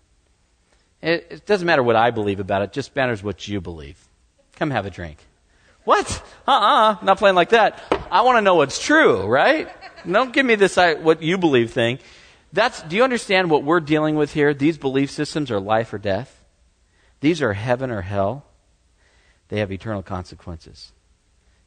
It, 1.03 1.27
it 1.31 1.47
doesn't 1.47 1.67
matter 1.67 1.83
what 1.83 1.97
I 1.97 2.11
believe 2.11 2.41
about 2.41 2.63
it, 2.63 2.67
it 2.67 2.73
just 2.73 2.95
matters 2.97 3.23
what 3.23 3.47
you 3.49 3.61
believe. 3.61 3.99
Come 4.57 4.71
have 4.71 4.87
a 4.87 4.91
drink. 4.91 5.19
What? 5.85 6.23
Uh 6.47 6.51
uh-uh, 6.51 6.93
uh 6.93 7.05
not 7.05 7.19
playing 7.19 7.37
like 7.37 7.51
that. 7.51 7.83
I 8.11 8.23
want 8.23 8.37
to 8.37 8.43
know 8.43 8.55
what's 8.55 8.79
true, 8.79 9.27
right? 9.27 9.69
Don't 10.11 10.33
give 10.33 10.45
me 10.45 10.55
this 10.55 10.77
what 10.77 11.23
you 11.23 11.39
believe 11.39 11.73
thing. 11.73 11.99
That's, 12.53 12.83
do 12.83 12.97
you 12.97 13.05
understand 13.05 13.51
what 13.51 13.63
we're 13.63 13.81
dealing 13.81 14.17
with 14.17 14.33
here? 14.33 14.53
These 14.53 14.79
belief 14.79 15.11
systems 15.11 15.51
are 15.51 15.61
life 15.61 15.93
or 15.93 15.99
death. 15.99 16.43
These 17.21 17.43
are 17.43 17.53
heaven 17.53 17.91
or 17.91 18.01
hell. 18.01 18.45
They 19.49 19.61
have 19.61 19.71
eternal 19.71 20.03
consequences. 20.03 20.93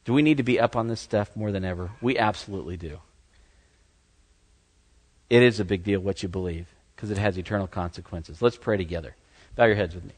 Do 0.04 0.12
we 0.12 0.22
need 0.22 0.36
to 0.36 0.42
be 0.42 0.60
up 0.60 0.76
on 0.76 0.88
this 0.88 1.00
stuff 1.00 1.34
more 1.34 1.52
than 1.52 1.64
ever? 1.64 1.90
We 2.02 2.18
absolutely 2.18 2.76
do. 2.76 2.98
It 5.30 5.42
is 5.42 5.60
a 5.60 5.64
big 5.64 5.84
deal 5.84 6.00
what 6.00 6.22
you 6.22 6.28
believe 6.28 6.68
because 6.94 7.10
it 7.10 7.18
has 7.18 7.38
eternal 7.38 7.66
consequences. 7.66 8.42
Let's 8.42 8.56
pray 8.56 8.76
together. 8.76 9.16
Bow 9.56 9.64
your 9.64 9.76
heads 9.76 9.94
with 9.94 10.04
me. 10.04 10.12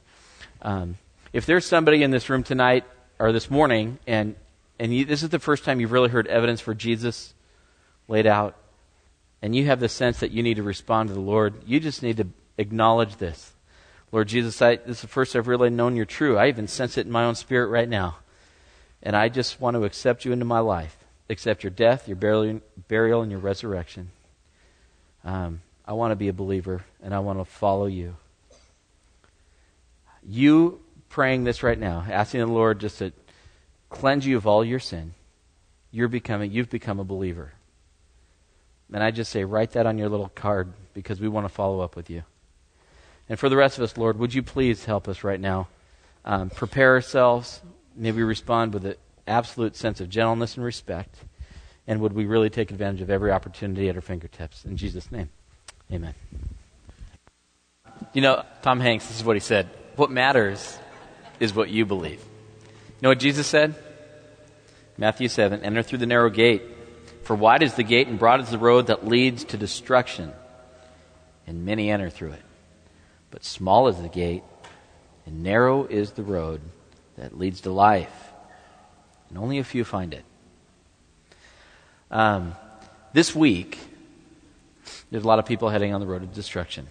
Um, 0.63 0.97
if 1.33 1.47
there's 1.47 1.65
somebody 1.65 2.03
in 2.03 2.11
this 2.11 2.29
room 2.29 2.43
tonight 2.43 2.85
or 3.19 3.33
this 3.33 3.51
morning 3.51 3.99
and 4.07 4.35
and 4.79 4.95
you, 4.95 5.05
this 5.05 5.23
is 5.23 5.31
the 5.31 5.39
first 5.39 5.65
time 5.65 5.81
you've 5.81 5.93
really 5.93 6.11
heard 6.11 6.27
evidence 6.27 6.61
for 6.61 6.75
Jesus 6.75 7.33
laid 8.09 8.27
out, 8.27 8.57
and 9.47 9.55
you 9.55 9.67
have 9.67 9.79
the 9.79 9.89
sense 9.89 10.19
that 10.19 10.33
you 10.33 10.43
need 10.43 10.57
to 10.57 10.65
respond 10.65 11.09
to 11.09 11.15
the 11.15 11.21
Lord, 11.21 11.55
you 11.65 11.79
just 11.79 12.03
need 12.03 12.17
to 12.17 12.27
acknowledge 12.59 13.19
this. 13.19 13.53
Lord 14.11 14.27
Jesus, 14.27 14.61
I, 14.61 14.75
this 14.75 14.97
is 14.97 15.03
the 15.03 15.07
first 15.07 15.37
I've 15.37 15.47
really 15.47 15.71
known 15.71 15.95
you're 15.95 16.05
true. 16.05 16.37
I 16.37 16.49
even 16.49 16.67
sense 16.67 16.99
it 16.99 17.07
in 17.07 17.13
my 17.13 17.23
own 17.23 17.37
spirit 17.37 17.69
right 17.69 17.89
now. 17.89 18.17
And 19.05 19.15
I 19.15 19.29
just 19.29 19.61
want 19.61 19.77
to 19.77 19.85
accept 19.85 20.25
you 20.25 20.33
into 20.33 20.45
my 20.45 20.59
life, 20.59 20.97
accept 21.31 21.63
your 21.63 21.71
death, 21.71 22.09
your 22.09 22.17
burial, 22.17 23.23
and 23.23 23.31
your 23.31 23.39
resurrection. 23.39 24.11
Um, 25.25 25.61
I 25.87 25.93
want 25.93 26.11
to 26.11 26.17
be 26.17 26.27
a 26.27 26.33
believer, 26.33 26.85
and 27.01 27.15
I 27.15 27.21
want 27.21 27.39
to 27.39 27.45
follow 27.45 27.87
you. 27.87 28.17
you 30.25 30.81
praying 31.09 31.45
this 31.45 31.63
right 31.63 31.79
now, 31.79 32.05
asking 32.11 32.41
the 32.41 32.47
Lord 32.47 32.81
just 32.81 32.99
to 32.99 33.13
cleanse 33.91 34.27
you 34.27 34.39
of 34.39 34.49
all 34.49 34.65
your 34.65 34.81
sin, 34.81 35.15
you're 35.93 36.09
becoming, 36.09 36.51
you've 36.51 36.69
become 36.69 36.99
a 36.99 37.05
believer. 37.05 37.53
And 38.93 39.03
I 39.03 39.11
just 39.11 39.33
say, 39.33 39.45
write 39.45 39.73
that 39.73 39.87
on 39.87 39.99
your 39.99 40.09
little 40.09 40.29
card 40.29 40.73
because 40.95 41.21
we 41.21 41.29
want 41.29 41.47
to 41.47 41.53
follow 41.53 41.81
up 41.81 41.97
with 41.97 42.09
you. 42.09 42.23
And 43.29 43.39
for 43.39 43.49
the 43.49 43.57
rest 43.57 43.79
of 43.79 43.85
us, 43.85 43.97
Lord, 43.97 44.19
would 44.19 44.33
you 44.35 44.43
please 44.43 44.85
help 44.85 45.09
us 45.09 45.25
right 45.25 45.41
now? 45.41 45.69
Um, 46.25 46.51
prepare 46.51 46.95
ourselves. 46.95 47.61
Maybe 47.97 48.23
respond 48.23 48.75
with 48.75 48.87
an 48.87 48.95
absolute 49.27 49.75
sense 49.77 50.01
of 50.01 50.09
gentleness 50.09 50.57
and 50.57 50.65
respect. 50.65 51.17
And 51.87 52.01
would 52.01 52.13
we 52.13 52.27
really 52.27 52.51
take 52.51 52.71
advantage 52.71 53.01
of 53.01 53.11
every 53.11 53.31
opportunity 53.31 53.89
at 53.89 53.95
our 53.97 54.01
fingertips? 54.01 54.65
In 54.65 54.77
Jesus' 54.77 55.11
name, 55.11 55.31
amen. 55.93 56.15
You 58.13 58.21
know, 58.21 58.45
Tom 58.63 58.81
Hanks, 58.81 59.07
this 59.07 59.19
is 59.19 59.25
what 59.25 59.37
he 59.37 59.41
said. 59.41 59.69
What 59.97 60.11
matters 60.11 60.79
is 61.41 61.55
what 61.55 61.71
you 61.71 61.87
believe. 61.87 62.21
You 62.21 63.03
know 63.03 63.09
what 63.11 63.19
Jesus 63.19 63.47
said? 63.47 63.75
Matthew 64.99 65.29
7 65.29 65.63
Enter 65.63 65.83
through 65.83 65.99
the 65.99 66.07
narrow 66.07 66.31
gate. 66.31 66.63
For 67.27 67.35
wide 67.35 67.65
is 67.65 67.75
the 67.75 67.83
gate 67.83 68.07
and 68.07 68.21
broad 68.21 68.41
is 68.41 68.51
the 68.51 68.59
road 68.59 68.87
that 68.87 69.05
leads 69.05 69.43
to 69.47 69.57
destruction, 69.57 70.33
and 71.45 71.65
many 71.65 71.91
enter 71.91 72.09
through 72.09 72.31
it. 72.31 72.43
But 73.33 73.45
small 73.45 73.89
is 73.89 74.01
the 74.01 74.09
gate, 74.09 74.45
and 75.27 75.43
narrow 75.43 75.87
is 75.87 76.13
the 76.13 76.23
road 76.23 76.61
that 77.17 77.37
leads 77.37 77.63
to 77.63 77.73
life, 77.73 78.15
and 79.29 79.39
only 79.39 79.59
a 79.59 79.65
few 79.65 79.83
find 79.85 80.15
it. 80.15 80.25
Um, 82.13 82.55
this 83.13 83.35
week, 83.35 83.77
there's 85.11 85.25
a 85.25 85.27
lot 85.27 85.41
of 85.41 85.47
people 85.47 85.69
heading 85.69 85.93
on 85.93 86.01
the 86.01 86.07
road 86.07 86.23
of 86.23 86.33
destruction. 86.33 86.87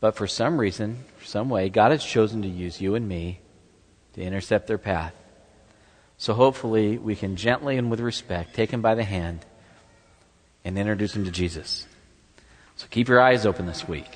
But 0.00 0.16
for 0.16 0.26
some 0.26 0.60
reason, 0.60 0.98
some 1.24 1.48
way, 1.48 1.70
God 1.70 1.92
has 1.92 2.04
chosen 2.04 2.42
to 2.42 2.48
use 2.48 2.78
you 2.78 2.94
and 2.94 3.08
me 3.08 3.40
to 4.12 4.20
intercept 4.20 4.66
their 4.66 4.76
path. 4.76 5.14
So 6.18 6.34
hopefully, 6.34 6.98
we 6.98 7.14
can 7.14 7.36
gently 7.36 7.76
and 7.76 7.90
with 7.90 8.00
respect 8.00 8.54
take 8.54 8.70
him 8.70 8.82
by 8.82 8.94
the 8.94 9.04
hand 9.04 9.44
and 10.64 10.78
introduce 10.78 11.14
him 11.14 11.24
to 11.24 11.30
Jesus. 11.30 11.86
So 12.76 12.86
keep 12.90 13.08
your 13.08 13.20
eyes 13.20 13.46
open 13.46 13.66
this 13.66 13.86
week. 13.86 14.10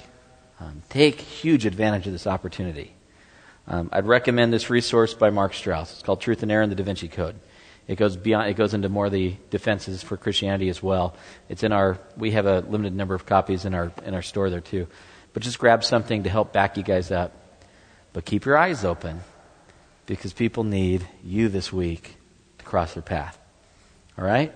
Um, 0.59 0.82
take 0.88 1.20
huge 1.20 1.64
advantage 1.66 2.07
of 2.07 2.12
this 2.12 2.26
opportunity. 2.26 2.92
Um, 3.66 3.88
I'd 3.92 4.07
recommend 4.07 4.53
this 4.53 4.68
resource 4.68 5.14
by 5.14 5.30
Mark 5.30 5.55
Strauss. 5.55 5.92
It's 5.92 6.03
called 6.03 6.20
Truth 6.20 6.42
and 6.42 6.51
Error 6.51 6.62
in 6.62 6.70
the 6.70 6.76
Da 6.76 6.82
Vinci 6.82 7.09
Code. 7.09 7.36
It 7.86 7.96
goes 7.96 8.16
beyond. 8.16 8.48
It 8.51 8.55
goes 8.55 8.74
into 8.74 8.88
more 8.88 9.07
of 9.07 9.12
the 9.12 9.36
defenses 9.51 10.03
for 10.03 10.16
Christianity 10.16 10.68
as 10.68 10.82
well. 10.82 11.16
It's 11.48 11.62
in 11.62 11.72
our. 11.72 11.98
We 12.16 12.32
have 12.32 12.46
a 12.46 12.61
limited 12.61 12.94
number 12.94 13.14
of 13.14 13.26
copies 13.26 13.64
in 13.64 13.74
our 13.74 13.92
in 14.05 14.14
our 14.14 14.22
store 14.22 14.51
there 14.51 14.61
too. 14.61 14.86
But 15.32 15.42
just 15.42 15.59
grab 15.59 15.82
something 15.84 16.24
to 16.24 16.30
help 16.30 16.53
back 16.53 16.76
you 16.76 16.82
guys 16.82 17.11
up. 17.11 17.32
But 18.12 18.24
keep 18.24 18.44
your 18.44 18.57
eyes 18.57 18.84
open 18.84 19.20
because 20.11 20.32
people 20.32 20.64
need 20.64 21.06
you 21.22 21.48
this 21.48 21.72
week 21.72 22.16
to 22.58 22.64
cross 22.64 22.94
their 22.94 23.02
path. 23.02 23.38
All 24.18 24.24
right? 24.24 24.52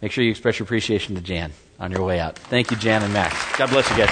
Make 0.00 0.12
sure 0.12 0.22
you 0.22 0.30
express 0.30 0.60
your 0.60 0.64
appreciation 0.66 1.16
to 1.16 1.20
Jan 1.20 1.50
on 1.80 1.90
your 1.90 2.04
way 2.04 2.20
out. 2.20 2.38
Thank 2.38 2.70
you, 2.70 2.76
Jan 2.76 3.02
and 3.02 3.12
Max. 3.12 3.34
God 3.58 3.70
bless 3.70 3.90
you 3.90 3.96
guys. 3.96 4.10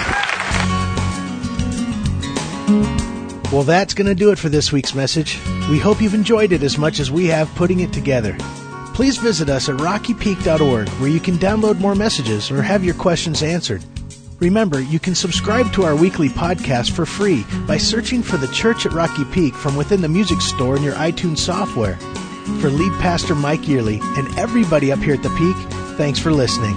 Well, 3.49 3.63
that's 3.63 3.93
going 3.93 4.07
to 4.07 4.15
do 4.15 4.31
it 4.31 4.37
for 4.37 4.49
this 4.49 4.73
week's 4.73 4.93
message. 4.93 5.39
We 5.69 5.79
hope 5.79 6.01
you've 6.01 6.13
enjoyed 6.13 6.51
it 6.51 6.63
as 6.63 6.77
much 6.77 6.99
as 6.99 7.09
we 7.09 7.27
have 7.27 7.47
putting 7.55 7.79
it 7.79 7.93
together. 7.93 8.35
Please 8.93 9.17
visit 9.17 9.47
us 9.47 9.69
at 9.69 9.77
rockypeak.org 9.77 10.89
where 10.89 11.09
you 11.09 11.21
can 11.21 11.35
download 11.35 11.79
more 11.79 11.95
messages 11.95 12.51
or 12.51 12.61
have 12.61 12.83
your 12.83 12.95
questions 12.95 13.41
answered. 13.41 13.85
Remember, 14.43 14.81
you 14.81 14.99
can 14.99 15.15
subscribe 15.15 15.71
to 15.71 15.85
our 15.85 15.95
weekly 15.95 16.27
podcast 16.27 16.91
for 16.91 17.05
free 17.05 17.45
by 17.65 17.77
searching 17.77 18.21
for 18.21 18.35
the 18.35 18.49
Church 18.49 18.85
at 18.85 18.91
Rocky 18.91 19.23
Peak 19.23 19.53
from 19.53 19.77
within 19.77 20.01
the 20.01 20.09
music 20.09 20.41
store 20.41 20.75
in 20.75 20.83
your 20.83 20.95
iTunes 20.95 21.37
software. 21.37 21.95
For 22.59 22.69
lead 22.69 22.91
pastor 22.99 23.35
Mike 23.35 23.69
Yearly 23.69 24.01
and 24.17 24.37
everybody 24.37 24.91
up 24.91 24.99
here 24.99 25.13
at 25.13 25.23
the 25.23 25.29
Peak, 25.29 25.55
thanks 25.97 26.19
for 26.19 26.33
listening. 26.33 26.75